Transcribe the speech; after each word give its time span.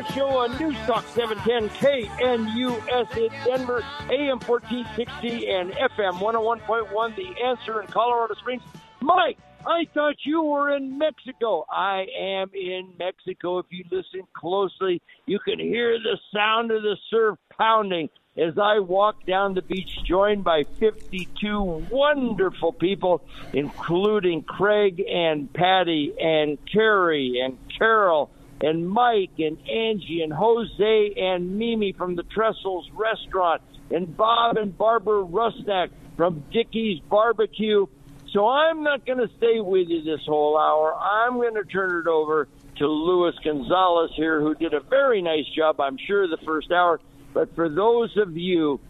is 0.00 0.14
Show 0.14 0.28
on 0.28 0.56
News 0.58 0.76
Talk 0.86 1.04
710 1.08 2.08
KNUS 2.18 3.16
in 3.16 3.30
Denver, 3.44 3.84
AM 4.08 4.38
1460 4.40 5.48
and 5.48 5.72
FM 5.72 6.14
101.1. 6.14 7.16
The 7.16 7.42
answer 7.44 7.80
in 7.80 7.86
Colorado 7.86 8.34
Springs. 8.34 8.62
Mike, 9.00 9.38
I 9.66 9.86
thought 9.92 10.16
you 10.24 10.42
were 10.42 10.74
in 10.74 10.96
Mexico. 10.96 11.66
I 11.70 12.06
am 12.18 12.50
in 12.54 12.94
Mexico. 12.98 13.58
If 13.58 13.66
you 13.70 13.84
listen 13.90 14.22
closely, 14.32 15.02
you 15.26 15.38
can 15.38 15.58
hear 15.58 15.98
the 15.98 16.18
sound 16.32 16.70
of 16.70 16.82
the 16.82 16.96
surf 17.10 17.38
pounding 17.58 18.08
as 18.38 18.56
I 18.58 18.78
walk 18.78 19.26
down 19.26 19.54
the 19.54 19.62
beach, 19.62 19.98
joined 20.04 20.44
by 20.44 20.64
52 20.78 21.86
wonderful 21.90 22.72
people, 22.72 23.22
including 23.52 24.44
Craig 24.44 25.02
and 25.10 25.52
Patty 25.52 26.14
and 26.18 26.58
Carrie 26.72 27.40
and 27.44 27.58
Carol 27.76 28.30
and 28.60 28.88
Mike 28.88 29.38
and 29.38 29.58
Angie 29.68 30.22
and 30.22 30.32
Jose 30.32 31.14
and 31.16 31.56
Mimi 31.58 31.92
from 31.92 32.16
the 32.16 32.22
Trestles 32.24 32.84
Restaurant 32.92 33.62
and 33.90 34.16
Bob 34.16 34.56
and 34.56 34.76
Barbara 34.76 35.24
Rusnak 35.24 35.90
from 36.16 36.44
Dickie's 36.52 37.00
Barbecue. 37.00 37.86
So 38.32 38.46
I'm 38.46 38.82
not 38.82 39.06
going 39.06 39.18
to 39.18 39.28
stay 39.38 39.60
with 39.60 39.88
you 39.88 40.04
this 40.04 40.24
whole 40.26 40.58
hour. 40.58 40.94
I'm 40.94 41.34
going 41.34 41.54
to 41.54 41.64
turn 41.64 42.00
it 42.00 42.08
over 42.08 42.48
to 42.76 42.86
Luis 42.86 43.34
Gonzalez 43.42 44.12
here, 44.14 44.40
who 44.40 44.54
did 44.54 44.72
a 44.72 44.80
very 44.80 45.20
nice 45.20 45.46
job, 45.56 45.80
I'm 45.80 45.98
sure, 46.06 46.28
the 46.28 46.38
first 46.44 46.70
hour. 46.70 47.00
But 47.32 47.54
for 47.54 47.68
those 47.68 48.16
of 48.16 48.36
you 48.36 48.80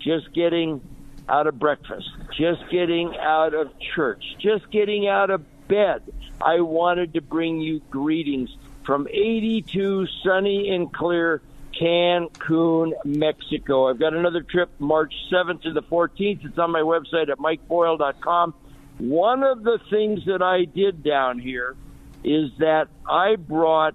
just 0.00 0.32
getting 0.34 0.80
out 1.28 1.46
of 1.46 1.58
breakfast, 1.58 2.08
just 2.38 2.60
getting 2.70 3.16
out 3.20 3.54
of 3.54 3.68
church, 3.94 4.22
just 4.38 4.70
getting 4.70 5.08
out 5.08 5.30
of 5.30 5.44
bed, 5.66 6.02
I 6.40 6.60
wanted 6.60 7.14
to 7.14 7.20
bring 7.22 7.60
you 7.60 7.80
greetings 7.90 8.50
from 8.84 9.08
82 9.08 10.06
sunny 10.22 10.70
and 10.70 10.92
clear 10.92 11.42
Cancun, 11.80 12.92
Mexico. 13.04 13.88
I've 13.88 13.98
got 13.98 14.14
another 14.14 14.42
trip 14.42 14.70
March 14.78 15.12
7th 15.32 15.62
to 15.62 15.72
the 15.72 15.82
14th. 15.82 16.44
It's 16.44 16.58
on 16.58 16.70
my 16.70 16.80
website 16.80 17.30
at 17.30 17.38
mikeboyle.com. 17.38 18.54
One 18.98 19.42
of 19.42 19.64
the 19.64 19.78
things 19.90 20.24
that 20.26 20.40
I 20.40 20.66
did 20.66 21.02
down 21.02 21.38
here 21.38 21.74
is 22.22 22.50
that 22.58 22.88
I 23.08 23.36
brought 23.36 23.94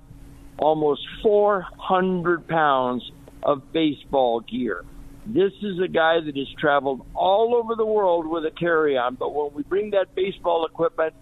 almost 0.57 1.01
400 1.23 2.47
pounds 2.47 3.09
of 3.43 3.71
baseball 3.71 4.41
gear. 4.41 4.83
This 5.25 5.53
is 5.61 5.79
a 5.79 5.87
guy 5.87 6.19
that 6.19 6.35
has 6.35 6.47
traveled 6.59 7.05
all 7.13 7.55
over 7.55 7.75
the 7.75 7.85
world 7.85 8.27
with 8.27 8.45
a 8.45 8.51
carry 8.51 8.97
on, 8.97 9.15
but 9.15 9.33
when 9.33 9.53
we 9.53 9.63
bring 9.63 9.91
that 9.91 10.15
baseball 10.15 10.65
equipment, 10.65 11.13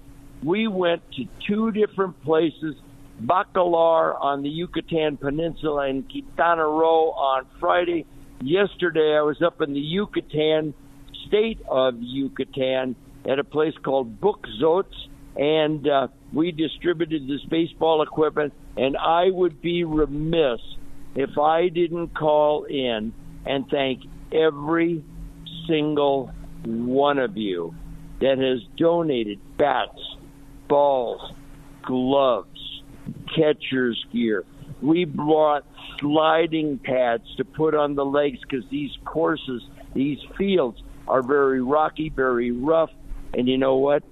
we 0.44 0.68
went 0.68 1.02
to 1.14 1.28
two 1.46 1.72
different 1.72 2.22
places 2.24 2.76
Bacalar 3.24 4.22
on 4.22 4.44
the 4.44 4.50
Yucatan 4.50 5.18
Peninsula 5.18 5.90
and 5.90 6.10
Quintana 6.10 6.64
Roo 6.64 7.10
on 7.10 7.46
Friday. 7.60 8.06
Yesterday, 8.42 9.16
I 9.18 9.22
was 9.22 9.42
up 9.42 9.62
in 9.62 9.74
the 9.74 9.80
Yucatan, 9.80 10.74
state 11.28 11.60
of 11.68 11.96
Yucatan, 12.00 12.96
at 13.28 13.40
a 13.40 13.44
place 13.44 13.74
called 13.84 14.22
Buczots, 14.22 14.94
and 15.36 15.88
uh, 15.88 16.08
we 16.34 16.52
distributed 16.52 17.28
this 17.28 17.44
baseball 17.50 18.04
equipment. 18.04 18.54
And 18.78 18.96
I 18.96 19.32
would 19.32 19.62
be 19.62 19.84
remiss 19.84 20.60
if 21.16 21.38
I 21.38 21.70
didn't 21.70 22.16
call 22.16 22.66
in 22.66 23.14
and 23.46 23.66
thank 23.72 24.02
every 24.32 25.04
single 25.68 26.32
one 26.66 27.18
of 27.18 27.36
you 27.38 27.74
that 28.22 28.38
has 28.38 28.60
donated 28.78 29.40
bats, 29.58 30.00
balls, 30.68 31.34
gloves, 31.84 32.60
catcher's 33.38 34.04
gear. 34.12 34.44
We 34.82 35.06
brought 35.06 35.66
sliding 36.00 36.80
pads 36.80 37.24
to 37.38 37.46
put 37.46 37.74
on 37.74 37.96
the 37.96 38.06
legs 38.06 38.40
because 38.42 38.68
these 38.70 38.92
courses, 39.06 39.64
these 39.94 40.20
fields 40.38 40.82
are 41.08 41.22
very 41.22 41.62
rocky, 41.62 42.10
very 42.10 42.52
rough. 42.52 42.92
And 43.34 43.48
you 43.48 43.58
know 43.58 43.76
what? 43.76 44.04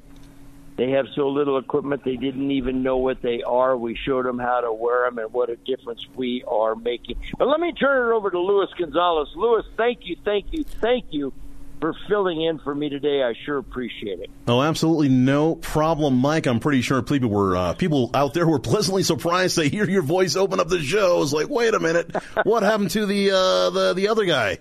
They 0.78 0.92
have 0.92 1.06
so 1.16 1.30
little 1.30 1.58
equipment 1.58 2.04
they 2.04 2.18
didn't 2.18 2.52
even 2.52 2.84
know 2.84 2.98
what 2.98 3.22
they 3.22 3.42
are. 3.44 3.78
We 3.78 3.96
showed 3.96 4.26
them 4.26 4.40
how 4.40 4.60
to 4.60 4.74
wear 4.74 5.06
them 5.06 5.20
and 5.20 5.32
what 5.32 5.50
a 5.50 5.56
difference 5.56 6.06
we 6.16 6.44
are 6.48 6.76
making. 6.76 7.18
But 7.38 7.48
let 7.48 7.62
me 7.62 7.72
turn 7.72 8.10
it 8.10 8.14
over 8.14 8.30
to 8.30 8.40
Luis 8.40 8.70
Gonzalez. 8.78 9.30
Luis, 9.36 9.66
thank 9.78 10.00
you, 10.04 10.18
thank 10.26 10.48
you, 10.52 10.64
thank 10.64 11.06
you 11.12 11.34
for 11.80 11.94
filling 12.08 12.42
in 12.42 12.60
for 12.60 12.74
me 12.74 12.90
today. 12.90 13.24
I 13.24 13.34
sure 13.46 13.58
appreciate 13.58 14.20
it. 14.20 14.30
Oh, 14.48 14.62
absolutely 14.62 15.10
no 15.10 15.56
problem, 15.56 16.18
Mike. 16.18 16.46
I'm 16.46 16.60
pretty 16.60 16.82
sure 16.82 17.02
people 17.02 17.30
were 17.30 17.56
uh, 17.56 17.74
people 17.74 18.10
out 18.14 18.34
there 18.34 18.48
were 18.48 18.60
pleasantly 18.60 19.04
surprised 19.04 19.56
to 19.56 19.66
hear 19.68 19.90
your 19.90 20.02
voice 20.02 20.36
open 20.36 20.60
up 20.60 20.70
the 20.70 20.82
show. 20.82 21.22
It's 21.22 21.34
like, 21.34 21.50
wait 21.50 21.74
a 21.74 21.80
minute, 21.80 22.16
what 22.44 22.64
happened 22.64 22.92
to 22.92 23.06
the 23.06 23.32
uh, 23.32 23.70
the 23.70 23.94
the 23.94 24.08
other 24.08 24.26
guy? 24.26 24.60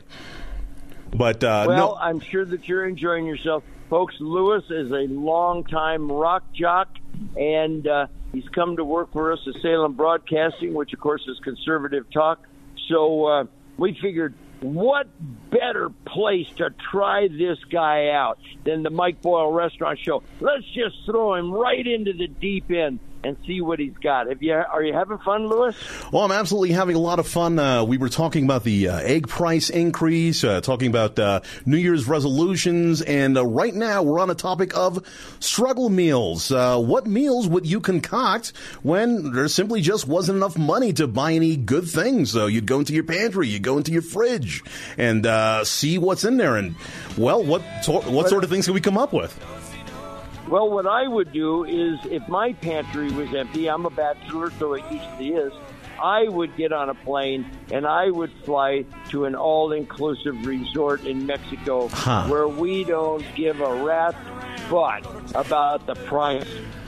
But 1.15 1.45
uh, 1.45 1.67
well, 1.69 1.77
no. 1.77 1.95
I'm 1.95 2.21
sure 2.21 2.45
that 2.45 2.67
you're 2.67 2.87
enjoying 2.87 3.27
yourself. 3.27 3.63
Folks, 3.89 4.17
Lewis 4.19 4.65
is 4.71 4.91
a 4.91 5.07
longtime 5.09 6.11
rock 6.11 6.43
jock, 6.53 6.89
and 7.37 7.87
uh, 7.87 8.07
he's 8.33 8.49
come 8.49 8.77
to 8.77 8.85
work 8.85 9.13
for 9.13 9.33
us 9.33 9.39
at 9.47 9.61
Salem 9.63 9.93
Broadcasting, 9.93 10.75
which, 10.75 10.93
of 10.93 11.01
course, 11.01 11.23
is 11.29 11.39
conservative 11.45 12.11
talk. 12.11 12.45
So 12.89 13.27
uh, 13.27 13.45
we 13.77 13.97
figured 14.01 14.35
what 14.61 15.07
better 15.51 15.91
place 16.07 16.49
to 16.57 16.71
try 16.91 17.29
this 17.29 17.59
guy 17.71 18.11
out 18.11 18.39
than 18.65 18.83
the 18.83 18.91
Mike 18.91 19.21
Boyle 19.23 19.53
Restaurant 19.53 19.99
Show? 19.99 20.23
Let's 20.41 20.65
just 20.75 20.97
throw 21.05 21.35
him 21.35 21.53
right 21.53 21.87
into 21.87 22.13
the 22.13 22.29
deep 22.29 22.71
end 22.71 22.99
and 23.25 23.37
see 23.47 23.61
what 23.61 23.79
he's 23.79 23.97
got. 24.03 24.29
Have 24.29 24.43
you 24.43 24.53
are 24.53 24.83
you 24.83 24.93
having 24.93 25.19
fun, 25.19 25.49
Luis? 25.49 25.75
Well, 26.13 26.23
I'm 26.23 26.33
absolutely 26.33 26.73
having 26.73 26.95
a 26.95 27.01
lot 27.01 27.19
of 27.19 27.27
fun. 27.27 27.59
Uh, 27.59 27.85
we 27.85 27.97
were 27.97 28.09
talking 28.09 28.45
about 28.45 28.65
the 28.65 28.89
uh, 28.89 28.99
egg 28.99 29.29
price 29.29 29.71
increase, 29.71 30.45
uh, 30.45 30.61
talking 30.61 30.89
about 30.89 31.19
uh, 31.19 31.41
New 31.65 31.79
Year's 31.79 32.07
resolutions, 32.07 33.03
and 33.03 33.37
uh, 33.37 33.45
right 33.45 33.75
now 33.75 34.03
we're 34.03 34.21
on 34.21 34.31
a 34.31 34.35
topic 34.35 34.77
of 34.77 35.05
struggle 35.41 35.89
meals. 35.89 36.53
Uh, 36.53 36.79
what 36.79 37.07
meals 37.07 37.49
would 37.49 37.67
you 37.67 37.81
concoct 37.81 38.53
when 38.83 39.33
there 39.33 39.49
simply 39.49 39.81
just 39.81 40.07
wasn't 40.07 40.37
enough 40.37 40.59
money 40.59 40.93
to 40.93 41.07
buy 41.07 41.33
any 41.33 41.57
good 41.57 41.89
things? 41.89 42.31
So 42.31 42.47
you'd 42.47 42.67
go 42.67 42.81
into 42.81 42.93
your 42.93 43.05
pantry, 43.05 43.49
you 43.49 43.59
go 43.59 43.79
into 43.79 43.93
your 43.93 44.03
fridge, 44.03 44.63
and 44.99 45.27
see 45.67 45.99
what's 45.99 46.25
in 46.25 46.37
there. 46.37 46.57
And 46.57 46.75
well, 47.17 47.43
what 47.43 47.63
what 47.87 48.29
sort 48.29 48.45
of 48.45 48.51
things 48.51 48.67
can 48.67 48.75
we 48.75 48.81
come 48.81 48.99
up 48.99 49.13
with? 49.13 49.39
Well, 50.49 50.71
what 50.71 50.87
I 50.87 51.09
would 51.09 51.33
do 51.33 51.65
is 51.65 51.99
if 52.11 52.27
my 52.29 52.53
pantry 52.53 53.11
was 53.11 53.35
empty, 53.35 53.69
I'm 53.69 53.87
a 53.87 53.91
bachelor, 53.91 54.51
so 54.59 54.75
it 54.75 54.85
usually 54.91 55.31
is. 55.31 55.53
I 56.03 56.25
would 56.29 56.55
get 56.57 56.73
on 56.73 56.91
a 56.91 56.95
plane 56.95 57.47
and 57.71 57.87
I 57.87 58.11
would 58.11 58.31
fly 58.45 58.85
to 59.11 59.25
an 59.27 59.35
all 59.35 59.73
inclusive 59.73 60.45
resort 60.45 61.05
in 61.07 61.25
Mexico 61.25 61.89
Huh. 61.89 62.27
where 62.27 62.49
we 62.49 62.85
don't 62.85 63.25
give 63.37 63.61
a 63.61 63.83
rat's 63.85 64.17
butt 64.69 65.07
about 65.35 65.87
the 65.87 65.95
price 65.95 66.47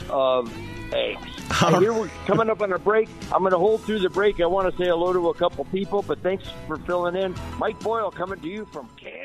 of 0.09 0.53
eggs. 0.93 1.21
And 1.63 1.77
here 1.77 1.93
we're 1.93 2.09
coming 2.25 2.49
up 2.49 2.61
on 2.61 2.73
a 2.73 2.77
break. 2.79 3.07
I'm 3.31 3.39
going 3.39 3.53
to 3.53 3.57
hold 3.57 3.81
through 3.83 3.99
the 3.99 4.09
break. 4.09 4.41
I 4.41 4.45
want 4.45 4.69
to 4.71 4.77
say 4.77 4.89
hello 4.89 5.13
to 5.13 5.29
a 5.29 5.33
couple 5.33 5.63
people, 5.65 6.01
but 6.03 6.21
thanks 6.21 6.43
for 6.67 6.77
filling 6.77 7.15
in. 7.15 7.33
Mike 7.57 7.79
Boyle 7.79 8.11
coming 8.11 8.39
to 8.41 8.47
you 8.47 8.65
from 8.73 8.89
Canada. 8.97 9.23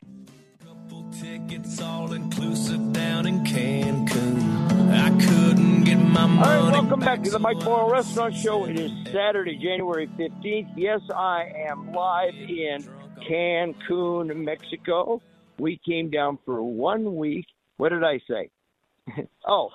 Tickets 1.32 1.80
all 1.80 2.12
inclusive 2.12 2.92
down 2.92 3.26
in 3.26 3.42
Cancun. 3.42 4.92
I 4.92 5.08
couldn't 5.08 5.84
get 5.84 5.96
my 5.96 6.20
All 6.24 6.28
money. 6.28 6.62
right, 6.62 6.72
welcome 6.72 7.00
back 7.00 7.22
to 7.22 7.30
the 7.30 7.38
Mike 7.38 7.58
Boyle 7.60 7.90
Restaurant 7.90 8.36
Show. 8.36 8.66
It 8.66 8.78
is 8.78 8.90
Saturday, 9.06 9.56
January 9.56 10.08
15th. 10.08 10.74
Yes, 10.76 11.00
I 11.16 11.50
am 11.70 11.90
live 11.90 12.34
in 12.34 12.86
Cancun, 13.26 14.44
Mexico. 14.44 15.22
We 15.58 15.80
came 15.88 16.10
down 16.10 16.38
for 16.44 16.62
one 16.62 17.16
week. 17.16 17.46
What 17.78 17.92
did 17.92 18.04
I 18.04 18.20
say? 18.28 18.50
oh, 19.48 19.70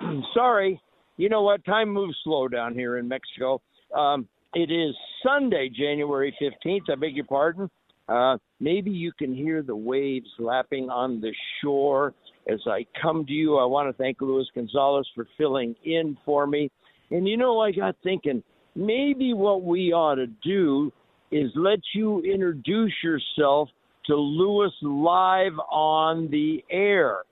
sorry. 0.32 0.80
You 1.18 1.28
know 1.28 1.42
what? 1.42 1.62
Time 1.66 1.90
moves 1.90 2.16
slow 2.24 2.48
down 2.48 2.72
here 2.72 2.96
in 2.96 3.06
Mexico. 3.06 3.60
Um, 3.94 4.26
it 4.54 4.70
is 4.70 4.94
Sunday, 5.22 5.68
January 5.68 6.34
15th. 6.40 6.88
I 6.90 6.94
beg 6.94 7.16
your 7.16 7.26
pardon. 7.26 7.68
Uh, 8.08 8.38
maybe 8.60 8.90
you 8.90 9.12
can 9.12 9.34
hear 9.34 9.62
the 9.62 9.74
waves 9.74 10.28
lapping 10.38 10.88
on 10.90 11.20
the 11.20 11.32
shore 11.60 12.14
as 12.48 12.60
I 12.66 12.86
come 13.00 13.26
to 13.26 13.32
you. 13.32 13.56
I 13.56 13.64
want 13.64 13.88
to 13.88 14.02
thank 14.02 14.20
Luis 14.20 14.46
Gonzalez 14.54 15.08
for 15.14 15.26
filling 15.36 15.74
in 15.84 16.16
for 16.24 16.46
me. 16.46 16.70
And 17.10 17.26
you 17.26 17.36
know, 17.36 17.60
I 17.60 17.72
got 17.72 17.96
thinking 18.02 18.42
maybe 18.74 19.34
what 19.34 19.62
we 19.62 19.92
ought 19.92 20.16
to 20.16 20.26
do 20.26 20.92
is 21.30 21.50
let 21.54 21.80
you 21.94 22.20
introduce 22.22 22.92
yourself 23.02 23.68
to 24.06 24.16
Luis 24.16 24.72
live 24.82 25.58
on 25.70 26.28
the 26.30 26.64
air. 26.70 27.22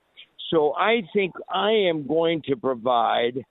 So 0.49 0.73
I 0.75 1.01
think 1.13 1.33
I 1.53 1.71
am 1.71 2.07
going 2.07 2.41
to 2.47 2.55
provide 2.55 3.43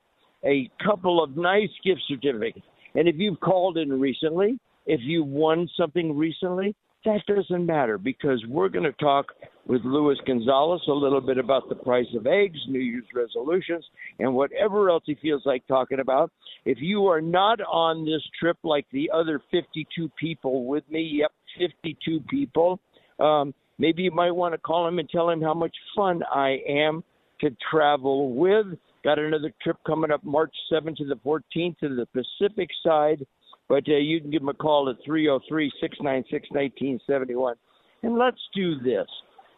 a 0.44 0.70
couple 0.84 1.22
of 1.22 1.36
nice 1.36 1.68
gift 1.84 2.00
certificates. 2.08 2.64
And 2.94 3.08
if 3.08 3.16
you've 3.18 3.40
called 3.40 3.76
in 3.76 4.00
recently, 4.00 4.58
if 4.86 5.00
you've 5.02 5.28
won 5.28 5.68
something 5.76 6.16
recently, 6.16 6.74
that 7.04 7.20
doesn't 7.26 7.66
matter 7.66 7.98
because 7.98 8.42
we're 8.48 8.68
going 8.68 8.84
to 8.84 8.92
talk 8.92 9.26
with 9.66 9.82
Luis 9.84 10.18
Gonzalez 10.26 10.80
a 10.88 10.92
little 10.92 11.20
bit 11.20 11.38
about 11.38 11.68
the 11.68 11.74
price 11.74 12.06
of 12.16 12.26
eggs, 12.26 12.58
New 12.68 12.80
Year's 12.80 13.04
resolutions, 13.14 13.84
and 14.18 14.34
whatever 14.34 14.90
else 14.90 15.04
he 15.06 15.14
feels 15.16 15.42
like 15.44 15.66
talking 15.66 16.00
about. 16.00 16.32
If 16.64 16.78
you 16.80 17.06
are 17.06 17.20
not 17.20 17.60
on 17.60 18.04
this 18.04 18.22
trip 18.40 18.56
like 18.64 18.86
the 18.92 19.10
other 19.14 19.40
52 19.50 20.10
people 20.18 20.66
with 20.66 20.84
me, 20.90 21.20
yep, 21.20 21.32
52 21.58 22.20
people, 22.28 22.80
um, 23.20 23.54
maybe 23.78 24.02
you 24.02 24.10
might 24.10 24.32
want 24.32 24.54
to 24.54 24.58
call 24.58 24.88
him 24.88 24.98
and 24.98 25.08
tell 25.08 25.30
him 25.30 25.40
how 25.40 25.54
much 25.54 25.74
fun 25.94 26.22
I 26.32 26.58
am 26.68 27.04
to 27.40 27.50
travel 27.70 28.34
with. 28.34 28.66
Got 29.04 29.18
another 29.18 29.52
trip 29.62 29.76
coming 29.86 30.10
up 30.10 30.24
March 30.24 30.54
7th 30.72 30.96
to 30.96 31.04
the 31.04 31.16
14th 31.24 31.78
to 31.78 31.94
the 31.94 32.06
Pacific 32.06 32.68
side 32.84 33.24
but 33.68 33.88
uh, 33.88 33.96
you 33.96 34.20
can 34.20 34.30
give 34.30 34.40
them 34.40 34.48
a 34.48 34.54
call 34.54 34.88
at 34.88 34.96
303 35.04 35.70
696 35.80 36.50
1971. 36.50 37.54
And 38.02 38.18
let's 38.18 38.40
do 38.54 38.78
this. 38.80 39.06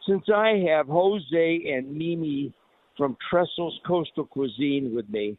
Since 0.07 0.25
I 0.35 0.63
have 0.69 0.87
Jose 0.87 1.63
and 1.75 1.95
Mimi 1.95 2.53
from 2.97 3.17
Trestles 3.31 3.79
Coastal 3.87 4.27
Cuisine 4.27 4.95
with 4.95 5.09
me, 5.09 5.37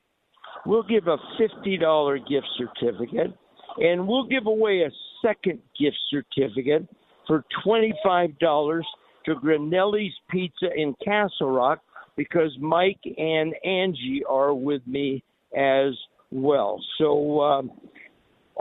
we'll 0.66 0.84
give 0.84 1.08
a 1.08 1.18
$50 1.40 2.30
gift 2.30 2.48
certificate 2.58 3.36
and 3.78 4.08
we'll 4.08 4.28
give 4.28 4.48
away 4.48 4.82
a 4.82 4.92
second 5.22 5.60
gift 5.80 5.98
certificate 6.10 6.88
for 7.28 7.44
$25 7.66 8.82
to 9.26 9.36
Granelli's 9.36 10.14
Pizza 10.30 10.70
in 10.76 10.96
Castle 11.04 11.52
Rock 11.52 11.80
because 12.16 12.52
Mike 12.60 13.00
and 13.18 13.54
Angie 13.64 14.24
are 14.30 14.54
with 14.54 14.86
me 14.86 15.24
as 15.56 15.94
well. 16.32 16.82
So 16.98 17.42
um, 17.42 17.72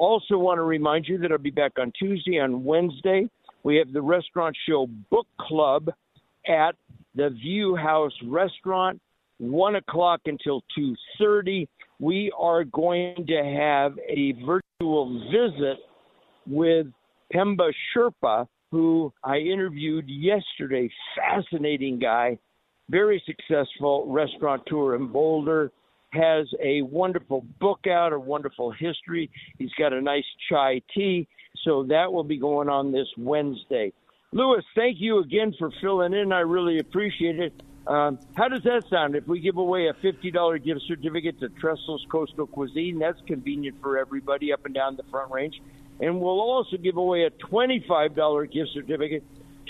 also, 0.00 0.38
want 0.38 0.56
to 0.56 0.62
remind 0.62 1.06
you 1.06 1.18
that 1.18 1.30
I'll 1.30 1.36
be 1.36 1.50
back 1.50 1.72
on 1.78 1.92
Tuesday. 1.98 2.40
On 2.40 2.64
Wednesday, 2.64 3.28
we 3.64 3.76
have 3.76 3.92
the 3.92 4.00
Restaurant 4.00 4.56
Show 4.66 4.86
Book 5.10 5.26
Club 5.38 5.90
at 6.48 6.74
the 7.14 7.28
View 7.28 7.76
House 7.76 8.14
Restaurant, 8.26 8.98
one 9.36 9.76
o'clock 9.76 10.22
until 10.24 10.62
two 10.74 10.96
thirty. 11.18 11.68
We 11.98 12.32
are 12.38 12.64
going 12.64 13.26
to 13.26 13.44
have 13.44 13.92
a 14.08 14.32
virtual 14.46 15.20
visit 15.30 15.76
with 16.46 16.86
Pemba 17.34 17.70
Sherpa, 17.94 18.46
who 18.70 19.12
I 19.22 19.36
interviewed 19.36 20.08
yesterday. 20.08 20.88
Fascinating 21.14 21.98
guy, 21.98 22.38
very 22.88 23.22
successful 23.26 24.06
restaurateur 24.08 24.94
in 24.94 25.08
Boulder 25.08 25.72
has 26.12 26.46
a 26.62 26.82
wonderful 26.82 27.44
book 27.60 27.86
out, 27.86 28.12
a 28.12 28.18
wonderful 28.18 28.70
history. 28.70 29.30
He's 29.58 29.72
got 29.78 29.92
a 29.92 30.00
nice 30.00 30.24
chai 30.48 30.82
tea. 30.94 31.28
So 31.64 31.84
that 31.84 32.12
will 32.12 32.24
be 32.24 32.38
going 32.38 32.68
on 32.68 32.92
this 32.92 33.08
Wednesday. 33.16 33.92
Lewis, 34.32 34.64
thank 34.74 35.00
you 35.00 35.18
again 35.18 35.54
for 35.58 35.70
filling 35.80 36.14
in. 36.14 36.32
I 36.32 36.40
really 36.40 36.78
appreciate 36.78 37.40
it. 37.40 37.62
Um, 37.86 38.18
how 38.34 38.48
does 38.48 38.62
that 38.62 38.84
sound? 38.88 39.16
If 39.16 39.26
we 39.26 39.40
give 39.40 39.56
away 39.56 39.88
a 39.88 39.94
$50 39.94 40.64
gift 40.64 40.82
certificate 40.86 41.40
to 41.40 41.48
Trestles 41.48 42.06
Coastal 42.08 42.46
Cuisine, 42.46 42.98
that's 42.98 43.20
convenient 43.26 43.80
for 43.82 43.98
everybody 43.98 44.52
up 44.52 44.64
and 44.64 44.74
down 44.74 44.96
the 44.96 45.02
Front 45.10 45.32
Range. 45.32 45.60
And 45.98 46.20
we'll 46.20 46.40
also 46.40 46.76
give 46.76 46.96
away 46.96 47.24
a 47.24 47.30
$25 47.30 48.52
gift 48.52 48.70
certificate 48.72 49.24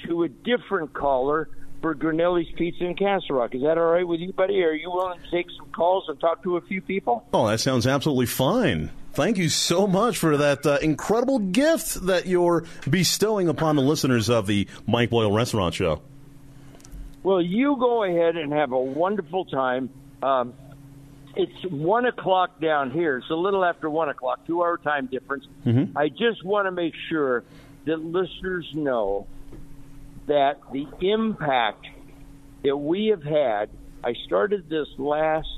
to 0.07 0.25
a 0.25 0.29
different 0.29 0.93
caller 0.93 1.49
for 1.81 1.94
Granelli's 1.94 2.50
Pizza 2.56 2.85
in 2.85 2.94
Castle 2.94 3.37
Rock. 3.37 3.55
Is 3.55 3.62
that 3.62 3.79
all 3.79 3.85
right 3.85 4.06
with 4.06 4.21
you, 4.21 4.32
buddy? 4.32 4.62
Are 4.62 4.73
you 4.73 4.91
willing 4.91 5.21
to 5.21 5.31
take 5.31 5.47
some 5.56 5.71
calls 5.71 6.05
and 6.09 6.19
talk 6.21 6.43
to 6.43 6.56
a 6.56 6.61
few 6.61 6.81
people? 6.81 7.27
Oh, 7.32 7.49
that 7.49 7.61
sounds 7.61 7.87
absolutely 7.87 8.27
fine. 8.27 8.91
Thank 9.12 9.38
you 9.38 9.49
so 9.49 9.87
much 9.87 10.19
for 10.19 10.37
that 10.37 10.65
uh, 10.65 10.79
incredible 10.81 11.38
gift 11.38 12.06
that 12.06 12.27
you're 12.27 12.65
bestowing 12.88 13.49
upon 13.49 13.77
the 13.77 13.82
listeners 13.82 14.29
of 14.29 14.47
the 14.47 14.69
Mike 14.87 15.11
Boyle 15.11 15.32
Restaurant 15.32 15.75
Show. 15.75 16.03
Well, 17.23 17.43
you 17.43 17.77
go 17.77 18.05
ahead 18.05 18.37
and 18.37 18.53
have 18.53 18.73
a 18.73 18.79
wonderful 18.79 19.44
time. 19.47 19.91
Um, 20.23 20.55
it's 21.37 21.65
one 21.65 22.06
o'clock 22.06 22.61
down 22.61 22.91
here. 22.91 23.19
It's 23.19 23.31
a 23.31 23.35
little 23.35 23.65
after 23.65 23.91
one 23.91 24.09
o'clock, 24.09 24.47
two 24.47 24.62
hour 24.62 24.79
time 24.79 25.06
difference. 25.06 25.47
Mm-hmm. 25.67 25.97
I 25.97 26.09
just 26.09 26.44
want 26.44 26.67
to 26.67 26.71
make 26.71 26.94
sure 27.09 27.44
that 27.87 27.99
listeners 27.99 28.69
know 28.75 29.26
that 30.31 30.61
the 30.73 30.87
impact 31.00 31.85
that 32.62 32.77
we 32.77 33.09
have 33.09 33.23
had, 33.23 33.69
I 34.05 34.15
started 34.27 34.71
this 34.71 34.87
last 34.97 35.49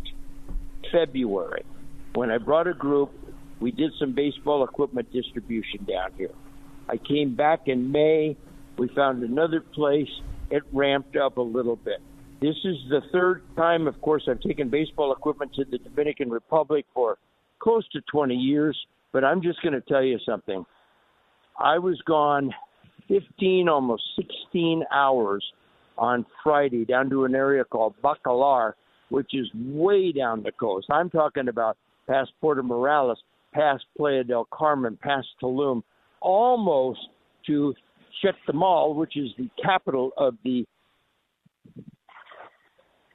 February 0.91 1.63
when 2.15 2.31
I 2.31 2.39
brought 2.39 2.67
a 2.67 2.73
group. 2.73 3.11
We 3.61 3.71
did 3.71 3.93
some 4.01 4.15
baseball 4.15 4.65
equipment 4.65 5.13
distribution 5.13 5.85
down 5.85 6.13
here. 6.17 6.33
I 6.89 6.97
came 6.97 7.37
back 7.37 7.69
in 7.69 7.93
May. 7.93 8.35
We 8.79 8.89
found 8.89 9.23
another 9.23 9.61
place. 9.61 10.09
It 10.51 10.63
ramped 10.73 11.17
up 11.17 11.37
a 11.37 11.43
little 11.43 11.77
bit. 11.77 12.01
This 12.41 12.57
is 12.65 12.77
the 12.89 13.03
third 13.13 13.43
time, 13.57 13.87
of 13.87 14.01
course, 14.01 14.23
I've 14.27 14.41
taken 14.41 14.71
baseball 14.71 15.13
equipment 15.13 15.53
to 15.57 15.67
the 15.67 15.79
Dominican 15.79 16.31
Republic 16.31 16.87
for 16.95 17.19
close 17.59 17.87
to 17.91 18.01
20 18.11 18.35
years. 18.35 18.77
But 19.13 19.23
I'm 19.23 19.43
just 19.43 19.61
going 19.61 19.75
to 19.75 19.83
tell 19.83 20.03
you 20.03 20.19
something. 20.25 20.65
I 21.59 21.79
was 21.79 22.01
gone 22.07 22.53
15, 23.09 23.69
almost 23.69 24.03
16 24.17 24.85
hours 24.93 25.45
on 25.99 26.25
Friday 26.43 26.85
down 26.85 27.11
to 27.11 27.25
an 27.25 27.35
area 27.35 27.65
called 27.65 27.95
Bacalar, 28.03 28.73
which 29.11 29.35
is 29.35 29.47
way 29.55 30.13
down 30.13 30.43
the 30.43 30.53
coast. 30.53 30.87
I'm 30.91 31.11
talking 31.11 31.49
about 31.49 31.77
past 32.09 32.31
Puerto 32.41 32.63
Morelos, 32.63 33.19
past 33.53 33.85
Playa 33.97 34.25
del 34.25 34.47
Carmen, 34.53 34.99
past 35.03 35.29
Tulum, 35.43 35.83
almost 36.21 37.01
to 37.47 37.75
Chetumal, 38.23 38.95
which 38.95 39.17
is 39.17 39.31
the 39.37 39.49
capital 39.63 40.13
of 40.17 40.35
the 40.45 40.65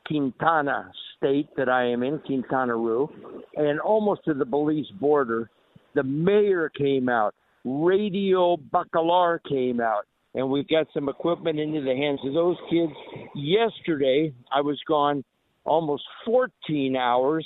Quintana 0.05 0.91
state 1.17 1.49
that 1.57 1.69
I 1.69 1.85
am 1.85 2.03
in, 2.03 2.19
Quintana 2.19 2.75
Roo, 2.75 3.09
and 3.55 3.79
almost 3.79 4.23
to 4.25 4.33
the 4.33 4.45
Belize 4.45 4.89
border. 4.99 5.49
The 5.95 6.03
mayor 6.03 6.69
came 6.69 7.09
out. 7.09 7.33
Radio 7.67 8.57
Bacalar 8.73 9.39
came 9.47 9.81
out, 9.81 10.05
and 10.35 10.49
we've 10.49 10.67
got 10.67 10.87
some 10.93 11.09
equipment 11.09 11.59
into 11.59 11.81
the 11.81 11.95
hands 11.95 12.19
of 12.23 12.33
those 12.33 12.55
kids. 12.69 12.93
Yesterday, 13.35 14.33
I 14.53 14.61
was 14.61 14.79
gone 14.87 15.23
almost 15.65 16.03
14 16.25 16.95
hours 16.95 17.45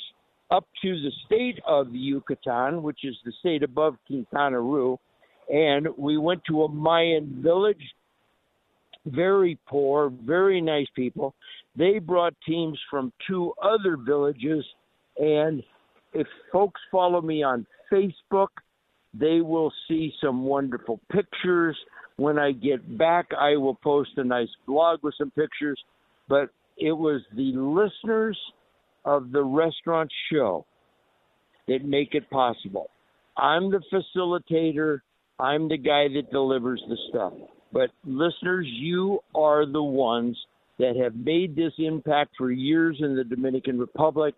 up 0.51 0.67
to 0.83 1.01
the 1.01 1.11
state 1.25 1.59
of 1.65 1.87
Yucatan, 1.91 2.83
which 2.83 2.99
is 3.03 3.15
the 3.25 3.31
state 3.39 3.63
above 3.63 3.95
Quintana 4.05 4.59
Roo, 4.59 4.99
and 5.51 5.87
we 5.97 6.17
went 6.17 6.43
to 6.49 6.63
a 6.63 6.69
Mayan 6.69 7.41
village. 7.41 7.81
Very 9.07 9.57
poor, 9.67 10.11
very 10.23 10.61
nice 10.61 10.87
people. 10.95 11.33
They 11.75 11.97
brought 11.97 12.35
teams 12.45 12.77
from 12.91 13.11
two 13.27 13.53
other 13.61 13.97
villages, 13.97 14.63
and 15.17 15.63
if 16.13 16.27
folks 16.51 16.79
follow 16.91 17.21
me 17.21 17.41
on 17.41 17.65
Facebook, 17.91 18.49
they 19.13 19.41
will 19.41 19.71
see 19.87 20.13
some 20.23 20.43
wonderful 20.43 20.99
pictures. 21.11 21.77
When 22.17 22.39
I 22.39 22.51
get 22.51 22.97
back, 22.97 23.27
I 23.37 23.57
will 23.57 23.75
post 23.75 24.11
a 24.17 24.23
nice 24.23 24.49
blog 24.67 24.99
with 25.03 25.15
some 25.17 25.31
pictures. 25.31 25.79
But 26.29 26.49
it 26.77 26.93
was 26.93 27.21
the 27.35 27.51
listeners 27.53 28.37
of 29.05 29.31
the 29.31 29.43
restaurant 29.43 30.09
show 30.31 30.65
that 31.67 31.83
make 31.83 32.13
it 32.13 32.29
possible. 32.29 32.89
I'm 33.37 33.71
the 33.71 33.81
facilitator, 33.91 34.99
I'm 35.39 35.67
the 35.67 35.77
guy 35.77 36.07
that 36.15 36.31
delivers 36.31 36.81
the 36.87 36.97
stuff. 37.09 37.33
But 37.73 37.89
listeners, 38.05 38.67
you 38.67 39.19
are 39.33 39.65
the 39.65 39.83
ones 39.83 40.37
that 40.79 40.95
have 40.95 41.15
made 41.15 41.55
this 41.55 41.73
impact 41.77 42.31
for 42.37 42.51
years 42.51 42.97
in 42.99 43.15
the 43.15 43.23
Dominican 43.23 43.79
Republic 43.79 44.35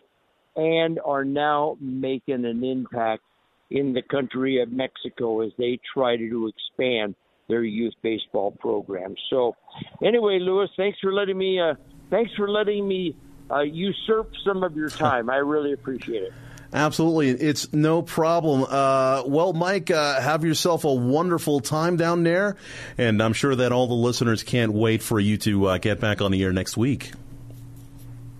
and 0.56 1.00
are 1.04 1.26
now 1.26 1.78
making 1.80 2.46
an 2.46 2.64
impact 2.64 3.24
in 3.70 3.94
the 3.94 4.02
country 4.02 4.62
of 4.62 4.72
Mexico 4.72 5.42
as 5.42 5.52
they 5.58 5.80
try 5.94 6.18
to 6.18 6.48
expand 6.48 7.16
their 7.50 7.64
youth 7.64 7.94
baseball 8.02 8.52
program. 8.52 9.16
So, 9.30 9.56
anyway, 10.04 10.40
Luis, 10.40 10.70
thanks 10.78 11.00
for 11.00 11.14
letting 11.14 11.38
me 11.38 11.60
uh, 11.60 11.76
thanks 12.10 12.32
for 12.36 12.50
letting 12.50 12.88
me 12.88 13.16
uh, 13.52 13.62
usurp 13.62 14.32
some 14.46 14.64
of 14.64 14.76
your 14.76 14.90
time. 15.06 15.30
I 15.30 15.38
really 15.38 15.74
appreciate 15.74 16.24
it. 16.24 16.34
Absolutely. 16.74 17.30
It's 17.30 17.72
no 17.72 18.02
problem. 18.02 18.66
Uh, 18.68 19.24
well, 19.28 19.54
Mike, 19.54 19.92
uh, 19.92 20.20
have 20.20 20.44
yourself 20.44 20.86
a 20.86 20.94
wonderful 20.94 21.60
time 21.60 21.98
down 21.98 22.24
there. 22.24 22.56
And 22.98 23.22
I'm 23.22 23.34
sure 23.34 23.56
that 23.56 23.72
all 23.72 23.86
the 23.86 23.94
listeners 23.94 24.42
can't 24.42 24.74
wait 24.74 25.04
for 25.04 25.20
you 25.20 25.38
to 25.38 25.68
uh, 25.68 25.78
get 25.78 26.00
back 26.00 26.20
on 26.20 26.32
the 26.32 26.42
air 26.42 26.52
next 26.52 26.76
week. 26.76 27.12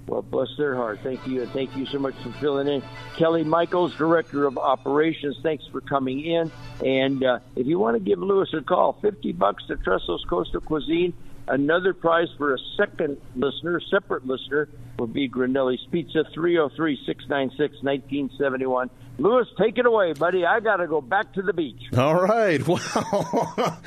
Well, 0.08 0.22
bless 0.22 0.50
their 0.58 0.76
heart. 0.76 1.00
Thank 1.02 1.26
you. 1.28 1.44
And 1.44 1.52
thank 1.52 1.76
you 1.78 1.86
so 1.86 1.98
much 1.98 2.16
for 2.24 2.32
filling 2.34 2.68
in. 2.68 2.84
Kelly 3.18 3.44
Michaels, 3.44 3.96
Director 3.96 4.46
of 4.46 4.58
Operations, 4.58 5.38
thanks 5.42 5.66
for 5.72 5.82
coming 5.82 6.20
in. 6.22 6.52
And 6.86 7.24
uh, 7.24 7.40
if 7.56 7.68
you 7.68 7.80
want 7.80 7.96
to 7.96 8.00
give 8.00 8.20
Lewis 8.20 8.54
a 8.54 8.62
call, 8.62 8.94
50 9.02 9.32
bucks 9.34 9.64
to 9.68 9.78
Trestles 9.78 10.26
Coastal 10.28 10.62
Cuisine. 10.62 11.14
Another 11.48 11.94
prize 11.94 12.30
for 12.38 12.54
a 12.54 12.58
second 12.78 13.18
listener, 13.36 13.82
separate 13.92 14.26
listener, 14.26 14.70
will 14.98 15.08
be 15.08 15.28
Granelli's 15.28 15.86
Pizza, 15.92 16.24
303 16.34 16.98
696 17.06 17.84
1971. 17.84 18.90
Lewis, 19.20 19.48
take 19.60 19.78
it 19.78 19.86
away, 19.86 20.14
buddy. 20.14 20.44
I 20.44 20.60
got 20.60 20.78
to 20.78 20.88
go 20.88 21.00
back 21.00 21.34
to 21.34 21.44
the 21.44 21.54
beach. 21.54 21.82
All 21.98 22.22
right. 22.22 22.62
Well, 23.14 23.82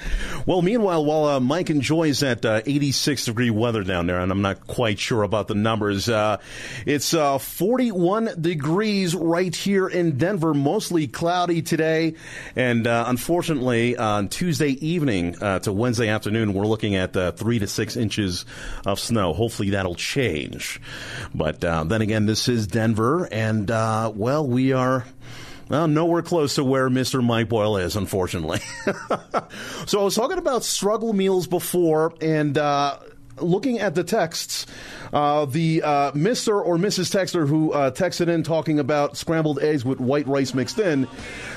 well 0.46 0.62
meanwhile, 0.62 1.04
while 1.04 1.24
uh, 1.24 1.40
Mike 1.40 1.70
enjoys 1.70 2.20
that 2.20 2.44
uh, 2.44 2.62
86 2.64 3.24
degree 3.24 3.50
weather 3.50 3.82
down 3.82 4.06
there, 4.06 4.20
and 4.20 4.30
I'm 4.30 4.42
not 4.42 4.66
quite 4.66 4.98
sure 4.98 5.22
about 5.22 5.48
the 5.48 5.54
numbers, 5.54 6.08
uh, 6.08 6.38
it's 6.84 7.12
uh, 7.14 7.38
41 7.38 8.40
degrees 8.40 9.14
right 9.14 9.54
here 9.54 9.88
in 9.88 10.16
Denver, 10.18 10.54
mostly 10.54 11.08
cloudy 11.08 11.62
today. 11.62 12.14
And 12.54 12.86
uh, 12.86 13.04
unfortunately, 13.08 13.96
on 13.96 14.28
Tuesday 14.28 14.70
evening 14.70 15.36
uh, 15.42 15.58
to 15.60 15.72
Wednesday 15.72 16.08
afternoon, 16.08 16.54
we're 16.54 16.66
looking 16.66 16.94
at 16.94 17.16
three 17.46 17.60
to 17.60 17.68
six 17.68 17.96
inches 17.96 18.44
of 18.84 18.98
snow. 18.98 19.32
Hopefully, 19.32 19.70
that'll 19.70 19.94
change. 19.94 20.80
But 21.32 21.60
then 21.60 22.02
again, 22.02 22.26
this 22.26 22.48
is 22.48 22.66
Denver, 22.66 23.28
and 23.30 23.68
well, 23.68 24.44
we 24.44 24.72
are 24.72 25.04
well, 25.68 25.86
nowhere 25.86 26.22
close 26.22 26.56
to 26.56 26.64
where 26.64 26.88
Mr. 26.88 27.24
Mike 27.24 27.48
Boyle 27.48 27.76
is, 27.76 27.94
unfortunately. 27.94 28.58
so 29.86 30.00
I 30.00 30.04
was 30.04 30.16
talking 30.16 30.38
about 30.38 30.64
struggle 30.64 31.12
meals 31.12 31.46
before, 31.46 32.14
and 32.20 32.58
uh, 32.58 32.98
looking 33.40 33.78
at 33.78 33.94
the 33.94 34.04
texts, 34.04 34.66
uh, 35.12 35.44
the 35.44 35.82
uh, 35.82 36.12
Mr. 36.12 36.64
or 36.64 36.76
Mrs. 36.76 37.14
Texter 37.14 37.46
who 37.46 37.72
uh, 37.72 37.90
texted 37.90 38.28
in 38.28 38.42
talking 38.42 38.78
about 38.78 39.16
scrambled 39.16 39.58
eggs 39.60 39.84
with 39.84 40.00
white 40.00 40.26
rice 40.26 40.54
mixed 40.54 40.78
in 40.78 41.08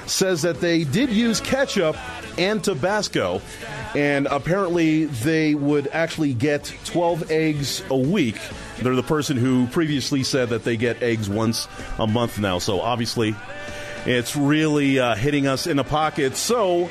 says 0.05 0.41
that 0.41 0.59
they 0.59 0.83
did 0.83 1.09
use 1.09 1.39
ketchup 1.39 1.95
and 2.37 2.63
Tabasco, 2.63 3.41
and 3.95 4.27
apparently 4.27 5.05
they 5.05 5.55
would 5.55 5.87
actually 5.87 6.33
get 6.33 6.73
12 6.85 7.31
eggs 7.31 7.83
a 7.89 7.97
week. 7.97 8.39
They're 8.81 8.95
the 8.95 9.03
person 9.03 9.37
who 9.37 9.67
previously 9.67 10.23
said 10.23 10.49
that 10.49 10.63
they 10.63 10.77
get 10.77 11.03
eggs 11.03 11.29
once 11.29 11.67
a 11.97 12.07
month 12.07 12.39
now, 12.39 12.59
so 12.59 12.79
obviously 12.81 13.35
it's 14.05 14.35
really 14.35 14.99
uh, 14.99 15.15
hitting 15.15 15.47
us 15.47 15.67
in 15.67 15.77
the 15.77 15.83
pocket. 15.83 16.35
So, 16.35 16.89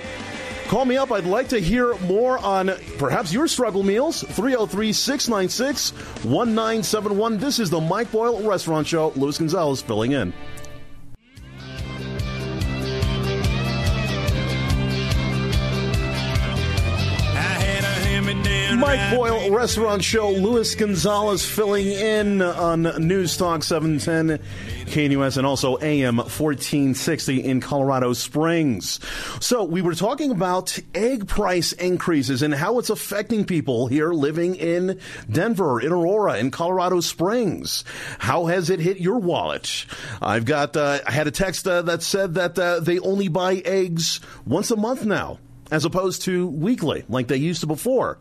Call 0.69 0.85
me 0.85 0.99
up. 0.99 1.11
I'd 1.11 1.25
like 1.25 1.49
to 1.49 1.59
hear 1.59 1.97
more 2.01 2.37
on 2.39 2.71
perhaps 2.99 3.33
your 3.33 3.49
struggle 3.49 3.83
meals. 3.83 4.23
303 4.23 4.93
696 4.93 5.93
1971. 6.25 7.39
This 7.39 7.59
is 7.59 7.71
the 7.71 7.81
Mike 7.81 8.13
Boyle 8.13 8.43
Restaurant 8.43 8.87
Show. 8.87 9.15
Luis 9.17 9.39
Gonzalez 9.39 9.81
filling 9.81 10.13
in. 10.13 10.35
Mike 18.79 19.15
Boyle 19.15 19.51
Restaurant 19.51 20.05
Show. 20.05 20.31
Luis 20.31 20.75
Gonzalez 20.75 21.45
filling 21.45 21.89
in 21.89 22.41
on 22.41 22.83
News 22.83 23.37
Talk 23.37 23.63
710 23.63 24.39
KNUS 24.87 25.37
and 25.37 25.47
also 25.47 25.79
AM 25.79 26.19
1460 26.19 27.45
in 27.45 27.61
Colorado 27.61 28.13
Springs. 28.13 29.01
So 29.41 29.65
we 29.65 29.83
were 29.83 29.95
talking 29.95 30.31
about 30.31 30.79
egg 30.95 31.27
price 31.27 31.73
increases 31.73 32.43
and 32.43 32.55
how 32.55 32.79
it's 32.79 32.91
affecting 32.91 33.45
people 33.45 33.89
here 33.89 34.13
living 34.13 34.55
in 34.55 35.01
Denver, 35.31 35.81
in 35.81 35.93
Aurora, 35.93 36.39
in 36.39 36.51
Colorado 36.51 37.01
Springs. 37.01 37.85
How 38.19 38.47
has 38.47 38.71
it 38.71 38.81
hit 38.81 39.01
your 39.01 39.19
wallet? 39.19 39.87
I've 40.23 40.45
got, 40.45 40.77
uh, 40.77 41.01
I 41.07 41.11
had 41.11 41.27
a 41.27 41.33
text 41.33 41.67
uh, 41.67 41.83
that 41.83 42.03
said 42.03 42.35
that 42.35 42.59
uh, 42.59 42.81
they 42.81 42.99
only 43.01 43.29
buy 43.29 43.57
eggs 43.65 44.21
once 44.47 44.71
a 44.71 44.77
month 44.77 45.05
now 45.05 45.39
as 45.71 45.85
opposed 45.85 46.23
to 46.23 46.47
weekly 46.47 47.05
like 47.09 47.29
they 47.29 47.37
used 47.37 47.61
to 47.61 47.67
before. 47.67 48.19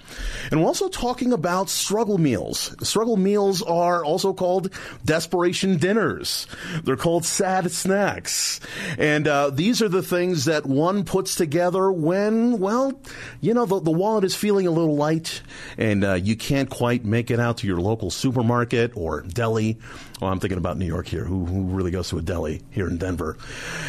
And 0.52 0.62
we're 0.62 0.68
also 0.68 0.90
talking 0.90 1.34
about 1.34 1.70
struggle 1.70 2.18
meals. 2.18 2.76
Struggle 2.88 3.18
meals 3.18 3.62
are 3.62 4.04
also 4.04 4.34
called 4.34 4.74
desperation 5.06 5.78
dinners. 5.78 6.48
They're 6.84 6.98
called 6.98 7.26
sad 7.26 7.72
snacks. 7.72 8.60
And 8.98 9.28
uh, 9.28 9.50
these 9.50 9.82
are 9.82 9.90
the 9.90 10.04
things 10.04 10.46
that 10.46 10.66
one 10.66 11.04
puts 11.04 11.36
together 11.36 11.92
when, 11.92 12.60
well, 12.60 13.00
you 13.42 13.54
know, 13.54 13.66
the, 13.66 13.80
the 13.80 13.92
wallet 13.92 14.24
is 14.24 14.36
feeling 14.36 14.68
a 14.68 14.72
little 14.72 14.96
light 14.96 15.42
and 15.78 16.04
uh, 16.04 16.14
you 16.14 16.36
can't 16.36 16.70
quite 16.70 17.06
make 17.06 17.32
it 17.32 17.40
out 17.40 17.58
to 17.58 17.68
your 17.68 17.80
local 17.80 18.10
supermarket 18.12 18.92
or 18.96 19.22
deli 19.22 19.78
well, 20.20 20.32
I'm 20.32 20.40
thinking 20.40 20.58
about 20.58 20.78
New 20.78 20.86
York 20.86 21.08
here. 21.08 21.24
Who, 21.24 21.46
who 21.46 21.64
really 21.66 21.92
goes 21.92 22.10
to 22.10 22.18
a 22.18 22.22
deli 22.22 22.64
here 22.72 22.88
in 22.88 22.98
Denver? 22.98 23.38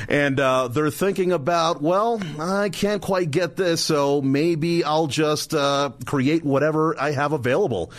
And 0.09 0.39
uh, 0.39 0.69
they're 0.69 0.91
thinking 0.91 1.33
about, 1.33 1.81
well, 1.81 2.21
I 2.39 2.69
can't 2.69 3.01
quite 3.01 3.31
get 3.31 3.57
this, 3.57 3.83
so 3.83 4.21
maybe 4.21 4.85
I'll 4.85 5.07
just 5.07 5.55
uh, 5.55 5.91
create 6.05 6.45
whatever 6.45 7.01
I 7.01 7.13
have 7.13 7.33
available. 7.33 7.93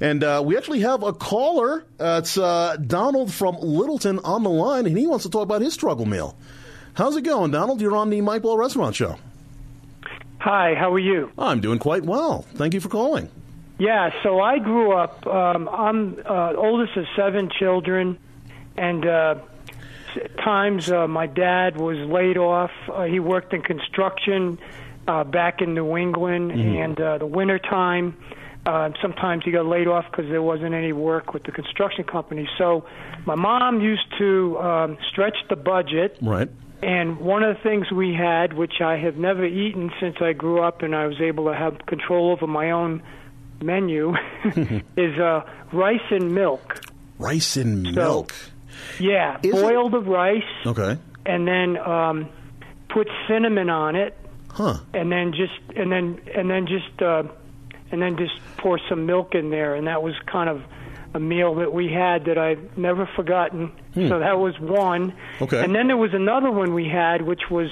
And 0.00 0.22
uh, 0.22 0.42
we 0.44 0.56
actually 0.58 0.80
have 0.80 1.02
a 1.02 1.14
caller. 1.14 1.84
it's 1.98 2.36
uh, 2.36 2.76
Donald 2.76 3.32
from 3.32 3.56
Littleton 3.56 4.18
on 4.20 4.42
the 4.42 4.50
line, 4.50 4.86
and 4.86 4.98
he 4.98 5.06
wants 5.06 5.24
to 5.24 5.30
talk 5.30 5.42
about 5.42 5.62
his 5.62 5.72
struggle 5.72 6.06
meal. 6.06 6.36
How's 6.94 7.16
it 7.16 7.22
going, 7.22 7.50
Donald? 7.50 7.80
You're 7.80 7.96
on 7.96 8.10
the 8.10 8.20
Mike 8.20 8.42
Boyle 8.42 8.58
Restaurant 8.58 8.94
Show. 8.94 9.16
Hi, 10.40 10.74
how 10.74 10.92
are 10.92 10.98
you? 10.98 11.30
I'm 11.38 11.60
doing 11.60 11.78
quite 11.78 12.04
well. 12.04 12.42
Thank 12.54 12.74
you 12.74 12.80
for 12.80 12.88
calling. 12.88 13.30
Yeah, 13.80 14.10
so 14.22 14.40
I 14.40 14.58
grew 14.58 14.92
up. 14.92 15.26
Um, 15.26 15.66
I'm 15.66 16.22
uh, 16.26 16.52
oldest 16.54 16.98
of 16.98 17.06
seven 17.16 17.48
children, 17.48 18.18
and 18.76 19.06
uh, 19.06 19.36
times 20.44 20.92
uh, 20.92 21.08
my 21.08 21.26
dad 21.26 21.78
was 21.78 21.96
laid 21.96 22.36
off. 22.36 22.72
Uh, 22.92 23.04
he 23.04 23.20
worked 23.20 23.54
in 23.54 23.62
construction 23.62 24.58
uh, 25.08 25.24
back 25.24 25.62
in 25.62 25.72
New 25.72 25.96
England, 25.96 26.50
mm-hmm. 26.50 26.76
and 26.76 27.00
uh, 27.00 27.18
the 27.18 27.26
winter 27.26 27.58
time. 27.58 28.18
Uh, 28.66 28.90
sometimes 29.00 29.46
he 29.46 29.50
got 29.50 29.64
laid 29.64 29.88
off 29.88 30.04
because 30.10 30.30
there 30.30 30.42
wasn't 30.42 30.74
any 30.74 30.92
work 30.92 31.32
with 31.32 31.44
the 31.44 31.52
construction 31.52 32.04
company. 32.04 32.46
So 32.58 32.84
my 33.24 33.34
mom 33.34 33.80
used 33.80 34.04
to 34.18 34.58
um, 34.58 34.98
stretch 35.08 35.38
the 35.48 35.56
budget. 35.56 36.18
Right. 36.20 36.50
And 36.82 37.18
one 37.18 37.42
of 37.42 37.56
the 37.56 37.62
things 37.62 37.90
we 37.90 38.12
had, 38.12 38.52
which 38.52 38.82
I 38.82 38.98
have 38.98 39.16
never 39.16 39.46
eaten 39.46 39.90
since 39.98 40.16
I 40.20 40.34
grew 40.34 40.62
up 40.62 40.82
and 40.82 40.94
I 40.94 41.06
was 41.06 41.18
able 41.22 41.46
to 41.46 41.54
have 41.54 41.78
control 41.86 42.30
over 42.30 42.46
my 42.46 42.70
own 42.70 43.02
menu 43.62 44.14
is 44.96 45.18
uh, 45.18 45.42
rice 45.72 46.00
and 46.10 46.34
milk. 46.34 46.80
Rice 47.18 47.56
and 47.56 47.86
so, 47.86 47.92
milk. 47.92 48.34
Yeah, 48.98 49.38
is 49.42 49.52
boil 49.52 49.88
it? 49.88 49.90
the 49.90 50.00
rice. 50.00 50.42
Okay. 50.66 50.98
And 51.26 51.46
then 51.46 51.76
um, 51.76 52.28
put 52.88 53.08
cinnamon 53.28 53.70
on 53.70 53.96
it. 53.96 54.16
Huh. 54.48 54.78
And 54.94 55.12
then 55.12 55.32
just 55.32 55.78
and 55.78 55.92
then 55.92 56.20
and 56.34 56.50
then 56.50 56.66
just 56.66 57.02
uh, 57.02 57.22
and 57.90 58.02
then 58.02 58.16
just 58.16 58.32
pour 58.56 58.80
some 58.88 59.06
milk 59.06 59.34
in 59.34 59.50
there, 59.50 59.74
and 59.74 59.86
that 59.86 60.02
was 60.02 60.14
kind 60.26 60.48
of 60.48 60.62
a 61.14 61.20
meal 61.20 61.56
that 61.56 61.72
we 61.72 61.92
had 61.92 62.26
that 62.26 62.38
I've 62.38 62.76
never 62.76 63.08
forgotten. 63.16 63.72
Hmm. 63.94 64.08
So 64.08 64.18
that 64.20 64.38
was 64.38 64.58
one. 64.60 65.14
Okay. 65.40 65.62
And 65.62 65.74
then 65.74 65.88
there 65.88 65.96
was 65.96 66.14
another 66.14 66.50
one 66.50 66.74
we 66.74 66.88
had, 66.88 67.22
which 67.22 67.50
was 67.50 67.70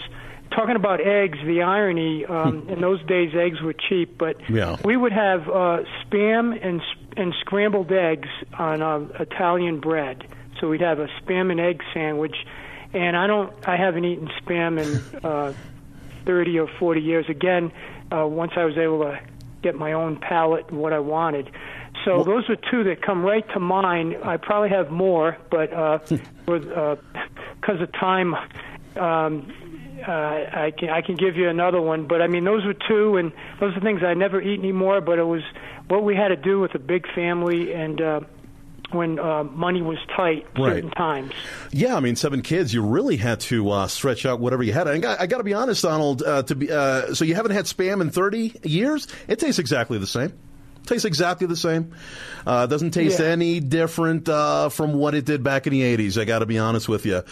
talking 0.51 0.77
about 0.77 1.01
eggs, 1.01 1.39
the 1.45 1.63
irony 1.63 2.25
um, 2.25 2.69
in 2.69 2.81
those 2.81 3.05
days 3.07 3.33
eggs 3.35 3.61
were 3.61 3.75
cheap, 3.75 4.19
but 4.19 4.37
yeah. 4.49 4.77
we 4.85 4.97
would 4.97 5.13
have 5.13 5.49
uh, 5.49 5.83
spam 6.05 6.59
and 6.63 6.81
and 7.17 7.35
scrambled 7.41 7.91
eggs 7.91 8.29
on 8.57 8.81
uh, 8.81 9.01
Italian 9.19 9.81
bread. 9.81 10.25
So 10.61 10.69
we'd 10.69 10.81
have 10.81 11.01
a 11.01 11.09
spam 11.21 11.51
and 11.51 11.61
egg 11.61 11.83
sandwich, 11.93 12.37
and 12.93 13.17
I 13.17 13.27
don't, 13.27 13.53
I 13.67 13.77
haven't 13.77 14.05
eaten 14.05 14.29
spam 14.41 14.81
in 14.81 15.25
uh, 15.25 15.53
30 16.25 16.59
or 16.61 16.69
40 16.79 17.01
years. 17.01 17.27
Again, 17.29 17.73
uh, 18.13 18.27
once 18.27 18.53
I 18.57 18.65
was 18.65 18.77
able 18.77 19.01
to 19.01 19.21
get 19.63 19.75
my 19.75 19.93
own 19.93 20.17
palate 20.17 20.69
and 20.69 20.79
what 20.79 20.93
I 20.93 21.01
wanted. 21.01 21.51
So 22.05 22.17
well, 22.17 22.25
those 22.25 22.49
are 22.49 22.57
two 22.71 22.85
that 22.85 23.03
come 23.03 23.25
right 23.25 23.47
to 23.53 23.61
mind. 23.61 24.17
I 24.23 24.37
probably 24.37 24.69
have 24.71 24.91
more, 24.91 25.37
but 25.51 25.73
uh, 25.73 25.99
because 26.47 27.01
uh, 27.69 27.83
of 27.83 27.93
time, 27.93 28.35
um, 28.97 29.53
uh, 30.07 30.11
I 30.11 30.73
can 30.77 30.91
I 30.91 31.03
can 31.03 31.17
give 31.17 31.37
you 31.37 31.49
another 31.49 31.81
one, 31.81 32.07
but 32.07 32.23
I 32.23 32.27
mean 32.27 32.45
those 32.45 32.65
were 32.65 32.75
two, 32.75 33.17
and 33.17 33.33
those 33.61 33.77
are 33.77 33.81
things 33.81 34.03
I 34.03 34.15
never 34.15 34.41
eat 34.41 34.59
anymore. 34.59 35.01
But 35.01 35.19
it 35.19 35.25
was 35.25 35.43
what 35.89 36.05
we 36.05 36.15
had 36.15 36.29
to 36.29 36.37
do 36.37 36.61
with 36.61 36.75
a 36.75 36.79
big 36.79 37.07
family 37.15 37.73
and. 37.73 38.01
Uh, 38.01 38.21
when 38.91 39.19
uh, 39.19 39.45
money 39.45 39.83
was 39.83 39.99
tight 40.17 40.47
certain 40.57 40.87
right. 40.87 40.97
times. 40.97 41.33
Yeah, 41.73 41.95
I 41.95 42.01
mean, 42.01 42.17
seven 42.17 42.41
kids, 42.41 42.73
you 42.73 42.83
really 42.83 43.19
had 43.19 43.41
to 43.41 43.71
uh, 43.71 43.87
stretch 43.87 44.25
out 44.25 44.41
whatever 44.41 44.63
you 44.63 44.73
had. 44.73 44.89
I, 44.89 45.17
I 45.21 45.27
got 45.27 45.39
to 45.39 45.45
be 45.45 45.53
honest, 45.53 45.83
Donald. 45.83 46.23
Uh, 46.23 46.43
to 46.45 46.55
be 46.55 46.71
uh, 46.71 47.13
so 47.15 47.27
you 47.27 47.35
haven't 47.35 47.53
had 47.53 47.67
spam 47.67 48.01
in 48.01 48.09
thirty 48.11 48.59
years. 48.63 49.07
It 49.27 49.41
tastes 49.41 49.59
exactly 49.59 49.99
the 49.99 50.07
same. 50.07 50.33
Tastes 50.89 51.05
exactly 51.05 51.47
the 51.47 51.57
same. 51.57 51.93
Uh, 52.47 52.67
doesn't 52.67 52.91
taste 52.91 53.21
Yeah. 53.21 53.27
any 53.27 53.61
different 53.61 54.29
uh, 54.29 54.69
from 54.71 54.95
what 54.95 55.15
it 55.15 55.25
did 55.25 55.43
back 55.45 55.67
in 55.67 55.73
the 55.73 55.83
'80s. 55.83 56.21
I 56.21 56.25
got 56.25 56.41
to 56.41 56.47
be 56.47 56.59
honest 56.59 56.89
with 56.89 57.07
you. 57.07 57.23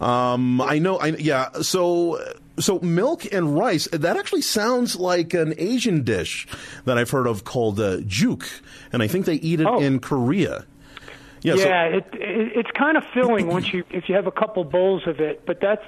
Um, 0.00 0.60
I 0.60 0.78
know. 0.78 0.96
I, 0.98 1.08
yeah. 1.08 1.50
So. 1.62 2.20
So 2.56 2.78
milk 2.78 3.26
and 3.32 3.58
rice, 3.58 3.88
that 3.90 4.16
actually 4.16 4.42
sounds 4.42 4.94
like 4.94 5.34
an 5.34 5.54
Asian 5.58 6.04
dish 6.04 6.46
that 6.84 6.96
I've 6.96 7.10
heard 7.10 7.26
of 7.26 7.42
called 7.42 7.80
uh, 7.80 7.96
juk, 8.02 8.44
and 8.92 9.02
I 9.02 9.08
think 9.08 9.26
they 9.26 9.34
eat 9.34 9.58
it 9.58 9.66
Oh. 9.66 9.80
in 9.80 9.98
Korea. 9.98 10.64
Yeah, 11.42 11.56
so- 11.56 11.64
Yeah, 11.68 11.82
it, 11.86 12.04
it 12.12 12.52
it's 12.58 12.70
kind 12.70 12.96
of 12.96 13.02
filling 13.12 13.48
once 13.48 13.72
you 13.72 13.82
if 13.90 14.08
you 14.08 14.14
have 14.14 14.28
a 14.28 14.30
couple 14.30 14.62
bowls 14.62 15.04
of 15.08 15.18
it. 15.18 15.44
But 15.44 15.58
that's 15.60 15.82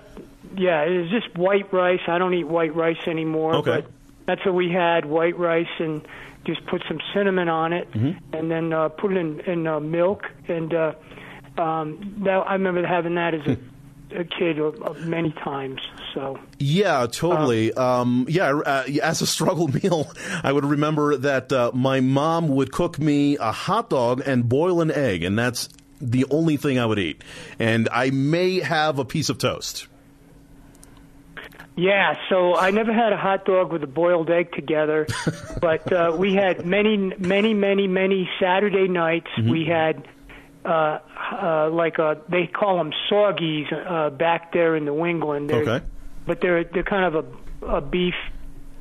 yeah, 0.56 0.82
it 0.82 0.90
is 0.90 1.08
just 1.08 1.38
white 1.38 1.73
rice. 1.73 2.00
I 2.08 2.18
don't 2.18 2.35
eat 2.35 2.49
white 2.49 2.75
rice 2.75 3.06
anymore. 3.06 3.54
Okay. 3.58 3.82
But 3.82 3.87
that's 4.26 4.44
what 4.44 4.56
we 4.56 4.68
had: 4.73 5.04
white 5.04 5.38
rice 5.38 5.68
and 5.78 6.02
just 6.47 6.65
put 6.67 6.83
some 6.88 6.99
cinnamon 7.12 7.49
on 7.49 7.73
it, 7.73 7.91
Mm-hmm. 7.93 8.35
and 8.35 8.50
then 8.50 8.73
uh, 8.73 8.88
put 8.88 9.12
it 9.12 9.19
in 9.19 9.41
in 9.41 9.67
uh, 9.67 9.81
milk. 9.81 10.23
And 10.49 10.73
uh, 10.73 10.93
um, 11.59 12.15
that 12.25 12.31
I 12.47 12.53
remember 12.55 12.87
having 12.87 13.15
that 13.17 13.35
as 13.35 13.47
a, 13.47 14.21
a 14.21 14.25
kid 14.25 14.61
uh, 14.61 14.93
many 15.00 15.33
times. 15.33 15.81
So 16.15 16.38
Yeah, 16.59 17.07
totally. 17.11 17.73
Um, 17.75 18.26
yeah, 18.29 18.50
uh, 18.53 18.85
as 19.03 19.21
a 19.23 19.26
struggle 19.26 19.69
meal, 19.83 20.11
I 20.43 20.53
would 20.53 20.65
remember 20.65 21.17
that 21.17 21.53
uh, 21.53 21.71
my 21.75 22.00
mom 22.00 22.49
would 22.49 22.73
cook 22.73 22.99
me 22.99 23.37
a 23.37 23.53
hot 23.53 23.91
dog 23.91 24.23
and 24.25 24.49
boil 24.49 24.81
an 24.81 24.91
egg, 24.91 25.25
and 25.25 25.38
that's 25.38 25.69
the 26.00 26.26
only 26.31 26.57
thing 26.59 26.79
I 26.79 26.87
would 26.87 26.99
eat. 26.99 27.23
And 27.59 27.88
I 27.91 28.11
may 28.11 28.61
have 28.61 28.99
a 28.99 29.05
piece 29.05 29.29
of 29.31 29.38
toast. 29.38 29.88
Yeah, 31.76 32.14
so 32.30 32.56
I 32.56 32.71
never 32.71 32.92
had 32.92 33.12
a 33.12 33.18
hot 33.18 33.45
dog 33.45 33.71
with 33.71 33.83
a 33.83 33.87
boiled 33.87 34.30
egg 34.30 34.52
together, 34.52 35.06
but 35.61 35.92
uh, 35.92 36.16
we 36.16 36.35
had 36.35 36.64
many, 36.64 36.97
many, 37.18 37.52
many, 37.52 37.87
many 37.87 38.28
Saturday 38.40 38.88
nights. 38.88 39.26
Mm-hmm. 39.37 39.50
We 39.50 39.66
had 39.66 40.09
uh, 40.64 40.99
uh, 41.33 41.68
like 41.71 41.99
a 41.99 42.18
they 42.30 42.47
call 42.47 42.78
them 42.78 42.92
Saugys 43.11 43.71
uh, 43.73 44.11
back 44.11 44.52
there 44.52 44.75
in 44.75 44.87
New 44.87 45.04
England. 45.04 45.50
They're, 45.50 45.62
Okay. 45.68 45.85
but 46.26 46.40
they're 46.40 46.64
they're 46.64 46.83
kind 46.83 47.14
of 47.14 47.26
a, 47.62 47.66
a 47.66 47.80
beef 47.83 48.14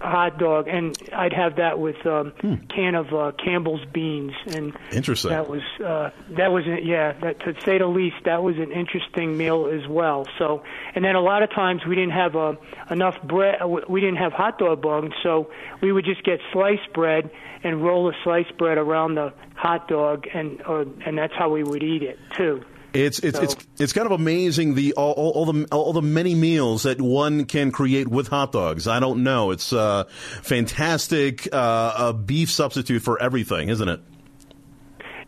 hot 0.06 0.38
dog, 0.38 0.68
and 0.68 0.98
I'd 1.14 1.34
have 1.34 1.58
that 1.58 1.80
with 1.80 2.06
um, 2.06 2.34
can 2.70 2.96
of 2.96 3.14
uh, 3.14 3.32
Campbell's 3.44 3.84
beans, 3.94 4.34
and 4.48 4.72
Hmm. 4.74 4.96
Interesting. 4.96 5.32
that 5.32 5.50
was 5.50 5.62
uh, 5.84 6.10
that 6.32 6.52
was 6.52 6.64
yeah, 6.84 7.14
that, 7.22 7.40
to 7.42 7.54
say 7.66 7.78
the 7.78 7.88
least, 7.88 8.16
that 8.26 8.42
was 8.44 8.58
an 8.58 8.72
interesting 8.72 9.38
meal 9.38 9.68
as 9.68 9.88
well. 9.88 10.28
So, 10.38 10.64
and 10.94 11.04
then 11.04 11.16
a 11.16 11.22
lot 11.22 11.44
of 11.44 11.52
times 11.52 11.86
we 11.86 11.96
didn't 11.96 12.14
have 12.14 12.36
uh, 12.36 12.54
enough 12.90 13.22
bread. 13.24 13.62
uh, 13.62 13.68
We 13.68 14.00
didn't 14.02 14.18
have 14.18 14.34
hot 14.34 14.58
dog 14.60 14.82
buns, 14.82 15.14
so 15.24 15.50
we 15.82 15.92
would 15.92 16.06
just 16.06 16.24
get 16.24 16.40
sliced 16.54 16.92
bread 16.94 17.30
and 17.64 17.84
roll 17.84 18.06
the 18.06 18.14
sliced 18.24 18.58
bread 18.58 18.78
around 18.78 19.16
the 19.16 19.34
hot 19.56 19.88
dog, 19.88 20.28
and 20.34 20.62
uh, 20.68 20.86
and 21.06 21.18
that's 21.18 21.34
how 21.34 21.50
we 21.50 21.64
would 21.64 21.84
eat 21.84 22.04
it 22.04 22.20
too. 22.36 22.62
It's 22.96 23.20
it's 23.20 23.38
So- 23.38 23.44
it's 23.44 23.56
it's 23.78 23.94
kind 23.94 24.06
of 24.06 24.12
amazing 24.12 24.76
the 24.76 24.94
all, 24.94 25.12
all, 25.14 25.32
all 25.32 25.46
the 25.52 25.68
all 25.72 25.94
the 25.94 26.02
many 26.02 26.34
meals 26.36 26.84
that 26.84 27.00
one 27.02 27.46
can 27.46 27.72
create 27.72 28.08
with 28.08 28.28
hot 28.30 28.52
dogs. 28.52 28.88
I 28.88 29.00
don't 29.00 29.24
know. 29.24 29.52
It's 29.52 29.72
a 29.74 30.08
fantastic 30.10 31.48
uh, 31.54 31.94
a 31.98 32.14
beef 32.14 32.50
substitute 32.50 33.02
for 33.02 33.22
everything, 33.22 33.70
isn't 33.70 33.88
it? 33.88 34.02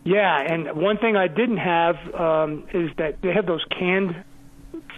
Yeah, 0.04 0.40
and 0.40 0.82
one 0.82 0.98
thing 0.98 1.18
I 1.18 1.28
didn't 1.28 1.58
have 1.58 1.96
um, 2.16 2.64
is 2.74 2.90
that 2.98 3.22
they 3.22 3.34
have 3.34 3.46
those 3.46 3.66
canned 3.78 4.24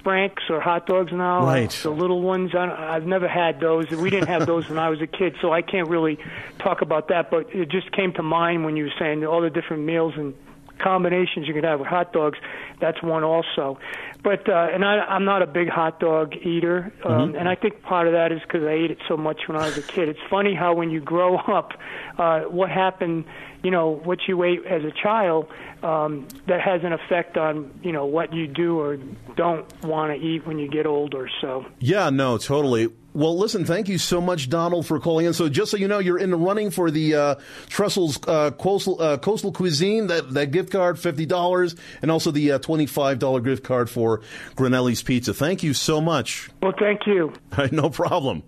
franks 0.04 0.44
or 0.50 0.62
hot 0.62 0.86
dogs 0.86 1.12
now. 1.12 1.44
Right. 1.46 1.70
The 1.72 1.90
little 1.90 2.22
ones. 2.22 2.52
I, 2.54 2.96
I've 2.96 3.06
never 3.08 3.28
had 3.28 3.60
those. 3.60 3.90
We 3.90 4.12
didn't 4.12 4.28
have 4.28 4.46
those 4.46 4.70
when 4.70 4.78
I 4.78 4.90
was 4.90 5.02
a 5.02 5.08
kid, 5.08 5.36
so 5.42 5.52
I 5.52 5.64
can't 5.64 5.90
really 5.90 6.20
talk 6.60 6.82
about 6.82 7.08
that. 7.08 7.32
But 7.32 7.54
it 7.56 7.70
just 7.70 7.92
came 7.92 8.14
to 8.14 8.24
mind 8.24 8.66
when 8.66 8.78
you 8.78 8.86
were 8.86 8.94
saying 9.00 9.26
all 9.26 9.42
the 9.42 9.50
different 9.50 9.84
meals 9.84 10.14
and 10.16 10.36
combinations 10.80 11.48
you 11.48 11.54
can 11.54 11.64
have 11.64 11.80
with 11.80 11.88
hot 11.88 12.14
dogs. 12.14 12.38
That's 12.80 13.02
one 13.04 13.24
also. 13.24 13.78
But 14.24 14.50
uh, 14.50 14.68
and 14.74 14.84
I, 14.84 15.00
I'm 15.00 15.26
not 15.26 15.42
a 15.42 15.48
big 15.48 15.70
hot 15.70 16.00
dog 16.00 16.36
eater, 16.36 16.92
um, 17.06 17.36
and 17.36 17.48
I 17.48 17.56
think 17.56 17.84
part 17.84 18.08
of 18.08 18.14
that 18.14 18.32
is 18.32 18.42
because 18.42 18.64
I 18.64 18.72
ate 18.72 18.92
it 18.92 18.98
so 19.08 19.16
much 19.16 19.48
when 19.48 19.58
I 19.58 19.66
was 19.66 19.78
a 19.78 19.82
kid. 19.82 20.10
It's 20.10 20.20
funny 20.30 20.54
how 20.54 20.74
when 20.74 20.90
you 20.90 21.00
grow 21.00 21.38
up, 21.48 21.74
uh, 22.18 22.42
what 22.42 22.70
happened, 22.70 23.26
you 23.64 23.72
know, 23.72 23.90
what 24.04 24.20
you 24.28 24.44
ate 24.44 24.66
as 24.66 24.84
a 24.84 24.92
child, 24.92 25.48
um, 25.84 26.28
that 26.48 26.62
has 26.62 26.84
an 26.84 26.94
effect 26.94 27.38
on 27.38 27.72
you 27.84 27.92
know 27.92 28.06
what 28.06 28.34
you 28.34 28.48
do 28.48 28.80
or 28.80 28.98
don't 29.36 29.66
want 29.84 30.12
to 30.14 30.26
eat 30.26 30.46
when 30.46 30.60
you 30.60 30.70
get 30.70 30.86
older. 30.86 31.30
So 31.42 31.66
Yeah, 31.80 32.10
no, 32.10 32.38
totally. 32.38 32.90
Well, 33.12 33.38
listen, 33.38 33.66
thank 33.66 33.90
you 33.90 33.98
so 33.98 34.22
much, 34.22 34.50
Donald, 34.50 34.86
for 34.86 35.00
calling 35.00 35.26
in. 35.26 35.34
So, 35.34 35.50
just 35.50 35.72
so 35.72 35.78
you 35.78 35.88
know, 35.88 35.98
you're 35.98 36.20
in 36.20 36.30
the 36.30 36.38
running 36.38 36.70
for 36.70 36.92
the 36.92 37.16
uh, 37.16 37.36
Trestle's 37.68 38.20
uh, 38.28 38.52
coastal, 38.52 39.02
uh, 39.02 39.18
coastal 39.18 39.52
cuisine, 39.52 40.08
that, 40.08 40.32
that 40.36 40.52
gift 40.52 40.72
card, 40.72 40.98
$50, 40.98 41.80
and 42.04 42.12
also 42.12 42.30
the 42.30 42.52
uh, 42.52 42.60
$25 42.60 43.44
gift 43.44 43.64
card 43.64 43.90
for 43.90 44.22
Granelli's 44.56 45.02
Pizza. 45.02 45.34
Thank 45.34 45.64
you 45.64 45.74
so 45.74 46.00
much. 46.00 46.50
well, 46.62 46.74
thank 46.80 47.08
you. 47.08 47.34
no 47.72 47.90
problem. 47.90 48.44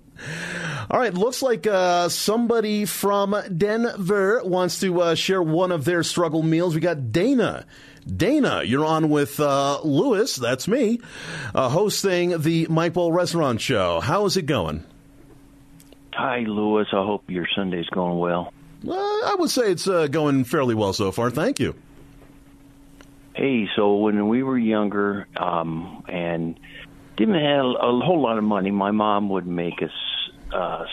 All 0.91 0.99
right, 0.99 1.13
looks 1.13 1.41
like 1.41 1.65
uh, 1.65 2.09
somebody 2.09 2.83
from 2.83 3.33
Denver 3.57 4.41
wants 4.43 4.81
to 4.81 5.01
uh, 5.01 5.15
share 5.15 5.41
one 5.41 5.71
of 5.71 5.85
their 5.85 6.03
struggle 6.03 6.43
meals. 6.43 6.75
We 6.75 6.81
got 6.81 7.13
Dana. 7.13 7.65
Dana, 8.05 8.63
you're 8.65 8.83
on 8.83 9.09
with 9.09 9.39
uh, 9.39 9.79
Lewis, 9.85 10.35
that's 10.35 10.67
me, 10.67 10.99
uh, 11.55 11.69
hosting 11.69 12.41
the 12.41 12.67
Mike 12.69 12.91
Boyle 12.91 13.13
Restaurant 13.13 13.61
Show. 13.61 14.01
How 14.01 14.25
is 14.25 14.35
it 14.35 14.47
going? 14.47 14.83
Hi, 16.11 16.39
Lewis. 16.39 16.89
I 16.91 17.05
hope 17.05 17.23
your 17.29 17.47
Sunday's 17.55 17.87
going 17.87 18.19
well. 18.19 18.51
Uh, 18.85 18.91
I 18.91 19.37
would 19.39 19.49
say 19.49 19.71
it's 19.71 19.87
uh, 19.87 20.07
going 20.07 20.43
fairly 20.43 20.75
well 20.75 20.91
so 20.91 21.13
far. 21.13 21.29
Thank 21.29 21.61
you. 21.61 21.73
Hey, 23.33 23.69
so 23.77 23.95
when 23.95 24.27
we 24.27 24.43
were 24.43 24.57
younger 24.57 25.25
um, 25.37 26.03
and 26.09 26.59
didn't 27.15 27.35
have 27.35 27.63
a 27.65 27.99
whole 28.03 28.21
lot 28.21 28.37
of 28.37 28.43
money, 28.43 28.71
my 28.71 28.91
mom 28.91 29.29
would 29.29 29.47
make 29.47 29.81
us, 29.81 29.91
uh, 30.53 30.85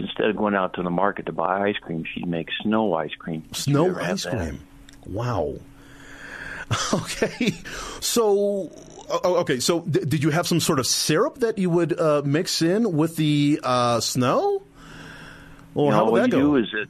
instead 0.00 0.26
of 0.30 0.36
going 0.36 0.54
out 0.54 0.74
to 0.74 0.82
the 0.82 0.90
market 0.90 1.26
to 1.26 1.32
buy 1.32 1.68
ice 1.68 1.76
cream, 1.80 2.04
she'd 2.14 2.26
make 2.28 2.48
snow 2.62 2.94
ice 2.94 3.14
cream. 3.18 3.40
Did 3.42 3.56
Snow 3.56 3.96
ice 3.98 4.24
cream. 4.26 4.60
Wow. 5.06 5.54
Okay. 6.92 7.52
So, 8.00 8.72
okay. 9.24 9.60
So, 9.60 9.80
d- 9.82 10.00
did 10.00 10.24
you 10.24 10.30
have 10.30 10.48
some 10.48 10.58
sort 10.58 10.80
of 10.80 10.86
syrup 10.88 11.36
that 11.38 11.58
you 11.58 11.70
would 11.70 11.98
uh, 11.98 12.22
mix 12.24 12.60
in 12.60 12.96
with 12.96 13.14
the 13.14 13.60
uh, 13.62 14.00
snow? 14.00 14.62
Or 15.76 15.92
no, 15.92 15.96
how 15.96 16.04
would 16.06 16.10
what 16.12 16.22
you 16.26 16.32
go? 16.32 16.38
do 16.40 16.56
is 16.56 16.66
that 16.72 16.88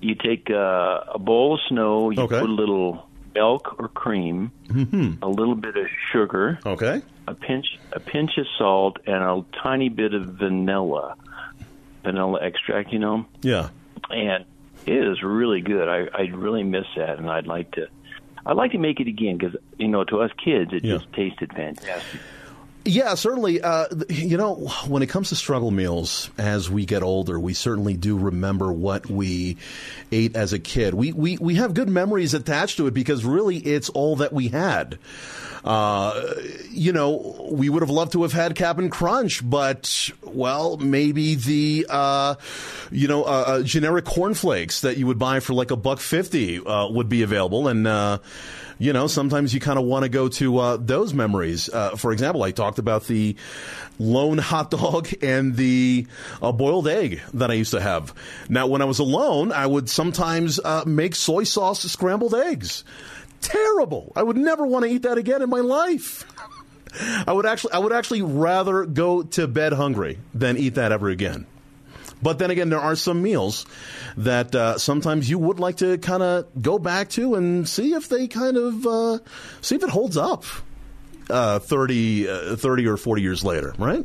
you 0.00 0.16
take 0.16 0.50
uh, 0.50 1.14
a 1.14 1.18
bowl 1.20 1.54
of 1.54 1.60
snow, 1.68 2.10
you 2.10 2.22
Okay. 2.22 2.40
put 2.40 2.48
a 2.50 2.52
little 2.52 3.06
milk 3.36 3.76
or 3.78 3.86
cream, 3.88 4.50
Mm-hmm. 4.68 5.22
a 5.22 5.28
little 5.28 5.54
bit 5.54 5.76
of 5.76 5.86
sugar, 6.12 6.58
okay. 6.66 7.00
a 7.28 7.34
pinch 7.34 7.66
a 7.92 8.00
pinch 8.00 8.32
of 8.36 8.46
salt, 8.58 8.98
and 9.06 9.22
a 9.22 9.44
tiny 9.62 9.88
bit 9.90 10.12
of 10.12 10.24
vanilla, 10.26 11.14
vanilla 12.10 12.38
extract. 12.42 12.92
You 12.92 12.98
know. 12.98 13.26
Yeah. 13.42 13.68
and 14.10 14.44
it 14.86 15.04
is 15.10 15.22
really 15.22 15.60
good. 15.60 15.88
I 15.88 16.08
I 16.16 16.22
really 16.32 16.62
miss 16.64 16.86
that, 16.96 17.18
and 17.18 17.28
I'd 17.30 17.46
like 17.46 17.70
to. 17.72 17.88
I'd 18.46 18.56
like 18.56 18.72
to 18.72 18.78
make 18.78 18.98
it 19.00 19.08
again 19.08 19.36
because 19.36 19.56
you 19.78 19.88
know, 19.88 20.04
to 20.04 20.20
us 20.22 20.30
kids, 20.42 20.72
it 20.72 20.84
Yeah. 20.84 20.96
just 20.98 21.12
tasted 21.12 21.52
fantastic. 21.52 22.20
Yeah, 22.88 23.14
certainly. 23.16 23.60
Uh, 23.60 23.86
you 24.08 24.38
know, 24.38 24.54
when 24.86 25.02
it 25.02 25.10
comes 25.10 25.28
to 25.28 25.36
struggle 25.36 25.70
meals, 25.70 26.30
as 26.38 26.70
we 26.70 26.86
get 26.86 27.02
older, 27.02 27.38
we 27.38 27.52
certainly 27.52 27.94
do 27.94 28.16
remember 28.16 28.72
what 28.72 29.10
we 29.10 29.58
ate 30.10 30.34
as 30.34 30.54
a 30.54 30.58
kid. 30.58 30.94
We 30.94 31.12
we 31.12 31.36
we 31.36 31.56
have 31.56 31.74
good 31.74 31.90
memories 31.90 32.32
attached 32.32 32.78
to 32.78 32.86
it 32.86 32.94
because 32.94 33.26
really, 33.26 33.58
it's 33.58 33.90
all 33.90 34.16
that 34.16 34.32
we 34.32 34.48
had. 34.48 34.98
Uh, 35.64 36.32
you 36.70 36.94
know, 36.94 37.50
we 37.50 37.68
would 37.68 37.82
have 37.82 37.90
loved 37.90 38.12
to 38.12 38.22
have 38.22 38.32
had 38.32 38.54
Cap'n 38.54 38.88
Crunch, 38.88 39.42
but 39.48 40.10
well, 40.22 40.78
maybe 40.78 41.34
the 41.34 41.86
uh, 41.90 42.36
you 42.90 43.06
know 43.06 43.24
uh, 43.24 43.44
uh, 43.46 43.62
generic 43.64 44.06
cornflakes 44.06 44.80
that 44.80 44.96
you 44.96 45.06
would 45.06 45.18
buy 45.18 45.40
for 45.40 45.52
like 45.52 45.70
a 45.70 45.76
buck 45.76 46.00
fifty 46.00 46.58
uh, 46.58 46.88
would 46.88 47.10
be 47.10 47.20
available, 47.20 47.68
and 47.68 47.86
uh, 47.86 48.18
you 48.78 48.92
know, 48.92 49.06
sometimes 49.06 49.52
you 49.52 49.60
kind 49.60 49.78
of 49.78 49.84
want 49.84 50.04
to 50.04 50.08
go 50.08 50.28
to 50.28 50.58
uh, 50.58 50.76
those 50.76 51.12
memories. 51.12 51.68
Uh, 51.68 51.96
for 51.96 52.12
example, 52.12 52.42
I 52.42 52.52
talked 52.52 52.78
about 52.78 53.06
the 53.06 53.36
lone 53.98 54.38
hot 54.38 54.70
dog 54.72 55.08
and 55.22 55.56
the 55.56 56.06
uh, 56.40 56.52
boiled 56.52 56.88
egg 56.88 57.20
that 57.34 57.50
I 57.50 57.54
used 57.54 57.72
to 57.72 57.80
have. 57.80 58.14
Now, 58.48 58.66
when 58.66 58.80
I 58.80 58.84
was 58.84 59.00
alone, 59.00 59.52
I 59.52 59.66
would 59.66 59.90
sometimes 59.90 60.60
uh, 60.60 60.84
make 60.86 61.14
soy 61.14 61.44
sauce 61.44 61.82
scrambled 61.82 62.34
eggs. 62.34 62.84
Terrible. 63.40 64.12
I 64.16 64.22
would 64.22 64.36
never 64.36 64.66
want 64.66 64.84
to 64.84 64.90
eat 64.90 65.02
that 65.02 65.18
again 65.18 65.42
in 65.42 65.50
my 65.50 65.60
life. 65.60 66.24
I 67.26 67.32
would 67.32 67.46
actually, 67.46 67.72
I 67.72 67.78
would 67.78 67.92
actually 67.92 68.22
rather 68.22 68.84
go 68.84 69.22
to 69.22 69.46
bed 69.46 69.72
hungry 69.72 70.18
than 70.34 70.56
eat 70.56 70.74
that 70.76 70.92
ever 70.92 71.08
again. 71.08 71.46
But 72.22 72.38
then 72.38 72.50
again, 72.50 72.68
there 72.68 72.80
are 72.80 72.96
some 72.96 73.22
meals 73.22 73.66
that 74.16 74.54
uh, 74.54 74.78
sometimes 74.78 75.30
you 75.30 75.38
would 75.38 75.60
like 75.60 75.76
to 75.78 75.98
kind 75.98 76.22
of 76.22 76.46
go 76.60 76.78
back 76.78 77.10
to 77.10 77.34
and 77.36 77.68
see 77.68 77.94
if 77.94 78.08
they 78.08 78.28
kind 78.28 78.56
of 78.56 78.86
uh, 78.86 79.18
see 79.60 79.76
if 79.76 79.82
it 79.82 79.90
holds 79.90 80.16
up 80.16 80.44
uh, 81.30 81.58
30, 81.60 82.28
uh, 82.28 82.56
30 82.56 82.86
or 82.86 82.96
40 82.96 83.22
years 83.22 83.44
later, 83.44 83.74
right? 83.78 84.04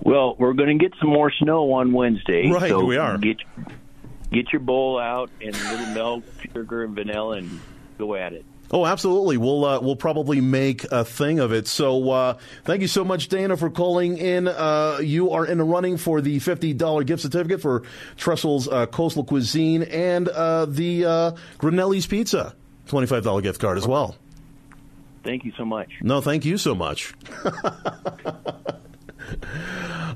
Well, 0.00 0.36
we're 0.38 0.54
going 0.54 0.78
to 0.78 0.82
get 0.84 0.98
some 1.00 1.10
more 1.10 1.30
snow 1.30 1.72
on 1.72 1.92
Wednesday. 1.92 2.50
Right, 2.50 2.70
so 2.70 2.84
we 2.84 2.96
are. 2.96 3.18
Get 3.18 3.38
Get 4.30 4.52
your 4.52 4.60
bowl 4.60 4.98
out 4.98 5.30
and 5.40 5.54
a 5.54 5.70
little 5.70 5.86
milk, 5.94 6.24
sugar, 6.52 6.84
and 6.84 6.94
vanilla, 6.94 7.38
and 7.38 7.60
go 7.96 8.14
at 8.14 8.34
it. 8.34 8.44
Oh, 8.70 8.84
absolutely. 8.84 9.36
We'll 9.36 9.64
uh, 9.64 9.80
we'll 9.80 9.96
probably 9.96 10.40
make 10.40 10.84
a 10.84 11.04
thing 11.04 11.38
of 11.38 11.52
it. 11.52 11.66
So, 11.66 12.10
uh, 12.10 12.38
thank 12.64 12.82
you 12.82 12.88
so 12.88 13.04
much, 13.04 13.28
Dana, 13.28 13.56
for 13.56 13.70
calling 13.70 14.18
in. 14.18 14.46
Uh, 14.46 14.98
you 15.02 15.30
are 15.30 15.46
in 15.46 15.58
the 15.58 15.64
running 15.64 15.96
for 15.96 16.20
the 16.20 16.38
fifty 16.38 16.74
dollar 16.74 17.04
gift 17.04 17.22
certificate 17.22 17.62
for 17.62 17.82
Trestle's 18.16 18.68
uh, 18.68 18.86
Coastal 18.86 19.24
Cuisine 19.24 19.84
and 19.84 20.28
uh, 20.28 20.66
the 20.66 21.04
uh, 21.04 21.30
Granelli's 21.58 22.06
Pizza 22.06 22.54
twenty 22.86 23.06
five 23.06 23.24
dollar 23.24 23.40
gift 23.40 23.60
card 23.60 23.78
as 23.78 23.86
well. 23.86 24.16
Thank 25.24 25.44
you 25.44 25.52
so 25.56 25.64
much. 25.64 25.90
No, 26.02 26.20
thank 26.20 26.44
you 26.44 26.58
so 26.58 26.74
much. 26.74 27.14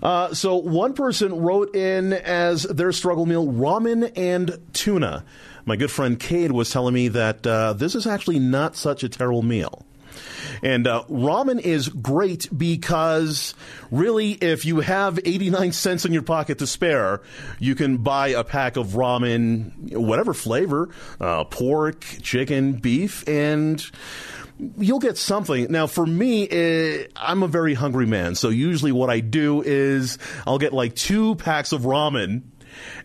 Uh, 0.02 0.34
so 0.34 0.56
one 0.56 0.94
person 0.94 1.42
wrote 1.42 1.76
in 1.76 2.12
as 2.12 2.64
their 2.64 2.90
struggle 2.90 3.24
meal 3.24 3.46
ramen 3.46 4.10
and 4.16 4.58
tuna. 4.72 5.24
My 5.64 5.76
good 5.76 5.90
friend 5.90 6.18
Cade 6.18 6.52
was 6.52 6.70
telling 6.70 6.94
me 6.94 7.08
that 7.08 7.46
uh, 7.46 7.72
this 7.74 7.94
is 7.94 8.06
actually 8.06 8.38
not 8.38 8.76
such 8.76 9.04
a 9.04 9.08
terrible 9.08 9.42
meal. 9.42 9.84
And 10.62 10.86
uh, 10.86 11.04
ramen 11.08 11.60
is 11.60 11.88
great 11.88 12.48
because 12.56 13.54
really, 13.90 14.32
if 14.32 14.64
you 14.64 14.80
have 14.80 15.18
89 15.24 15.72
cents 15.72 16.04
in 16.04 16.12
your 16.12 16.22
pocket 16.22 16.58
to 16.58 16.66
spare, 16.66 17.20
you 17.58 17.74
can 17.74 17.98
buy 17.98 18.28
a 18.28 18.44
pack 18.44 18.76
of 18.76 18.88
ramen, 18.88 19.96
whatever 19.96 20.34
flavor, 20.34 20.90
uh, 21.20 21.44
pork, 21.44 22.04
chicken, 22.22 22.74
beef, 22.74 23.26
and 23.28 23.84
you'll 24.78 25.00
get 25.00 25.18
something. 25.18 25.70
Now, 25.70 25.86
for 25.86 26.06
me, 26.06 26.48
eh, 26.48 27.06
I'm 27.16 27.42
a 27.42 27.48
very 27.48 27.74
hungry 27.74 28.06
man, 28.06 28.34
so 28.34 28.48
usually 28.48 28.92
what 28.92 29.10
I 29.10 29.20
do 29.20 29.62
is 29.62 30.18
I'll 30.46 30.58
get 30.58 30.72
like 30.72 30.94
two 30.94 31.34
packs 31.36 31.72
of 31.72 31.82
ramen 31.82 32.42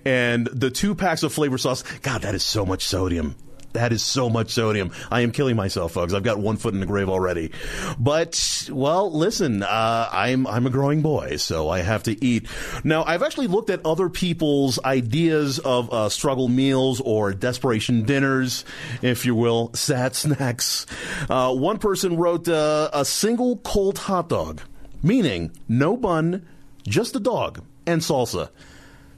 and 0.06 0.48
the 0.48 0.70
two 0.70 0.96
packs 0.96 1.24
of 1.24 1.34
flavor 1.34 1.58
sauce. 1.58 1.84
God, 2.02 2.22
that 2.22 2.36
is 2.36 2.44
so 2.44 2.66
much 2.66 2.84
sodium. 2.84 3.36
That 3.78 3.94
is 3.94 4.04
so 4.04 4.28
much 4.30 4.50
sodium. 4.52 4.92
I 5.12 5.22
am 5.22 5.32
killing 5.32 5.56
myself, 5.56 5.92
folks. 5.92 6.14
I've 6.14 6.24
got 6.24 6.40
one 6.40 6.58
foot 6.58 6.74
in 6.74 6.80
the 6.80 6.88
grave 6.88 7.10
already. 7.10 7.52
But 8.00 8.68
well, 8.72 9.12
listen, 9.12 9.62
uh, 9.62 10.10
I'm 10.12 10.48
I'm 10.48 10.66
a 10.66 10.72
growing 10.72 11.04
boy, 11.04 11.38
so 11.38 11.70
I 11.70 11.82
have 11.82 12.04
to 12.04 12.26
eat. 12.26 12.48
Now, 12.84 13.04
I've 13.04 13.22
actually 13.22 13.46
looked 13.48 13.70
at 13.70 13.86
other 13.86 14.10
people's 14.10 14.80
ideas 14.84 15.60
of 15.60 15.94
uh, 15.94 16.10
struggle 16.10 16.48
meals 16.48 17.02
or 17.02 17.34
desperation 17.34 18.04
dinners, 18.04 18.66
if 19.04 19.26
you 19.28 19.36
will, 19.36 19.72
sad 19.76 20.16
snacks. 20.16 20.88
Uh, 21.30 21.54
one 21.54 21.78
person 21.78 22.18
wrote 22.18 22.48
uh, 22.48 22.90
a 22.94 23.06
single 23.06 23.58
cold 23.58 24.00
hot 24.00 24.30
dog, 24.30 24.62
meaning 25.04 25.52
no 25.68 25.96
bun, 25.96 26.48
just 26.88 27.16
a 27.16 27.20
dog 27.20 27.64
and 27.86 28.02
salsa. 28.02 28.50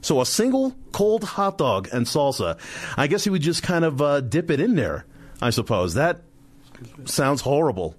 So 0.02 0.20
a 0.20 0.26
single 0.26 0.74
cold 0.92 1.24
hot 1.24 1.58
dog 1.58 1.88
and 1.92 2.06
salsa. 2.06 2.58
I 2.96 3.06
guess 3.06 3.24
he 3.24 3.30
would 3.30 3.42
just 3.42 3.62
kind 3.62 3.84
of 3.84 4.00
uh, 4.00 4.20
dip 4.20 4.50
it 4.50 4.60
in 4.60 4.74
there. 4.74 5.04
I 5.42 5.50
suppose 5.50 5.94
that 5.94 6.22
sounds 7.04 7.40
horrible. 7.40 7.94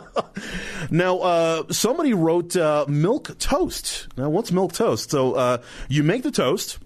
now, 0.90 1.18
uh, 1.18 1.72
somebody 1.72 2.14
wrote 2.14 2.56
uh, 2.56 2.84
milk 2.88 3.38
toast. 3.38 4.08
Now, 4.16 4.30
what's 4.30 4.52
milk 4.52 4.72
toast? 4.72 5.10
So 5.10 5.34
uh, 5.34 5.58
you 5.88 6.02
make 6.02 6.22
the 6.22 6.30
toast. 6.30 6.78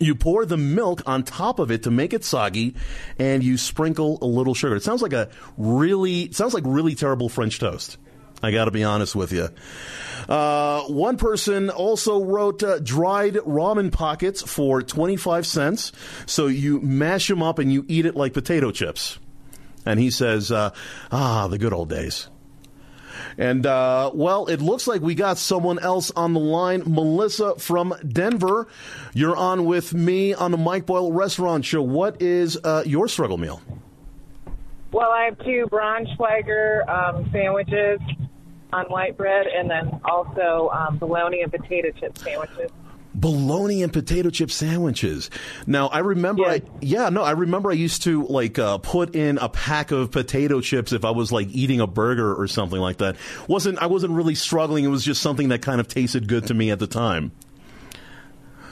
You 0.00 0.14
pour 0.14 0.44
the 0.44 0.58
milk 0.58 1.02
on 1.06 1.22
top 1.24 1.58
of 1.58 1.70
it 1.70 1.84
to 1.84 1.90
make 1.90 2.12
it 2.12 2.22
soggy, 2.24 2.74
and 3.18 3.42
you 3.42 3.56
sprinkle 3.56 4.18
a 4.20 4.26
little 4.26 4.54
sugar. 4.54 4.76
It 4.76 4.82
sounds 4.82 5.02
like 5.02 5.14
a 5.14 5.30
really 5.56 6.30
sounds 6.32 6.54
like 6.54 6.64
really 6.66 6.94
terrible 6.94 7.28
French 7.28 7.58
toast. 7.58 7.96
I 8.42 8.50
got 8.52 8.66
to 8.66 8.70
be 8.70 8.84
honest 8.84 9.16
with 9.16 9.32
you. 9.32 9.48
Uh, 10.28 10.82
one 10.82 11.16
person 11.16 11.70
also 11.70 12.22
wrote 12.22 12.62
uh, 12.62 12.78
dried 12.80 13.34
ramen 13.34 13.90
pockets 13.90 14.42
for 14.42 14.82
25 14.82 15.46
cents. 15.46 15.92
So 16.26 16.46
you 16.46 16.80
mash 16.80 17.28
them 17.28 17.42
up 17.42 17.58
and 17.58 17.72
you 17.72 17.84
eat 17.88 18.06
it 18.06 18.14
like 18.14 18.34
potato 18.34 18.70
chips. 18.70 19.18
And 19.86 19.98
he 19.98 20.10
says, 20.10 20.52
uh, 20.52 20.70
ah, 21.10 21.48
the 21.48 21.58
good 21.58 21.72
old 21.72 21.88
days. 21.88 22.28
And, 23.38 23.66
uh, 23.66 24.10
well, 24.14 24.46
it 24.46 24.60
looks 24.60 24.86
like 24.86 25.00
we 25.00 25.14
got 25.14 25.38
someone 25.38 25.78
else 25.78 26.10
on 26.10 26.34
the 26.34 26.40
line. 26.40 26.82
Melissa 26.86 27.56
from 27.58 27.94
Denver. 28.06 28.68
You're 29.14 29.36
on 29.36 29.64
with 29.64 29.94
me 29.94 30.34
on 30.34 30.50
the 30.50 30.58
Mike 30.58 30.86
Boyle 30.86 31.12
Restaurant 31.12 31.64
Show. 31.64 31.82
What 31.82 32.20
is 32.20 32.58
uh, 32.62 32.82
your 32.84 33.08
struggle 33.08 33.38
meal? 33.38 33.62
Well, 34.92 35.10
I 35.10 35.24
have 35.24 35.38
two 35.38 35.66
Braunschweiger 35.70 36.88
um, 36.88 37.28
sandwiches 37.30 38.00
on 38.72 38.84
white 38.86 39.16
bread, 39.16 39.46
and 39.46 39.70
then 39.70 40.00
also 40.04 40.70
um, 40.72 40.98
bologna 40.98 41.42
and 41.42 41.50
potato 41.52 41.90
chip 41.98 42.16
sandwiches. 42.18 42.70
bologna 43.14 43.82
and 43.82 43.92
potato 43.92 44.30
chip 44.30 44.50
sandwiches. 44.50 45.30
Now 45.66 45.88
I 45.88 46.00
remember, 46.00 46.42
Yeah. 46.42 46.48
I, 46.50 46.62
yeah, 46.80 47.08
no, 47.08 47.22
I 47.22 47.32
remember 47.32 47.70
I 47.70 47.74
used 47.74 48.02
to 48.02 48.26
like 48.26 48.58
uh, 48.58 48.78
put 48.78 49.14
in 49.16 49.38
a 49.38 49.48
pack 49.48 49.90
of 49.90 50.10
potato 50.10 50.60
chips 50.60 50.92
if 50.92 51.04
I 51.04 51.10
was 51.10 51.32
like 51.32 51.48
eating 51.50 51.80
a 51.80 51.86
burger 51.86 52.34
or 52.34 52.46
something 52.46 52.78
like 52.80 52.98
that. 52.98 53.16
wasn't 53.48 53.78
I 53.78 53.86
wasn't 53.86 54.12
really 54.12 54.34
struggling. 54.34 54.84
It 54.84 54.88
was 54.88 55.04
just 55.04 55.22
something 55.22 55.48
that 55.48 55.62
kind 55.62 55.80
of 55.80 55.88
tasted 55.88 56.28
good 56.28 56.46
to 56.48 56.54
me 56.54 56.70
at 56.70 56.78
the 56.78 56.86
time. 56.86 57.32